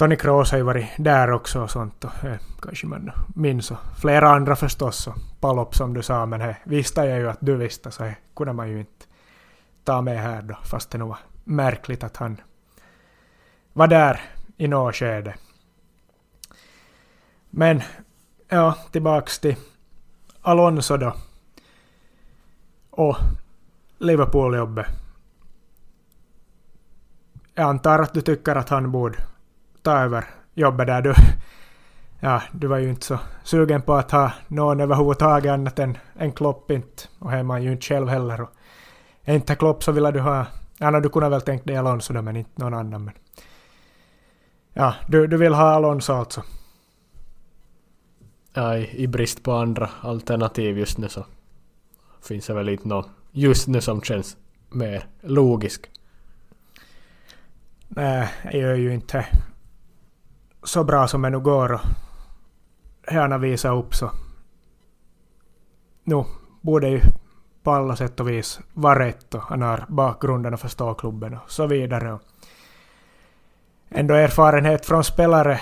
Tony 0.01 0.15
Kroos 0.15 0.51
har 0.51 0.57
ju 0.57 0.63
varit 0.63 0.87
där 0.97 1.31
också 1.31 1.61
och 1.61 1.71
sånt 1.71 2.03
och 2.03 2.25
eh, 2.25 2.39
kanske 2.61 2.87
man 2.87 3.11
minns 3.35 3.71
och 3.71 3.77
flera 3.99 4.29
andra 4.29 4.55
förstås 4.55 5.07
och 5.07 5.15
Palop 5.39 5.75
som 5.75 5.93
du 5.93 6.03
sa 6.03 6.25
men 6.25 6.39
det 6.39 6.57
visste 6.63 7.01
jag 7.01 7.19
ju 7.19 7.29
att 7.29 7.37
du 7.41 7.55
visste 7.55 7.91
så 7.91 8.03
det 8.03 8.15
kunde 8.35 8.53
man 8.53 8.69
ju 8.69 8.79
inte 8.79 9.05
ta 9.83 10.01
med 10.01 10.21
här 10.21 10.41
då 10.41 10.57
fast 10.63 10.89
det 10.91 10.97
nog 10.97 11.09
var 11.09 11.17
märkligt 11.43 12.03
att 12.03 12.17
han 12.17 12.41
var 13.73 13.87
där 13.87 14.21
i 14.57 14.67
något 14.67 14.95
skede. 14.95 15.35
Men 17.49 17.81
ja, 18.47 18.77
tillbaks 18.91 19.39
till 19.39 19.55
Alonso 20.41 20.97
då 20.97 21.13
och 22.89 23.17
Liverpool-jobbet. 23.97 24.85
Jag 27.53 27.69
antar 27.69 27.99
att 27.99 28.13
du 28.13 28.21
tycker 28.21 28.55
att 28.55 28.69
han 28.69 28.91
borde 28.91 29.17
ta 29.81 29.97
över 29.97 30.25
jobbet 30.53 30.87
där 30.87 31.01
du... 31.01 31.13
Ja, 32.23 32.41
du 32.51 32.67
var 32.67 32.77
ju 32.77 32.89
inte 32.89 33.05
så 33.05 33.19
sugen 33.43 33.81
på 33.81 33.93
att 33.93 34.11
ha 34.11 34.31
någon 34.47 34.79
överhuvudtaget 34.79 35.51
annat 35.51 35.79
än 35.79 35.97
en 36.13 36.31
Klopp 36.31 36.71
inte. 36.71 37.03
Och 37.19 37.33
är 37.33 37.43
man 37.43 37.63
ju 37.63 37.71
inte 37.71 37.85
själv 37.85 38.07
heller. 38.07 38.41
Och 38.41 38.49
är 39.23 39.35
inte 39.35 39.55
Klopp 39.55 39.83
så 39.83 39.91
vill 39.91 40.03
du 40.03 40.19
ha... 40.19 40.45
Ja, 40.77 40.99
du 40.99 41.09
kunde 41.09 41.29
väl 41.29 41.41
tänkt 41.41 41.67
dig 41.67 41.77
Alonso 41.77 42.13
då, 42.13 42.21
men 42.21 42.35
inte 42.35 42.61
någon 42.61 42.73
annan. 42.73 43.05
Men... 43.05 43.13
Ja, 44.73 44.95
du, 45.07 45.27
du 45.27 45.37
vill 45.37 45.53
ha 45.53 45.71
Alonso 45.71 46.13
alltså? 46.13 46.43
Ja, 48.53 48.77
i, 48.77 49.03
i 49.03 49.07
brist 49.07 49.43
på 49.43 49.51
andra 49.51 49.89
alternativ 50.01 50.77
just 50.77 50.97
nu 50.97 51.09
så 51.09 51.25
finns 52.23 52.47
det 52.47 52.53
väl 52.53 52.69
inte 52.69 52.87
någon 52.87 53.09
just 53.31 53.67
nu 53.67 53.81
som 53.81 54.01
känns 54.01 54.37
mer 54.69 55.05
logisk. 55.21 55.89
Nej, 57.87 58.29
jag 58.43 58.55
gör 58.55 58.75
ju 58.75 58.93
inte 58.93 59.25
så 60.63 60.83
bra 60.83 61.07
som 61.07 61.21
det 61.21 61.29
nu 61.29 61.39
går 61.39 61.71
och 61.71 61.81
gärna 63.11 63.37
visa 63.37 63.69
upp 63.69 63.95
så. 63.95 64.11
Nu 66.03 66.23
borde 66.61 66.89
ju 66.89 67.01
på 67.63 67.71
alla 67.71 67.95
sätt 67.95 68.19
och 68.19 68.29
vis 68.29 68.59
vara 68.73 68.99
rätt 68.99 69.35
och 69.35 69.41
han 69.41 69.61
har 69.61 69.85
bakgrunden 69.87 70.53
att 70.53 70.61
förstå 70.61 70.93
klubben 70.93 71.33
och 71.33 71.51
så 71.51 71.67
vidare. 71.67 72.13
Och 72.13 72.21
ändå 73.89 74.13
erfarenhet 74.13 74.85
från 74.85 75.03
spelare 75.03 75.59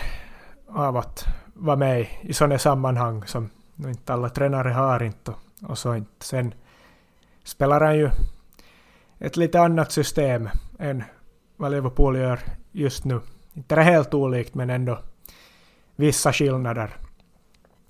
av 0.67 0.97
att 0.97 1.25
vara 1.53 1.75
med 1.75 2.07
i 2.21 2.33
sådana 2.33 2.59
sammanhang 2.59 3.23
som 3.25 3.49
inte 3.77 4.13
alla 4.13 4.29
tränare 4.29 4.69
har 4.69 5.03
inte 5.03 5.33
och 5.61 5.77
så 5.77 5.95
inte. 5.95 6.25
Sen 6.25 6.53
spelar 7.43 7.81
han 7.81 7.97
ju 7.97 8.09
ett 9.19 9.37
lite 9.37 9.61
annat 9.61 9.91
system 9.91 10.49
än 10.79 11.03
vad 11.57 11.71
Liverpool 11.71 12.17
gör 12.17 12.39
just 12.71 13.05
nu. 13.05 13.21
Inte 13.59 13.75
det 13.75 13.83
helt 13.83 14.13
olikt 14.13 14.55
men 14.55 14.69
ändå 14.69 14.99
vissa 15.95 16.33
skillnader. 16.33 16.95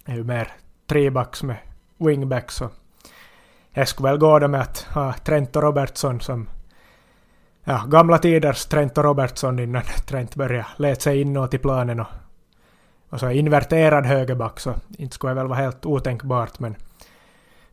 Det 0.06 0.12
är 0.12 0.16
ju 0.16 0.24
mer 0.24 0.52
trebacks 0.88 1.44
med 1.44 1.58
wingbacks 1.98 2.62
och 2.62 2.72
jag 3.72 3.88
skulle 3.88 4.10
väl 4.10 4.18
gå 4.18 4.40
då 4.40 4.48
med 4.48 4.62
att 4.62 4.78
ha 4.82 5.14
Trent 5.14 5.56
och 5.56 5.64
Robertson 5.64 6.22
som 6.22 6.50
ja, 7.64 7.86
gamla 7.88 8.18
tiders 8.18 8.66
Trent 8.66 8.98
och 8.98 9.04
Robertson 9.04 9.60
innan 9.60 9.84
Trent 10.08 10.36
började 10.36 10.68
leta 10.78 11.02
sig 11.02 11.22
inåt 11.22 11.54
i 11.54 11.58
planen 11.58 12.00
och, 12.00 12.08
och 13.10 13.20
så 13.20 13.30
inverterad 13.30 14.06
högerback 14.06 14.60
så 14.60 14.74
inte 14.98 15.16
skulle 15.16 15.32
det 15.32 15.36
väl 15.36 15.48
vara 15.48 15.60
helt 15.60 15.86
otänkbart 15.86 16.60
men 16.60 16.76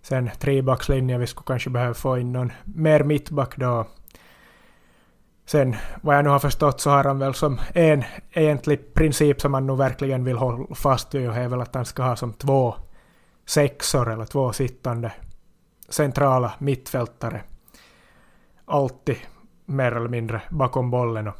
sen 0.02 0.30
trebackslinjen, 0.38 1.20
vi 1.20 1.26
skulle 1.26 1.46
kanske 1.46 1.70
behöva 1.70 1.94
få 1.94 2.18
in 2.18 2.32
någon 2.32 2.52
mer 2.64 3.02
mittback 3.02 3.56
då. 3.56 3.86
Sen 5.46 5.76
vad 6.02 6.16
jag 6.16 6.24
nu 6.24 6.30
har 6.30 6.38
förstått 6.38 6.80
så 6.80 6.90
har 6.90 7.04
han 7.04 7.18
väl 7.18 7.34
som 7.34 7.60
en 7.72 8.04
egentlig 8.32 8.94
princip 8.94 9.40
som 9.40 9.54
han 9.54 9.66
nu 9.66 9.76
verkligen 9.76 10.24
vill 10.24 10.36
hålla 10.36 10.74
fast 10.74 11.14
vid 11.14 11.28
och 11.28 11.36
är 11.36 11.48
väl 11.48 11.60
att 11.60 11.74
han 11.74 11.84
ska 11.84 12.02
ha 12.02 12.16
som 12.16 12.32
två 12.32 12.74
sexor 13.44 14.12
eller 14.12 14.24
två 14.24 14.52
sittande 14.52 15.12
centrala 15.88 16.54
mittfältare. 16.58 17.42
Alltid 18.64 19.16
mer 19.64 19.92
eller 19.92 20.08
mindre 20.08 20.42
bakom 20.50 20.90
bollen. 20.90 21.28
Och 21.28 21.36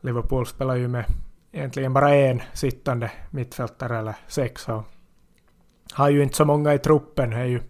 Liverpool 0.00 0.46
spelar 0.46 0.74
ju 0.74 0.88
med 0.88 1.04
egentligen 1.52 1.92
bara 1.92 2.14
en 2.14 2.42
sittande 2.52 3.10
mittfältare 3.30 3.98
eller 3.98 4.16
sex. 4.28 4.68
Och 4.68 4.82
har 5.92 6.08
ju 6.08 6.22
inte 6.22 6.36
så 6.36 6.44
många 6.44 6.74
i 6.74 6.78
truppen. 6.78 7.30
Det 7.30 7.36
är 7.36 7.44
ju 7.44 7.60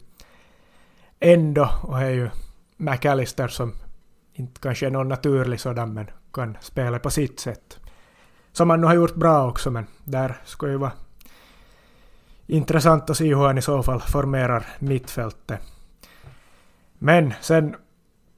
ändå, 1.21 1.71
och 1.83 1.99
det 1.99 2.05
är 2.05 2.11
ju 2.11 2.31
McAllister 2.77 3.49
som 3.49 3.73
inte 4.41 4.61
kanske 4.61 4.87
är 4.87 4.91
någon 4.91 5.09
naturlig 5.09 5.61
sådan 5.61 5.95
men 5.95 6.11
kan 6.33 6.57
spela 6.61 6.99
på 6.99 7.11
sitt 7.11 7.41
sätt. 7.41 7.79
Som 8.53 8.71
han 8.71 8.81
nu 8.81 8.87
har 8.87 8.95
gjort 8.95 9.15
bra 9.15 9.49
också, 9.49 9.71
men 9.71 9.87
där 10.05 10.37
ska 10.45 10.69
ju 10.69 10.77
vara 10.77 10.93
intressant 12.47 13.11
att 13.11 13.17
se 13.17 13.35
hur 13.35 13.47
han 13.47 13.59
i 13.59 13.63
så 13.63 13.83
fall 13.83 14.01
formerar 14.01 14.67
mittfältet. 14.79 15.61
Men 16.99 17.35
sen 17.41 17.77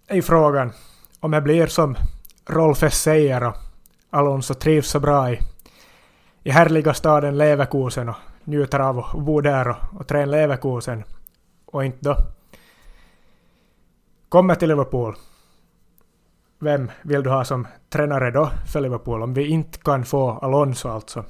är 0.06 0.22
frågan 0.22 0.72
om 1.20 1.30
det 1.30 1.40
blir 1.40 1.66
som 1.66 1.96
Rolfes 2.46 3.02
säger 3.02 3.44
och 3.44 3.56
Alonso 4.10 4.54
trivs 4.54 4.90
så 4.90 5.00
bra 5.00 5.32
i, 5.32 5.38
i 6.42 6.50
härliga 6.50 6.94
staden 6.94 7.38
Leverkusen 7.38 8.08
och 8.08 8.16
njuter 8.44 8.80
av 8.80 8.98
att 8.98 9.12
bo 9.12 9.40
där 9.40 9.68
och, 9.68 10.00
och 10.00 10.08
träna 10.08 10.26
Leverkusen 10.26 11.04
och 11.66 11.84
inte 11.84 11.98
då 12.00 12.16
kommer 14.28 14.54
till 14.54 14.68
Liverpool. 14.68 15.14
Vem 16.62 16.90
vill 17.02 17.22
du 17.22 17.30
ha 17.30 17.44
som 17.44 17.66
tränare 17.88 18.30
då 18.30 18.50
för 18.66 18.80
Liverpool 18.80 19.22
om 19.22 19.34
vi 19.34 19.46
inte 19.46 19.78
kan 19.78 20.04
få 20.04 20.30
Alonso 20.30 20.88
alltså? 20.88 21.24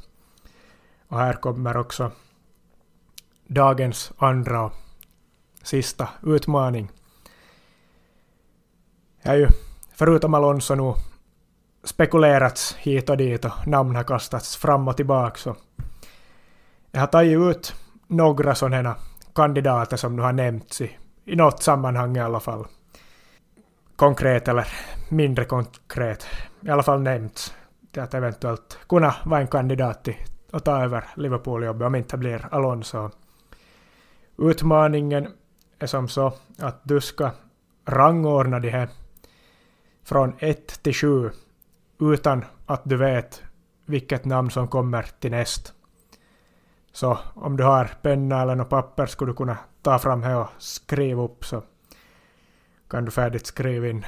Och 1.08 1.18
här 1.18 1.32
kommer 1.32 1.76
också 1.76 2.10
dagens 3.46 4.12
andra 4.18 4.64
och 4.64 4.72
sista 5.62 6.08
utmaning. 6.22 6.90
Det 9.22 9.28
har 9.28 9.36
ju 9.36 9.48
förutom 9.92 10.34
Alonso 10.34 10.74
nu 10.74 10.94
spekulerats 11.84 12.74
hit 12.74 13.10
och 13.10 13.16
dit 13.16 13.44
och 13.44 13.66
namn 13.66 13.96
har 13.96 14.04
kastats 14.04 14.56
fram 14.56 14.88
och 14.88 14.96
tillbaka. 14.96 15.36
Så 15.36 15.56
jag 16.90 17.00
har 17.00 17.06
tagit 17.06 17.38
ut 17.38 17.74
några 18.06 18.54
sådana 18.54 18.96
kandidater 19.34 19.96
som 19.96 20.16
nu 20.16 20.22
har 20.22 20.32
nämnts 20.32 20.80
i, 20.80 20.98
i 21.24 21.36
något 21.36 21.62
sammanhang 21.62 22.16
i 22.16 22.20
alla 22.20 22.40
fall. 22.40 22.66
Konkret 23.96 24.48
eller 24.48 24.91
mindre 25.12 25.44
konkret. 25.44 26.26
I 26.60 26.70
alla 26.70 26.82
fall 26.82 27.02
nämnts 27.02 27.54
till 27.92 28.02
att 28.02 28.14
eventuellt 28.14 28.78
kunna 28.88 29.14
vara 29.24 29.40
en 29.40 29.46
kandidat 29.46 30.04
till 30.04 30.16
att 30.52 30.64
ta 30.64 30.84
över 30.84 31.04
Liverpool-jobbet 31.16 31.86
om 31.86 31.94
inte 31.94 32.16
blir 32.16 32.46
Alonso. 32.50 33.10
Utmaningen 34.38 35.28
är 35.78 35.86
som 35.86 36.08
så 36.08 36.32
att 36.58 36.80
du 36.82 37.00
ska 37.00 37.30
rangordna 37.84 38.60
de 38.60 38.70
här 38.70 38.88
från 40.04 40.34
1 40.38 40.82
till 40.82 40.94
7 40.94 41.30
utan 42.00 42.44
att 42.66 42.80
du 42.84 42.96
vet 42.96 43.42
vilket 43.86 44.24
namn 44.24 44.50
som 44.50 44.68
kommer 44.68 45.02
till 45.02 45.30
näst. 45.30 45.74
Så 46.92 47.18
om 47.34 47.56
du 47.56 47.64
har 47.64 47.90
penna 48.02 48.42
eller 48.42 48.54
något 48.54 48.68
papper 48.68 49.06
skulle 49.06 49.30
du 49.30 49.36
kunna 49.36 49.58
ta 49.82 49.98
fram 49.98 50.22
här 50.22 50.36
och 50.36 50.48
skriva 50.58 51.22
upp 51.22 51.44
så 51.44 51.62
kan 52.92 53.04
du 53.04 53.10
färdigt 53.10 53.46
skriva 53.46 53.88
in 53.88 54.06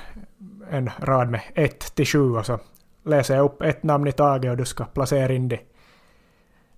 en 0.70 0.90
rad 0.98 1.30
med 1.30 1.40
1 1.54 1.94
till 1.94 2.06
7 2.06 2.36
och 2.36 2.46
så 2.46 2.58
läser 3.04 3.36
jag 3.36 3.44
upp 3.44 3.62
ett 3.62 3.82
namn 3.82 4.08
i 4.08 4.12
taget 4.12 4.50
och 4.50 4.56
du 4.56 4.64
ska 4.64 4.84
placera 4.84 5.32
in 5.32 5.48
det 5.48 5.60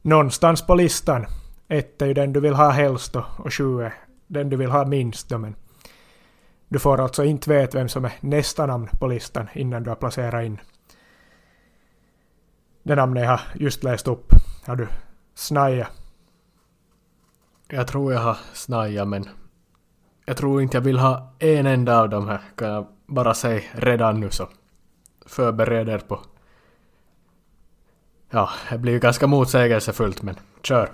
någonstans 0.02 0.66
på 0.66 0.74
listan. 0.74 1.26
1 1.68 2.02
är 2.02 2.06
ju 2.06 2.14
den 2.14 2.32
du 2.32 2.40
vill 2.40 2.54
ha 2.54 2.70
helst 2.70 3.16
och 3.16 3.54
7 3.54 3.82
är 3.82 3.94
den 4.26 4.50
du 4.50 4.56
vill 4.56 4.70
ha 4.70 4.84
minst. 4.84 5.28
Då, 5.28 5.38
men 5.38 5.54
du 6.68 6.78
får 6.78 7.00
alltså 7.00 7.24
inte 7.24 7.50
veta 7.50 7.78
vem 7.78 7.88
som 7.88 8.04
är 8.04 8.12
nästa 8.20 8.66
namn 8.66 8.88
på 9.00 9.06
listan 9.06 9.48
innan 9.54 9.82
du 9.82 9.90
har 9.90 9.96
placerat 9.96 10.44
in 10.44 10.60
det 12.82 12.94
namnet 12.94 13.22
jag 13.22 13.30
har 13.30 13.40
just 13.54 13.84
läst 13.84 14.08
upp. 14.08 14.32
Har 14.66 14.76
du 14.76 14.88
snajat? 15.34 15.88
Jag 17.68 17.86
tror 17.86 18.12
jag 18.12 18.20
har 18.20 18.38
snajat 18.52 19.08
men 19.08 19.28
jag 20.26 20.36
tror 20.36 20.62
inte 20.62 20.76
jag 20.76 20.82
vill 20.82 20.98
ha 20.98 21.32
en 21.38 21.66
enda 21.66 22.00
av 22.00 22.08
dem 22.08 22.28
här 22.28 22.40
kan 22.56 22.68
jag 22.68 22.86
bara 23.06 23.34
säga 23.34 23.62
redan 23.72 24.20
nu 24.20 24.30
så 24.30 24.48
förbereder 25.26 25.98
på 25.98 26.20
Ja, 28.30 28.50
det 28.70 28.78
blir 28.78 28.92
ju 28.92 28.98
ganska 28.98 29.26
motsägelsefullt 29.26 30.22
men 30.22 30.36
kör. 30.62 30.90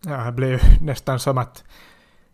Ja, 0.00 0.16
det 0.16 0.32
blir 0.32 0.48
ju 0.48 0.58
nästan 0.86 1.20
som 1.20 1.38
att 1.38 1.64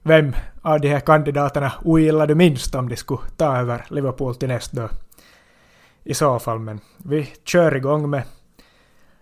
vem 0.02 0.32
av 0.62 0.80
de 0.80 0.88
här 0.88 1.00
kandidaterna 1.00 1.72
ogillar 1.84 2.26
du 2.26 2.34
minst 2.34 2.74
om 2.74 2.88
de 2.88 2.96
skulle 2.96 3.20
ta 3.36 3.56
över 3.56 3.86
Liverpool 3.88 4.34
till 4.34 4.48
nästa 4.48 4.88
i 6.04 6.14
så 6.14 6.38
fall. 6.38 6.58
Men 6.58 6.80
vi 6.96 7.32
kör 7.44 7.76
igång 7.76 8.10
med 8.10 8.22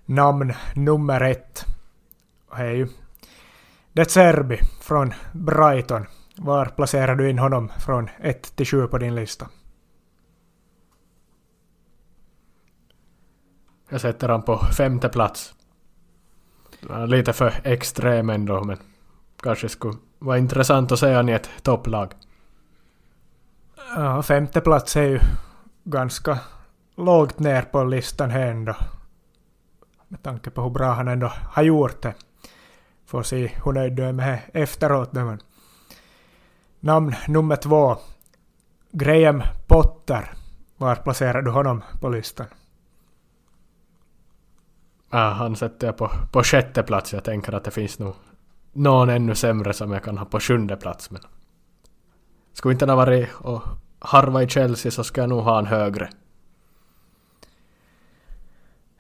namn 0.05 0.53
nummer 0.75 1.21
ett. 1.21 1.65
Och 2.49 2.59
det 2.59 2.65
är 2.65 2.73
ju 2.73 2.89
De 3.93 4.05
Zerbi 4.05 4.61
från 4.81 5.15
Brighton. 5.33 6.07
Var 6.39 6.67
placerar 6.67 7.17
du 7.17 7.31
in 7.31 7.39
honom 7.39 7.73
från 7.79 8.11
1 8.19 8.57
till 8.57 8.67
7 8.67 8.87
på 8.87 8.99
din 8.99 9.15
lista? 9.15 9.49
Jag 13.89 14.01
sätter 14.01 14.29
han 14.29 14.43
på 14.43 14.59
femte 14.59 15.09
plats. 15.09 15.55
Lite 17.07 17.33
för 17.33 17.61
extrem 17.65 18.31
ändå 18.31 18.65
men 18.65 18.79
kanske 19.43 19.69
skulle 19.69 19.99
vara 20.19 20.39
intressant 20.39 20.93
att 20.93 20.99
se 20.99 21.15
han 21.15 21.29
i 21.29 21.33
ett 21.33 21.51
topplag. 21.63 22.15
Ja, 23.97 24.23
femte 24.23 24.61
plats 24.61 24.97
är 24.97 25.03
ju 25.03 25.19
ganska 25.85 26.39
lågt 26.97 27.39
ner 27.39 27.63
på 27.63 27.85
listan 27.85 28.31
här 28.31 28.47
ändå. 28.47 28.77
Med 30.09 30.23
tanke 30.23 30.51
på 30.51 30.63
hur 30.63 30.71
bra 30.71 30.93
han 30.93 31.09
ändå 31.09 31.33
har 31.53 31.63
gjort 31.63 32.03
det. 32.03 32.15
Får 33.07 33.23
se 33.23 33.47
hur 33.65 33.73
nöjd 33.73 33.93
du 33.93 34.05
är 34.05 34.13
med 34.13 34.27
det 34.53 34.61
efteråt. 34.61 35.13
Men. 35.13 35.41
Namn 36.81 37.15
nummer 37.29 37.57
två. 37.57 37.97
Graham 38.91 39.43
Potter. 39.67 40.33
Var 40.77 40.97
placerar 40.97 41.43
du 41.43 41.51
honom 41.51 41.83
på 42.01 42.09
listan? 42.09 42.47
Ja, 45.11 45.31
han 45.31 45.57
sätter 45.57 45.87
jag 45.87 45.97
på, 45.97 46.11
på 46.33 46.43
sjätte 46.43 46.83
plats. 46.83 47.13
Jag 47.13 47.25
tänker 47.25 47.53
att 47.53 47.65
det 47.65 47.71
finns 47.71 47.99
nog 47.99 48.15
någon 48.73 49.11
ännu 49.11 49.35
sämre 49.35 49.73
som 49.73 49.93
jag 49.93 50.05
kan 50.05 50.19
ha 50.19 50.25
på 50.25 50.41
sjunde 50.41 50.77
plats. 50.77 51.11
Men 51.11 51.23
skulle 52.53 52.73
inte 52.73 52.87
ha 52.87 52.97
varit 52.97 53.29
och 53.35 53.63
harva 53.99 54.43
i 54.43 54.49
Chelsea 54.49 54.93
så 54.93 55.05
ska 55.05 55.21
jag 55.21 55.31
nog 55.31 55.43
ha 55.43 55.59
en 55.59 55.67
högre. 55.67 56.11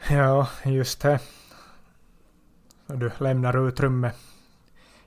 Ja, 0.08 0.48
just 0.64 1.02
det. 1.02 1.20
Du 2.86 3.10
lämnar 3.18 3.68
utrymme 3.68 4.12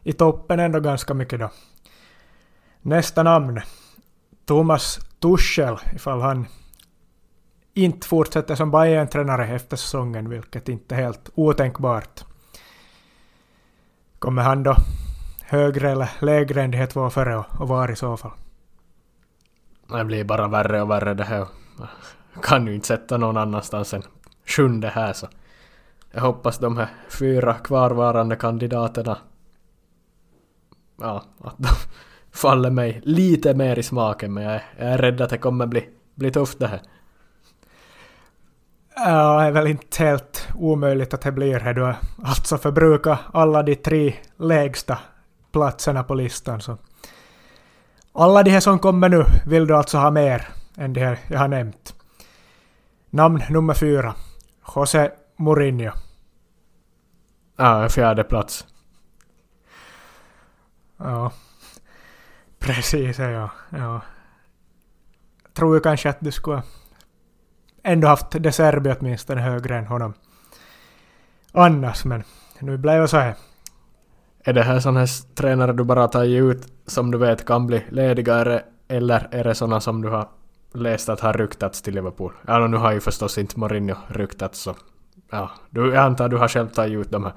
i 0.03 0.13
toppen 0.13 0.59
ändå 0.59 0.79
ganska 0.79 1.13
mycket 1.13 1.39
då. 1.39 1.49
Nästa 2.81 3.23
namn. 3.23 3.61
Thomas 4.45 4.99
Tuchel, 5.19 5.77
ifall 5.95 6.21
han 6.21 6.45
inte 7.73 8.07
fortsätter 8.07 8.55
som 8.55 8.71
Bayern-tränare 8.71 9.47
efter 9.47 9.77
säsongen, 9.77 10.29
vilket 10.29 10.69
inte 10.69 10.95
är 10.95 10.99
helt 10.99 11.29
otänkbart. 11.35 12.25
Kommer 14.19 14.41
han 14.41 14.63
då 14.63 14.75
högre 15.41 15.91
eller 15.91 16.09
lägre 16.19 16.61
än 16.61 16.71
de 16.71 16.77
här 16.77 16.85
två 16.85 17.09
före 17.09 17.37
och, 17.37 17.67
var 17.67 17.91
i 17.91 17.95
så 17.95 18.17
fall? 18.17 18.31
Det 19.87 20.05
blir 20.05 20.23
bara 20.23 20.47
värre 20.47 20.81
och 20.81 20.89
värre 20.89 21.13
det 21.13 21.23
här. 21.23 21.47
kan 22.41 22.67
ju 22.67 22.75
inte 22.75 22.87
sätta 22.87 23.17
någon 23.17 23.37
annanstans 23.37 23.93
än 23.93 24.03
sjunde 24.45 24.87
här 24.87 25.13
så. 25.13 25.27
Jag 26.11 26.21
hoppas 26.21 26.57
de 26.57 26.77
här 26.77 26.89
fyra 27.19 27.53
kvarvarande 27.53 28.35
kandidaterna 28.35 29.17
ja, 30.97 31.23
att 31.41 31.57
de 31.57 31.69
faller 32.33 32.69
mig 32.69 33.01
lite 33.03 33.53
mer 33.53 33.79
i 33.79 33.83
smaken 33.83 34.33
men 34.33 34.43
jag 34.43 34.53
är, 34.53 34.63
jag 34.77 34.87
är 34.87 34.97
rädd 34.97 35.21
att 35.21 35.29
det 35.29 35.37
kommer 35.37 35.65
bli, 35.65 35.89
bli 36.15 36.31
tufft 36.31 36.59
det 36.59 36.67
här. 36.67 36.81
Ja, 38.95 39.39
det 39.41 39.47
är 39.47 39.51
väl 39.51 39.67
inte 39.67 40.03
helt 40.03 40.47
omöjligt 40.55 41.13
att 41.13 41.21
det 41.21 41.31
blir 41.31 41.59
det. 41.59 41.73
Du 41.73 41.81
har 41.81 41.95
alltså 42.23 42.57
förbrukat 42.57 43.19
alla 43.33 43.63
de 43.63 43.75
tre 43.75 44.15
lägsta 44.37 44.97
platserna 45.51 46.03
på 46.03 46.13
listan. 46.13 46.61
Så. 46.61 46.77
Alla 48.13 48.43
de 48.43 48.51
här 48.51 48.59
som 48.59 48.79
kommer 48.79 49.09
nu 49.09 49.25
vill 49.45 49.67
du 49.67 49.75
alltså 49.75 49.97
ha 49.97 50.11
mer 50.11 50.47
än 50.77 50.93
de 50.93 51.01
här 51.01 51.19
jag 51.27 51.39
har 51.39 51.47
nämnt. 51.47 51.95
Namn 53.09 53.43
nummer 53.49 53.73
fyra. 53.73 54.15
José 54.75 55.11
Mourinho. 55.37 55.91
Ja, 57.57 57.89
fjärde 57.89 58.23
plats. 58.23 58.65
Ja, 60.97 61.31
precis 62.59 63.19
ja. 63.19 63.49
ja. 63.69 64.01
Tror 65.53 65.75
ju 65.75 65.81
kanske 65.81 66.09
att 66.09 66.17
du 66.19 66.31
skulle 66.31 66.61
ändå 67.83 68.07
haft 68.07 68.31
De 68.31 68.51
Serbi 68.51 68.95
åtminstone 68.99 69.41
högre 69.41 69.77
än 69.77 69.87
honom 69.87 70.13
annars, 71.51 72.05
men 72.05 72.23
nu 72.59 72.77
blev 72.77 73.01
det 73.01 73.07
så 73.07 73.17
här. 73.17 73.35
Är 74.43 74.53
det 74.53 74.63
här 74.63 74.79
sådana 74.79 74.99
här 74.99 75.35
tränare 75.35 75.73
du 75.73 75.83
bara 75.83 76.07
tagit 76.07 76.43
ut 76.43 76.67
som 76.85 77.11
du 77.11 77.17
vet 77.17 77.45
kan 77.45 77.67
bli 77.67 77.83
lediga 77.89 78.61
eller 78.87 79.27
är 79.31 79.43
det 79.43 79.55
sådana 79.55 79.79
som 79.79 80.01
du 80.01 80.09
har 80.09 80.27
läst 80.73 81.09
att 81.09 81.19
har 81.19 81.33
ryktats 81.33 81.81
till 81.81 81.95
Liverpool? 81.95 82.33
Ja, 82.47 82.67
nu 82.67 82.77
har 82.77 82.91
ju 82.91 82.99
förstås 82.99 83.37
inte 83.37 83.59
Mourinho 83.59 83.95
ryktats 84.07 84.59
så... 84.59 84.75
Ja, 85.31 85.51
du, 85.69 85.93
jag 85.93 86.05
antar 86.05 86.29
du 86.29 86.37
har 86.37 86.47
själv 86.47 86.67
tagit 86.67 86.99
ut 86.99 87.11
de 87.11 87.23
här. 87.23 87.33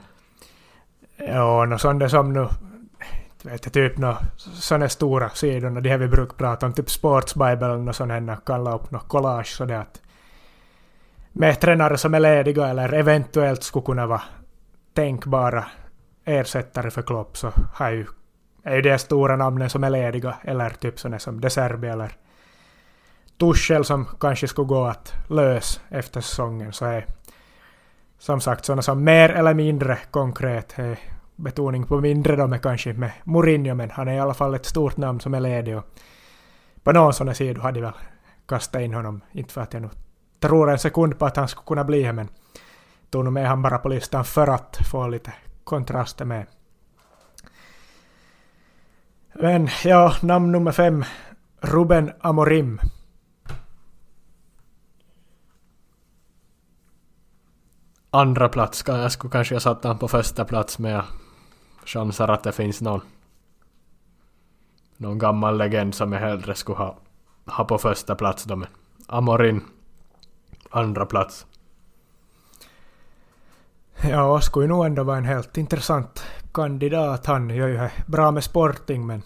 Ja, 1.17 1.65
no, 1.65 1.79
sådana 1.79 2.09
som 2.09 2.33
nu... 2.33 2.49
Vet 3.45 3.65
jag, 3.65 3.73
typ 3.73 3.99
no, 3.99 4.17
sådana 4.37 4.89
stora 4.89 5.31
sidor, 5.31 5.81
de 5.81 5.89
här 5.91 5.99
vi 5.99 6.09
brukar 6.09 6.35
prata 6.35 6.67
om, 6.67 6.73
typ 6.73 6.91
Sportsbibeln 6.91 7.89
och 7.89 7.97
sådana, 7.97 8.37
kalla 8.37 8.75
upp 8.75 8.91
något 8.91 9.09
collage 9.09 9.57
sådär 9.57 9.79
att 9.79 10.01
med 11.33 11.61
tränare 11.61 11.99
som 11.99 12.15
är 12.15 12.21
lediga 12.21 12.69
eller 12.69 12.93
eventuellt 12.93 13.63
skulle 13.63 13.85
kunna 13.85 14.07
vara 14.07 14.23
tänkbara 14.95 15.65
ersättare 16.25 16.91
för 16.91 17.03
Klopp 17.03 17.37
så 17.37 17.53
har 17.75 17.91
ju, 17.91 18.07
är 18.63 18.77
ju 18.77 18.83
det 18.83 18.99
stora 18.99 19.37
namnen 19.37 19.71
som 19.71 19.85
är 19.85 19.91
lediga 19.91 20.35
eller 20.43 20.71
typ 20.71 21.01
sådana 21.01 21.19
som 21.19 21.41
De 21.41 21.51
Serbi 21.51 21.89
eller 21.89 22.13
Tuchel 23.39 23.85
som 23.85 24.07
kanske 24.21 24.49
skulle 24.49 24.69
gå 24.69 24.85
att 24.85 25.15
lösa 25.29 25.81
efter 25.89 26.21
säsongen 26.21 26.73
så 26.73 26.85
är 26.85 27.07
som 28.19 28.41
sagt 28.41 28.65
sådana 28.65 28.83
som 28.83 29.05
mer 29.05 29.29
eller 29.29 29.55
mindre 29.55 29.99
konkret 30.11 30.79
är 30.79 30.99
betoning 31.43 31.87
på 31.87 32.01
mindre 32.01 32.37
då 32.37 32.47
med 32.47 32.63
kanske 32.63 32.93
med 32.93 33.13
Mourinho 33.25 33.75
men 33.75 33.91
han 33.91 34.09
är 34.09 34.13
i 34.13 34.21
alla 34.21 34.35
fall 34.35 34.55
ett 34.55 34.67
stort 34.67 34.97
namn 34.97 35.21
som 35.21 35.35
är 35.35 35.41
ledig 35.41 35.77
och 35.77 35.85
på 36.83 36.93
någon 36.93 37.13
sån 37.13 37.29
här 37.29 37.35
sida 37.35 37.63
hade 37.63 37.81
jag 37.81 37.87
väl 37.87 38.01
kastat 38.47 38.83
in 38.83 38.95
honom, 38.95 39.21
inte 39.33 39.53
för 39.53 39.61
att 39.61 39.73
jag 39.73 39.83
nu 39.83 39.89
tror 40.41 40.71
en 40.71 40.79
sekund 40.79 41.19
på 41.19 41.27
att 41.27 41.37
han 41.37 41.49
skulle 41.49 41.67
kunna 41.67 41.85
bli 41.85 42.03
här 42.03 42.13
men 42.13 42.29
tog 43.11 43.25
nog 43.25 43.33
med 43.33 43.49
han 43.49 43.63
bara 43.63 43.79
på 43.79 43.89
listan 43.89 44.25
för 44.25 44.47
att 44.47 44.79
få 44.91 45.09
lite 45.09 45.33
kontraster 45.65 46.25
med. 46.25 46.47
Men 49.35 49.69
ja, 49.85 50.15
namn 50.23 50.53
nummer 50.53 50.73
fem, 50.73 51.05
Ruben 51.61 52.13
Amorim. 52.21 52.81
Andra 58.11 58.49
plats, 58.49 58.85
jag 58.87 59.13
skulle 59.13 59.31
kanske 59.31 59.55
ha 59.55 59.61
satt 59.61 59.83
honom 59.83 59.99
på 59.99 60.09
första 60.09 60.45
plats 60.45 60.79
men 60.79 60.93
jag 60.93 61.05
chansar 61.85 62.29
att 62.29 62.43
det 62.43 62.53
finns 62.53 62.81
någon 62.81 63.01
någon 64.97 65.19
gammal 65.19 65.59
legend 65.59 65.95
som 65.95 66.13
jag 66.13 66.21
hellre 66.21 66.55
skulle 66.55 66.79
ha, 66.79 66.99
ha 67.47 67.65
på 67.65 67.79
första 67.79 68.15
plats 68.15 68.45
då 68.45 68.57
men 68.57 68.69
Amorin 69.07 69.61
andra 70.71 71.07
plats. 71.07 71.47
Ja, 74.03 74.41
skulle 74.41 74.67
nog 74.67 74.87
ändå 74.87 75.03
vara 75.03 75.17
en 75.17 75.25
helt 75.25 75.57
intressant 75.57 76.25
kandidat. 76.55 77.27
Han 77.27 77.51
gör 77.51 77.69
ju 77.69 77.89
bra 78.07 78.31
med 78.31 78.45
Sporting 78.45 79.07
men 79.07 79.23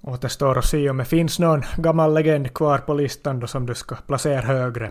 återstår 0.00 0.58
att 0.58 0.64
se 0.64 0.90
om 0.90 0.96
det 0.96 1.04
finns 1.04 1.38
någon 1.38 1.62
gammal 1.76 2.14
legend 2.14 2.54
kvar 2.54 2.78
på 2.78 2.94
listan 2.94 3.40
då 3.40 3.46
som 3.46 3.66
du 3.66 3.74
ska 3.74 3.94
placera 3.94 4.40
högre. 4.40 4.90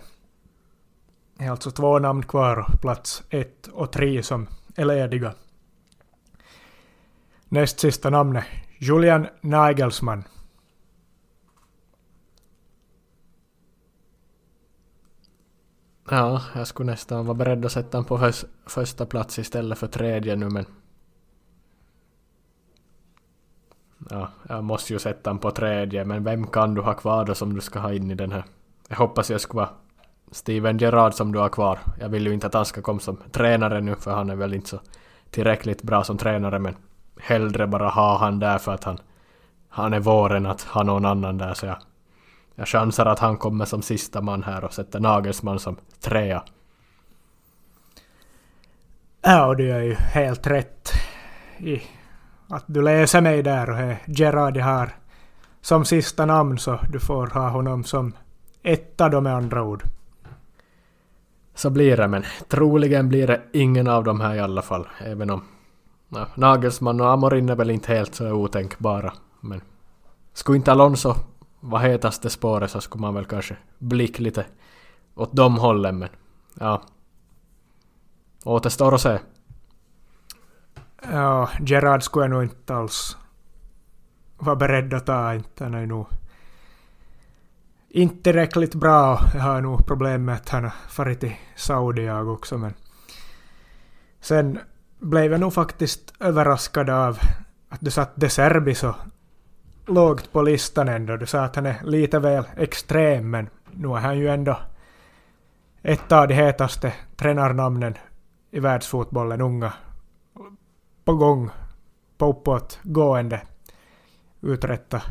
Det 1.38 1.46
är 1.46 1.52
alltså 1.52 1.72
två 1.72 2.00
namn 2.00 2.24
kvar 2.24 2.58
och 2.58 2.82
plats 2.82 3.24
ett 3.30 3.68
och 3.68 3.92
tre 3.92 4.24
som 4.24 4.48
är 4.76 4.86
lediga. 4.86 5.34
Näst 7.54 7.80
sista 7.80 8.10
namnet 8.10 8.44
Julian 8.80 9.28
Nagelsmann. 9.42 10.24
Ja, 16.10 16.42
jag 16.56 16.68
skulle 16.68 16.92
nästan 16.92 17.26
vara 17.26 17.38
beredd 17.38 17.66
att 17.66 17.72
sätta 17.72 17.98
honom 17.98 18.08
på 18.08 18.18
hös, 18.18 18.46
första 18.66 19.06
plats 19.06 19.40
istället 19.40 19.78
för 19.78 19.88
tredje 19.88 20.36
nu 20.36 20.50
men... 20.50 20.66
Ja, 24.10 24.30
jag 24.50 24.64
måste 24.64 24.94
ju 24.94 25.00
sätta 25.00 25.30
honom 25.30 25.42
på 25.42 25.52
tredje 25.52 26.06
men 26.06 26.24
vem 26.24 26.48
kan 26.48 26.74
du 26.74 26.82
ha 26.82 26.94
kvar 26.94 27.26
då 27.26 27.36
som 27.36 27.54
du 27.54 27.62
ska 27.62 27.80
ha 27.80 27.94
in 27.94 28.12
i 28.12 28.16
den 28.16 28.32
här? 28.32 28.44
Jag 28.88 28.98
hoppas 28.98 29.30
jag 29.30 29.42
skulle 29.42 29.62
vara 29.62 29.70
Steven 30.32 30.78
Gerrard 30.78 31.14
som 31.14 31.32
du 31.32 31.40
har 31.40 31.50
kvar. 31.50 31.80
Jag 32.00 32.10
vill 32.10 32.28
ju 32.28 32.34
inte 32.34 32.48
att 32.48 32.54
han 32.54 32.66
ska 32.66 32.82
komma 32.82 33.00
som 33.00 33.18
tränare 33.32 33.82
nu 33.82 33.96
för 33.96 34.12
han 34.12 34.30
är 34.30 34.36
väl 34.36 34.54
inte 34.54 34.70
så 34.70 34.80
tillräckligt 35.30 35.84
bra 35.84 36.04
som 36.04 36.18
tränare 36.18 36.60
men 36.60 36.76
hellre 37.20 37.68
bara 37.68 37.90
ha 37.90 38.18
han 38.18 38.40
där 38.40 38.58
för 38.58 38.74
att 38.74 38.84
han, 38.84 38.98
han 39.70 39.94
är 39.94 40.00
våren 40.00 40.46
att 40.46 40.62
ha 40.62 40.84
någon 40.84 41.06
annan 41.06 41.38
där 41.38 41.54
så 41.54 41.66
jag, 41.66 41.78
jag 42.56 42.68
chansar 42.68 43.06
att 43.06 43.20
han 43.20 43.38
kommer 43.38 43.66
som 43.66 43.82
sista 43.82 44.22
man 44.22 44.44
här 44.44 44.64
och 44.64 44.74
sätter 44.74 45.00
Nagelsmann 45.00 45.60
som 45.60 45.76
trea. 46.00 46.44
Ja, 49.22 49.54
du 49.54 49.72
är 49.72 49.82
ju 49.82 49.94
helt 49.94 50.48
rätt 50.48 50.90
i 51.58 51.82
att 52.50 52.64
du 52.68 52.82
läser 52.82 53.22
mig 53.22 53.44
där 53.44 53.70
och 53.70 53.96
Gerard 54.06 54.58
har 54.58 54.90
som 55.62 55.86
sista 55.86 56.26
namn 56.26 56.58
så 56.58 56.80
du 56.90 57.00
får 57.00 57.28
ha 57.28 57.50
honom 57.50 57.84
som 57.84 58.14
etta 58.64 59.10
då 59.10 59.22
med 59.22 59.36
andra 59.36 59.64
ord. 59.64 59.84
Så 61.56 61.70
blir 61.70 61.98
det, 61.98 62.08
men 62.08 62.24
troligen 62.48 63.10
blir 63.10 63.28
det 63.28 63.42
ingen 63.52 63.88
av 63.88 64.04
dem 64.04 64.22
här 64.22 64.36
i 64.36 64.40
alla 64.40 64.62
fall, 64.62 64.88
även 65.06 65.30
om 65.30 65.44
Ja, 66.14 66.28
Nagelsmann 66.36 67.02
och 67.02 67.12
Amorin 67.12 67.50
är 67.50 67.56
väl 67.56 67.70
inte 67.70 67.94
helt 67.94 68.16
så 68.16 68.32
otänkbara. 68.32 69.14
Men 69.42 69.62
skulle 70.34 70.58
inte 70.58 70.72
Alonso 70.72 71.16
vara 71.60 71.82
hetaste 71.82 72.30
spåret 72.30 72.72
så 72.72 72.82
skulle 72.82 73.02
man 73.02 73.14
väl 73.14 73.26
kanske 73.26 73.58
blicka 73.80 74.24
lite 74.24 74.46
åt 75.16 75.36
de 75.36 75.58
hållen 75.58 76.00
men 76.00 76.10
ja. 76.60 76.82
Återstår 78.44 78.96
att 78.96 79.02
se. 79.02 79.20
Ja, 81.12 81.50
Gerard 81.60 82.04
skulle 82.04 82.24
jag 82.24 82.32
nog 82.32 82.44
inte 82.44 82.76
alls 82.76 83.18
vara 84.38 84.56
beredd 84.56 84.94
att 84.94 85.06
ta. 85.06 85.34
Inte. 85.34 85.64
Han 85.64 85.74
är 85.74 85.86
nog 85.86 86.08
inte 87.90 88.24
tillräckligt 88.24 88.76
bra. 88.76 89.20
Jag 89.34 89.42
har 89.42 89.62
nog 89.62 89.86
problem 89.86 90.26
med 90.26 90.36
att 90.36 90.50
han 90.50 90.64
har 90.64 90.74
farit 90.88 91.20
till 91.20 91.36
Saudi 91.56 92.06
jag 92.06 92.28
också 92.28 92.58
men 92.58 92.74
sen 94.22 94.60
blev 95.04 95.32
jag 95.32 95.42
nog 95.42 95.54
faktiskt 95.54 96.14
överraskad 96.20 96.90
av 96.90 97.20
att 97.70 97.82
du 97.82 97.92
satt 97.92 98.12
De 98.16 98.30
Serbi 98.30 98.76
så 98.76 98.96
lågt 99.86 100.32
på 100.32 100.42
listan 100.42 100.90
ändå. 100.90 101.18
Du 101.18 101.26
sa 101.26 101.44
att 101.44 101.56
han 101.56 101.66
är 101.66 101.76
lite 101.84 102.20
väl 102.20 102.44
extrem, 102.58 103.30
men 103.30 103.50
nu 103.72 103.88
är 103.88 104.00
han 104.00 104.18
ju 104.18 104.30
ändå 104.30 104.60
ett 105.82 106.12
av 106.12 106.28
de 106.28 106.34
hetaste 106.34 106.94
tränarnamnen 107.16 107.98
i 108.52 108.60
världsfotbollen, 108.60 109.42
unga. 109.42 109.74
På 111.06 111.16
gång, 111.16 111.50
på 112.18 112.26
uppåtgående, 112.26 113.42
uträtta 114.42 115.02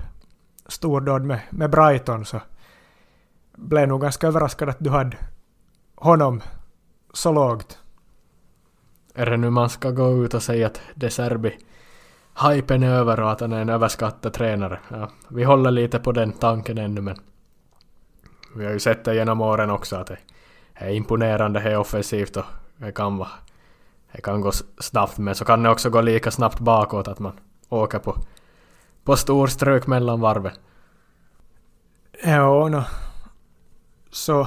stordåd 0.66 1.22
med, 1.22 1.40
med 1.50 1.70
Brighton, 1.70 2.24
så 2.24 2.40
blev 3.56 3.88
nog 3.88 4.00
ganska 4.00 4.26
överraskad 4.26 4.68
att 4.68 4.76
du 4.80 4.90
hade 4.90 5.16
honom 5.94 6.40
så 7.12 7.32
lågt. 7.32 7.81
Är 9.14 9.26
det 9.26 9.36
nu 9.36 9.50
man 9.50 9.70
ska 9.70 9.90
gå 9.90 10.24
ut 10.24 10.34
och 10.34 10.42
säga 10.42 10.66
att 10.66 10.80
De 10.94 11.10
Serbi 11.10 11.58
hypen 12.48 12.82
är 12.82 12.94
över 12.94 13.20
och 13.20 13.30
att 13.30 13.40
han 13.40 13.52
är 13.52 13.60
en 13.60 13.68
överskattad 13.68 14.32
tränare? 14.32 14.80
Ja, 14.88 15.10
vi 15.28 15.44
håller 15.44 15.70
lite 15.70 15.98
på 15.98 16.12
den 16.12 16.32
tanken 16.32 16.78
ännu 16.78 17.00
men 17.00 17.16
vi 18.56 18.64
har 18.64 18.72
ju 18.72 18.78
sett 18.78 19.04
det 19.04 19.14
genom 19.14 19.40
åren 19.40 19.70
också 19.70 19.96
att 19.96 20.06
det 20.06 20.18
är 20.74 20.90
imponerande, 20.90 21.60
det 21.60 21.70
är 21.70 21.78
offensivt 21.78 22.36
och 22.36 22.44
det 22.76 22.92
kan 22.92 23.16
vara 23.16 23.28
det 24.12 24.20
kan 24.20 24.40
gå 24.40 24.52
snabbt 24.78 25.18
men 25.18 25.34
så 25.34 25.44
kan 25.44 25.62
det 25.62 25.70
också 25.70 25.90
gå 25.90 26.00
lika 26.00 26.30
snabbt 26.30 26.58
bakåt 26.60 27.08
att 27.08 27.18
man 27.18 27.40
åker 27.68 27.98
på, 27.98 28.16
på 29.04 29.16
stor 29.16 29.46
strök 29.46 29.86
mellan 29.86 30.20
varven. 30.20 30.52
Ja, 32.24 32.68
no. 32.68 32.82
så 34.10 34.46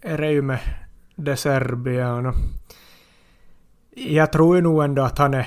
är 0.00 0.18
det 0.18 0.32
ju 0.32 0.42
med 0.42 0.60
De 1.14 1.36
Serbien. 1.36 2.22
No 2.22 2.32
jag 3.98 4.32
tror 4.32 4.56
ju 4.56 4.62
nog 4.62 4.84
ändå 4.84 5.02
att 5.02 5.18
han 5.18 5.34
är 5.34 5.46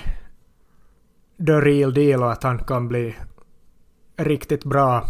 the 1.46 1.52
real 1.52 1.94
deal 1.94 2.24
och 2.24 2.32
att 2.32 2.44
han 2.44 2.60
kan 2.60 2.88
bli 2.88 3.16
riktigt 4.18 4.66
bra. 4.66 5.04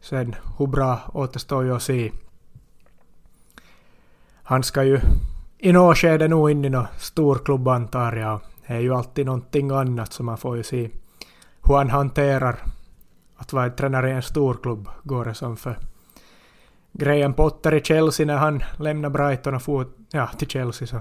Sen 0.00 0.34
hur 0.58 0.66
bra 0.66 1.00
återstår 1.12 1.64
ju 1.64 1.74
att 1.74 1.82
se. 1.82 2.12
Han 4.42 4.62
ska 4.62 4.84
ju 4.84 5.00
i 5.58 5.72
något 5.72 5.98
skede 5.98 6.28
nog 6.28 6.50
in 6.50 6.64
i 6.64 6.68
någon 6.68 6.86
storklubb 6.98 7.68
antar 7.68 8.12
jag. 8.12 8.40
Det 8.66 8.74
är 8.74 8.80
ju 8.80 8.94
alltid 8.94 9.26
någonting 9.26 9.70
annat 9.70 10.12
så 10.12 10.22
man 10.22 10.38
får 10.38 10.56
ju 10.56 10.62
se 10.62 10.90
hur 11.62 11.74
han 11.74 11.90
hanterar 11.90 12.58
att 13.36 13.52
vara 13.52 13.70
tränare 13.70 14.10
i 14.10 14.12
en 14.12 14.22
storklubb. 14.22 14.88
Går 15.02 15.24
det 15.24 15.34
som 15.34 15.56
för 15.56 15.78
grejen 16.92 17.34
Potter 17.34 17.74
i 17.74 17.82
Chelsea 17.82 18.26
när 18.26 18.36
han 18.36 18.62
lämnar 18.76 19.10
Brighton 19.10 19.54
och 19.54 19.62
for 19.62 19.86
ja, 20.10 20.26
till 20.26 20.48
Chelsea 20.48 20.88
så 20.88 21.00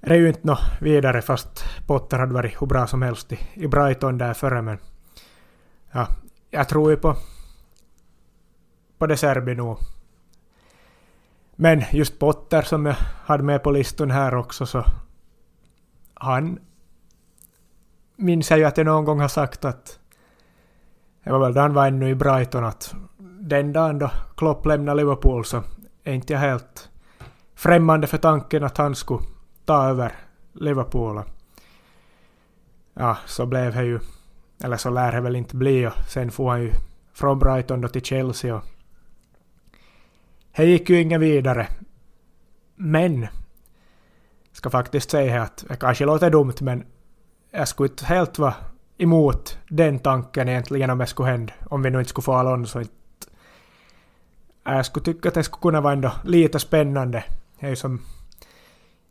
det 0.00 0.10
är 0.10 0.18
ju 0.18 0.28
inte 0.28 0.46
något 0.46 0.60
vidare 0.80 1.22
fast 1.22 1.64
Potter 1.86 2.18
hade 2.18 2.34
varit 2.34 2.62
hur 2.62 2.66
bra 2.66 2.86
som 2.86 3.02
helst 3.02 3.32
i, 3.32 3.38
i 3.54 3.66
Brighton 3.66 4.18
där 4.18 4.34
före 4.34 4.62
men 4.62 4.78
ja, 5.90 6.08
jag 6.50 6.68
tror 6.68 6.90
ju 6.90 6.96
på 6.96 7.16
på 8.98 9.06
det 9.06 9.16
Serbi 9.16 9.54
nog. 9.54 9.78
Men 11.56 11.82
just 11.92 12.18
Potter 12.18 12.62
som 12.62 12.86
jag 12.86 12.96
hade 13.24 13.42
med 13.42 13.62
på 13.62 13.70
listan 13.70 14.10
här 14.10 14.34
också 14.34 14.66
så 14.66 14.84
han 16.14 16.58
minns 18.16 18.50
jag 18.50 18.58
ju 18.58 18.64
att 18.64 18.76
jag 18.76 18.84
någon 18.84 19.04
gång 19.04 19.20
har 19.20 19.28
sagt 19.28 19.64
att 19.64 19.98
det 21.24 21.30
var 21.30 21.38
väl 21.38 21.54
då 21.54 21.60
han 21.60 21.74
var 21.74 21.86
ännu 21.86 22.08
i 22.08 22.14
Brighton 22.14 22.64
att 22.64 22.94
den 23.40 23.72
dagen 23.72 23.98
då 23.98 24.10
Klopp 24.36 24.66
lämnade 24.66 24.96
Liverpool 24.96 25.44
så 25.44 25.62
är 26.04 26.12
inte 26.12 26.32
jag 26.32 26.40
helt 26.40 26.88
främmande 27.54 28.06
för 28.06 28.18
tanken 28.18 28.64
att 28.64 28.78
han 28.78 28.94
skulle 28.94 29.22
ta 29.70 29.88
över 29.88 30.12
Liverpool. 30.52 31.22
Ja, 32.94 33.16
så 33.26 33.46
blev 33.46 33.74
det 33.74 33.84
ju, 33.84 34.00
eller 34.64 34.76
så 34.76 34.90
lär 34.90 35.12
det 35.12 35.20
väl 35.20 35.36
inte 35.36 35.56
bli 35.56 35.86
och 35.86 35.92
sen 36.08 36.30
får 36.30 36.50
han 36.50 36.62
ju 36.62 36.72
från 37.12 37.38
Brighton 37.38 37.80
då 37.80 37.88
till 37.88 38.02
Chelsea 38.02 38.54
och 38.54 38.64
det 40.56 40.64
gick 40.64 40.90
ju 40.90 41.00
inget 41.00 41.20
vidare. 41.20 41.68
Men, 42.76 43.26
ska 44.52 44.70
faktiskt 44.70 45.10
säga 45.10 45.42
att 45.42 45.64
det 45.68 45.76
kanske 45.76 46.04
låter 46.04 46.30
dumt 46.30 46.60
men 46.60 46.84
jag 47.50 47.68
skulle 47.68 47.88
inte 47.88 48.04
helt 48.04 48.38
vara 48.38 48.54
emot 48.98 49.58
den 49.68 49.98
tanken 49.98 50.48
egentligen 50.48 50.90
om 50.90 50.98
det 50.98 51.06
skulle 51.06 51.30
hända, 51.30 51.52
om 51.68 51.82
vi 51.82 51.90
nu 51.90 51.98
inte 51.98 52.10
skulle 52.10 52.24
få 52.24 52.32
Alonso. 52.32 52.82
Jag 54.64 54.86
skulle 54.86 55.04
tycka 55.04 55.28
att 55.28 55.34
det 55.34 55.44
skulle 55.44 55.62
kunna 55.62 55.80
vara 55.80 55.92
ändå 55.92 56.12
lite 56.24 56.58
spännande. 56.58 57.24
Det 57.60 57.66
är 57.66 57.70
ju 57.70 57.76
som, 57.76 58.00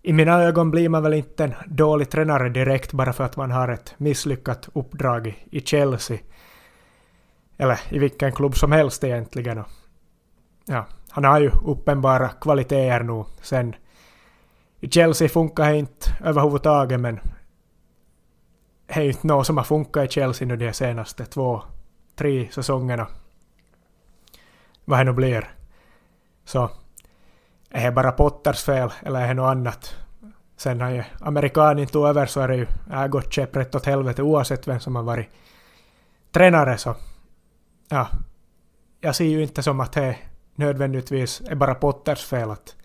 i 0.02 0.14
mina 0.14 0.44
ögon 0.44 0.72
blir 0.72 0.90
man 0.90 1.04
väl 1.04 1.14
inte 1.14 1.44
en 1.44 1.54
dålig 1.68 2.10
tränare 2.10 2.50
direkt 2.50 2.94
bara 2.94 3.14
för 3.14 3.24
att 3.24 3.38
man 3.38 3.52
har 3.52 3.68
ett 3.68 3.94
misslyckat 3.98 4.70
uppdrag 4.74 5.46
i 5.52 5.62
Chelsea. 5.62 6.18
Eller 7.58 7.80
i 7.90 8.00
vilken 8.00 8.32
klubb 8.32 8.58
som 8.58 8.72
helst 8.72 9.04
egentligen. 9.04 9.64
Ja, 10.66 10.86
han 11.10 11.24
har 11.24 11.40
ju 11.40 11.52
uppenbara 11.66 12.30
kvaliteter 12.30 13.04
nu 13.04 13.26
sen. 13.42 13.76
I 14.80 14.90
Chelsea 14.90 15.30
funkar 15.30 15.70
det 15.70 15.78
inte 15.78 16.08
överhuvudtaget 16.24 17.00
men 17.00 17.20
det 18.88 18.94
är 18.94 19.02
ju 19.02 19.08
inte 19.08 19.28
något 19.28 19.48
som 19.48 19.58
har 19.58 19.64
funkat 19.64 20.06
i 20.06 20.08
Chelsea 20.08 20.48
nu 20.48 20.56
de 20.56 20.74
senaste 20.74 21.26
två, 21.26 21.62
tre 22.16 22.48
säsongerna. 22.52 23.08
Vad 24.86 25.00
det 25.00 25.04
nu 25.04 25.14
blir. 25.14 25.54
Så 26.46 26.70
är 27.70 27.86
det 27.86 27.92
bara 27.92 28.12
Potters 28.12 28.64
fel 28.64 28.90
eller 29.04 29.22
är 29.22 29.28
det 29.28 29.34
något 29.34 29.52
annat? 29.52 29.96
Sen 30.58 30.82
har 30.82 30.90
ju 30.90 31.04
amerikanen 31.20 31.88
tog 31.88 32.08
över 32.08 32.26
så 32.26 32.42
är 32.42 32.48
det 32.48 32.56
ju 32.56 32.68
gått 33.10 33.34
käpprätt 33.34 33.76
åt 33.76 33.86
helvete 33.86 34.22
oavsett 34.22 34.68
vem 34.68 34.80
som 34.80 34.96
har 34.96 35.04
varit 35.04 35.30
tränare 36.32 36.78
så 36.78 36.96
ja, 37.90 38.08
jag 39.02 39.16
ser 39.16 39.26
ju 39.26 39.44
inte 39.44 39.64
som 39.64 39.80
att 39.80 39.94
det 39.94 40.18
nödvändigtvis 40.56 41.42
är 41.48 41.56
bara 41.56 41.76
Potters 41.76 42.26
fel 42.26 42.52
att 42.52 42.76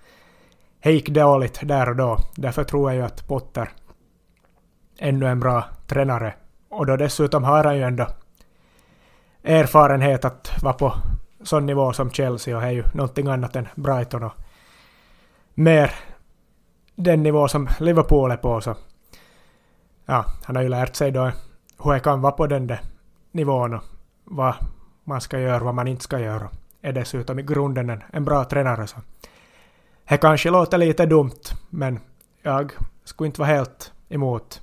det 0.83 0.93
gick 0.93 1.09
dåligt 1.09 1.61
där 1.63 1.89
och 1.89 1.97
då. 1.97 2.19
Därför 2.37 2.65
tror 2.65 2.91
jag 2.91 2.97
ju 2.97 3.05
att 3.07 3.29
Potter 3.29 3.69
ännu 4.99 5.27
en 5.27 5.41
bra 5.41 5.65
tränare. 5.87 6.35
Och 6.69 6.87
då 6.87 6.97
dessutom 6.97 7.45
har 7.45 7.65
han 7.65 7.77
ju 7.77 7.83
ändå 7.83 8.09
erfarenhet 9.43 10.25
att 10.25 10.63
vara 10.63 10.75
på 10.75 10.95
sån 11.43 11.67
nivå 11.67 11.93
som 11.93 12.11
Chelsea 12.11 12.57
och 12.57 12.63
är 12.63 12.71
ju 12.71 12.85
någonting 12.95 13.29
annat 13.29 13.57
än 13.57 13.69
Brighton 13.75 14.23
och 14.23 14.33
mer 15.55 15.95
den 16.95 17.23
nivå 17.23 17.49
som 17.49 17.69
Liverpool 17.79 18.31
är 18.31 18.37
på 18.37 18.61
så 18.61 18.77
ja, 20.07 20.25
han 20.45 20.57
har 20.57 20.63
ju 20.63 20.69
lärt 20.69 20.97
sig 20.97 21.11
då 21.11 21.31
hur 21.85 21.93
det 21.93 22.01
kan 22.01 22.21
vara 22.21 22.33
på 22.33 22.47
den 22.47 22.67
där 22.67 22.81
nivån 23.33 23.75
och 23.75 23.83
vad 24.25 24.55
man 25.05 25.21
ska 25.21 25.41
göra, 25.41 25.65
vad 25.65 25.75
man 25.75 25.89
inte 25.89 26.05
ska 26.05 26.19
göra. 26.19 26.49
Är 26.83 26.93
dessutom 26.93 27.39
i 27.39 27.43
grunden 27.43 27.91
en, 27.91 28.03
en 28.13 28.25
bra 28.25 28.45
tränare 28.45 28.87
så 28.87 28.97
det 30.09 30.17
kanske 30.17 30.51
låter 30.51 30.79
lite 30.79 31.07
dumt 31.07 31.43
men 31.71 32.01
jag 32.43 32.73
skulle 33.05 33.27
inte 33.27 33.41
vara 33.41 33.51
helt 33.51 33.93
emot 34.09 34.63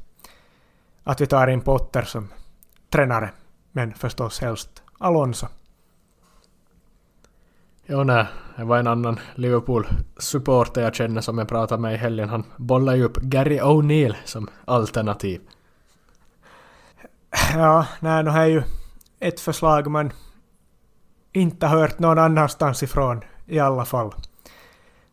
att 1.04 1.22
vi 1.22 1.28
tar 1.28 1.48
in 1.48 1.62
Potter 1.62 2.02
som 2.02 2.30
tränare, 2.90 3.30
men 3.72 3.94
förstås 3.94 4.42
helst 4.42 4.84
Alonso. 4.98 5.48
Jo, 7.94 8.04
nej, 8.04 8.26
det 8.58 8.64
var 8.64 8.78
en 8.78 8.88
annan 8.88 9.20
Liverpool-supporter 9.36 10.82
jag 10.82 10.96
känner 10.96 11.22
som 11.22 11.38
jag 11.38 11.48
pratade 11.48 11.82
med 11.82 11.94
i 11.94 11.98
helgen. 11.98 12.30
Han 12.30 12.44
bollade 12.58 12.98
ju 12.98 13.04
upp 13.04 13.18
Gary 13.18 13.60
O'Neill 13.60 14.16
som 14.26 14.50
alternativ. 14.66 15.42
Ja, 17.54 17.88
nej, 18.00 18.24
det 18.24 18.32
är 18.32 18.46
ju 18.46 18.64
ett 19.20 19.40
förslag 19.40 19.92
man 19.92 20.12
inte 21.32 21.68
hört 21.68 22.00
någon 22.00 22.20
annanstans 22.20 22.84
ifrån 22.84 23.22
i 23.46 23.60
alla 23.60 23.86
fall. 23.86 24.14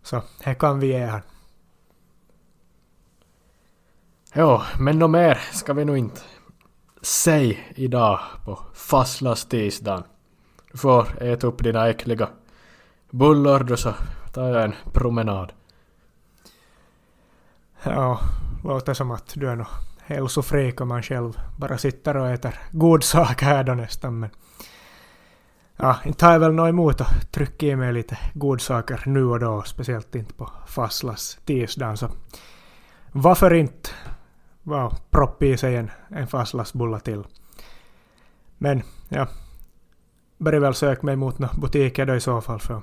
Så 0.02 0.22
här 0.42 0.54
kan 0.54 0.80
vi 0.80 0.86
ge 0.86 1.06
han. 1.06 1.22
Jo, 4.34 4.60
men 4.80 4.98
något 4.98 5.10
mer 5.10 5.38
ska 5.52 5.72
vi 5.72 5.84
nog 5.84 5.98
inte 5.98 6.20
säga 7.02 7.58
idag 7.74 8.20
på 8.44 8.58
fastlastisdagen. 8.74 10.02
Du 10.72 10.78
får 10.78 11.22
äta 11.22 11.46
upp 11.46 11.62
dina 11.62 11.88
äckliga 11.88 12.28
bullar 13.10 13.64
då 13.64 13.76
så 13.76 13.94
tar 14.32 14.48
jag 14.48 14.64
en 14.64 14.74
promenad. 14.92 15.52
Ja, 17.82 18.20
låter 18.64 18.94
som 18.94 19.10
att 19.10 19.32
du 19.34 19.48
är 19.48 19.56
nog 19.56 19.66
hälsofreak 19.98 20.80
om 20.80 20.88
man 20.88 21.02
själv 21.02 21.40
bara 21.56 21.78
sitter 21.78 22.16
och 22.16 22.28
äter 22.28 22.54
god 22.70 23.04
sak 23.04 23.42
här 23.42 23.64
då 23.64 23.74
nästan 23.74 24.18
men 24.18 24.30
ja, 25.76 25.96
inte 26.04 26.24
har 26.24 26.32
jag 26.32 26.40
väl 26.40 26.52
något 26.52 26.68
emot 26.68 27.00
att 27.00 27.32
trycka 27.32 27.66
i 27.66 27.76
mig 27.76 27.92
lite 27.92 28.18
godsaker 28.34 29.02
nu 29.06 29.24
och 29.24 29.40
då, 29.40 29.62
speciellt 29.62 30.14
inte 30.14 30.34
på 30.34 30.50
fastlas 30.66 31.38
tisdagen 31.44 31.96
så 31.96 32.10
varför 33.12 33.54
inte 33.54 33.90
wow, 34.62 34.94
proppa 35.10 35.44
i 35.44 35.56
sig 35.56 35.76
en, 35.76 35.90
en 36.08 36.26
fastlassbulla 36.26 37.00
till. 37.00 37.24
Men 38.58 38.82
ja, 39.08 39.28
börjar 40.38 40.60
väl 40.60 40.74
söka 40.74 41.06
mig 41.06 41.16
mot 41.16 41.38
några 41.38 41.54
butiker 41.54 42.06
då 42.06 42.14
i 42.14 42.20
så 42.20 42.40
fall 42.40 42.58
för 42.60 42.82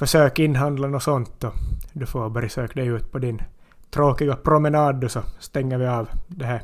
försök 0.00 0.38
inhandla 0.38 0.88
något 0.88 1.02
sånt 1.02 1.44
och 1.44 1.54
du 1.92 2.06
får 2.06 2.30
börja 2.30 2.48
söka 2.48 2.80
dig 2.80 2.88
ut 2.88 3.12
på 3.12 3.18
din 3.18 3.42
tråkiga 3.90 4.36
promenad 4.36 5.10
så 5.10 5.22
stänger 5.38 5.78
vi 5.78 5.86
av 5.86 6.08
det 6.26 6.44
här 6.44 6.62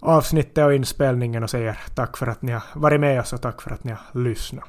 avsnittet 0.00 0.64
och 0.64 0.74
inspelningen 0.74 1.42
och 1.42 1.50
säger 1.50 1.78
tack 1.94 2.16
för 2.16 2.26
att 2.26 2.42
ni 2.42 2.52
har 2.52 2.62
varit 2.74 3.00
med 3.00 3.20
oss 3.20 3.32
och 3.32 3.42
tack 3.42 3.62
för 3.62 3.70
att 3.70 3.84
ni 3.84 3.92
har 3.92 4.20
lyssnat. 4.20 4.64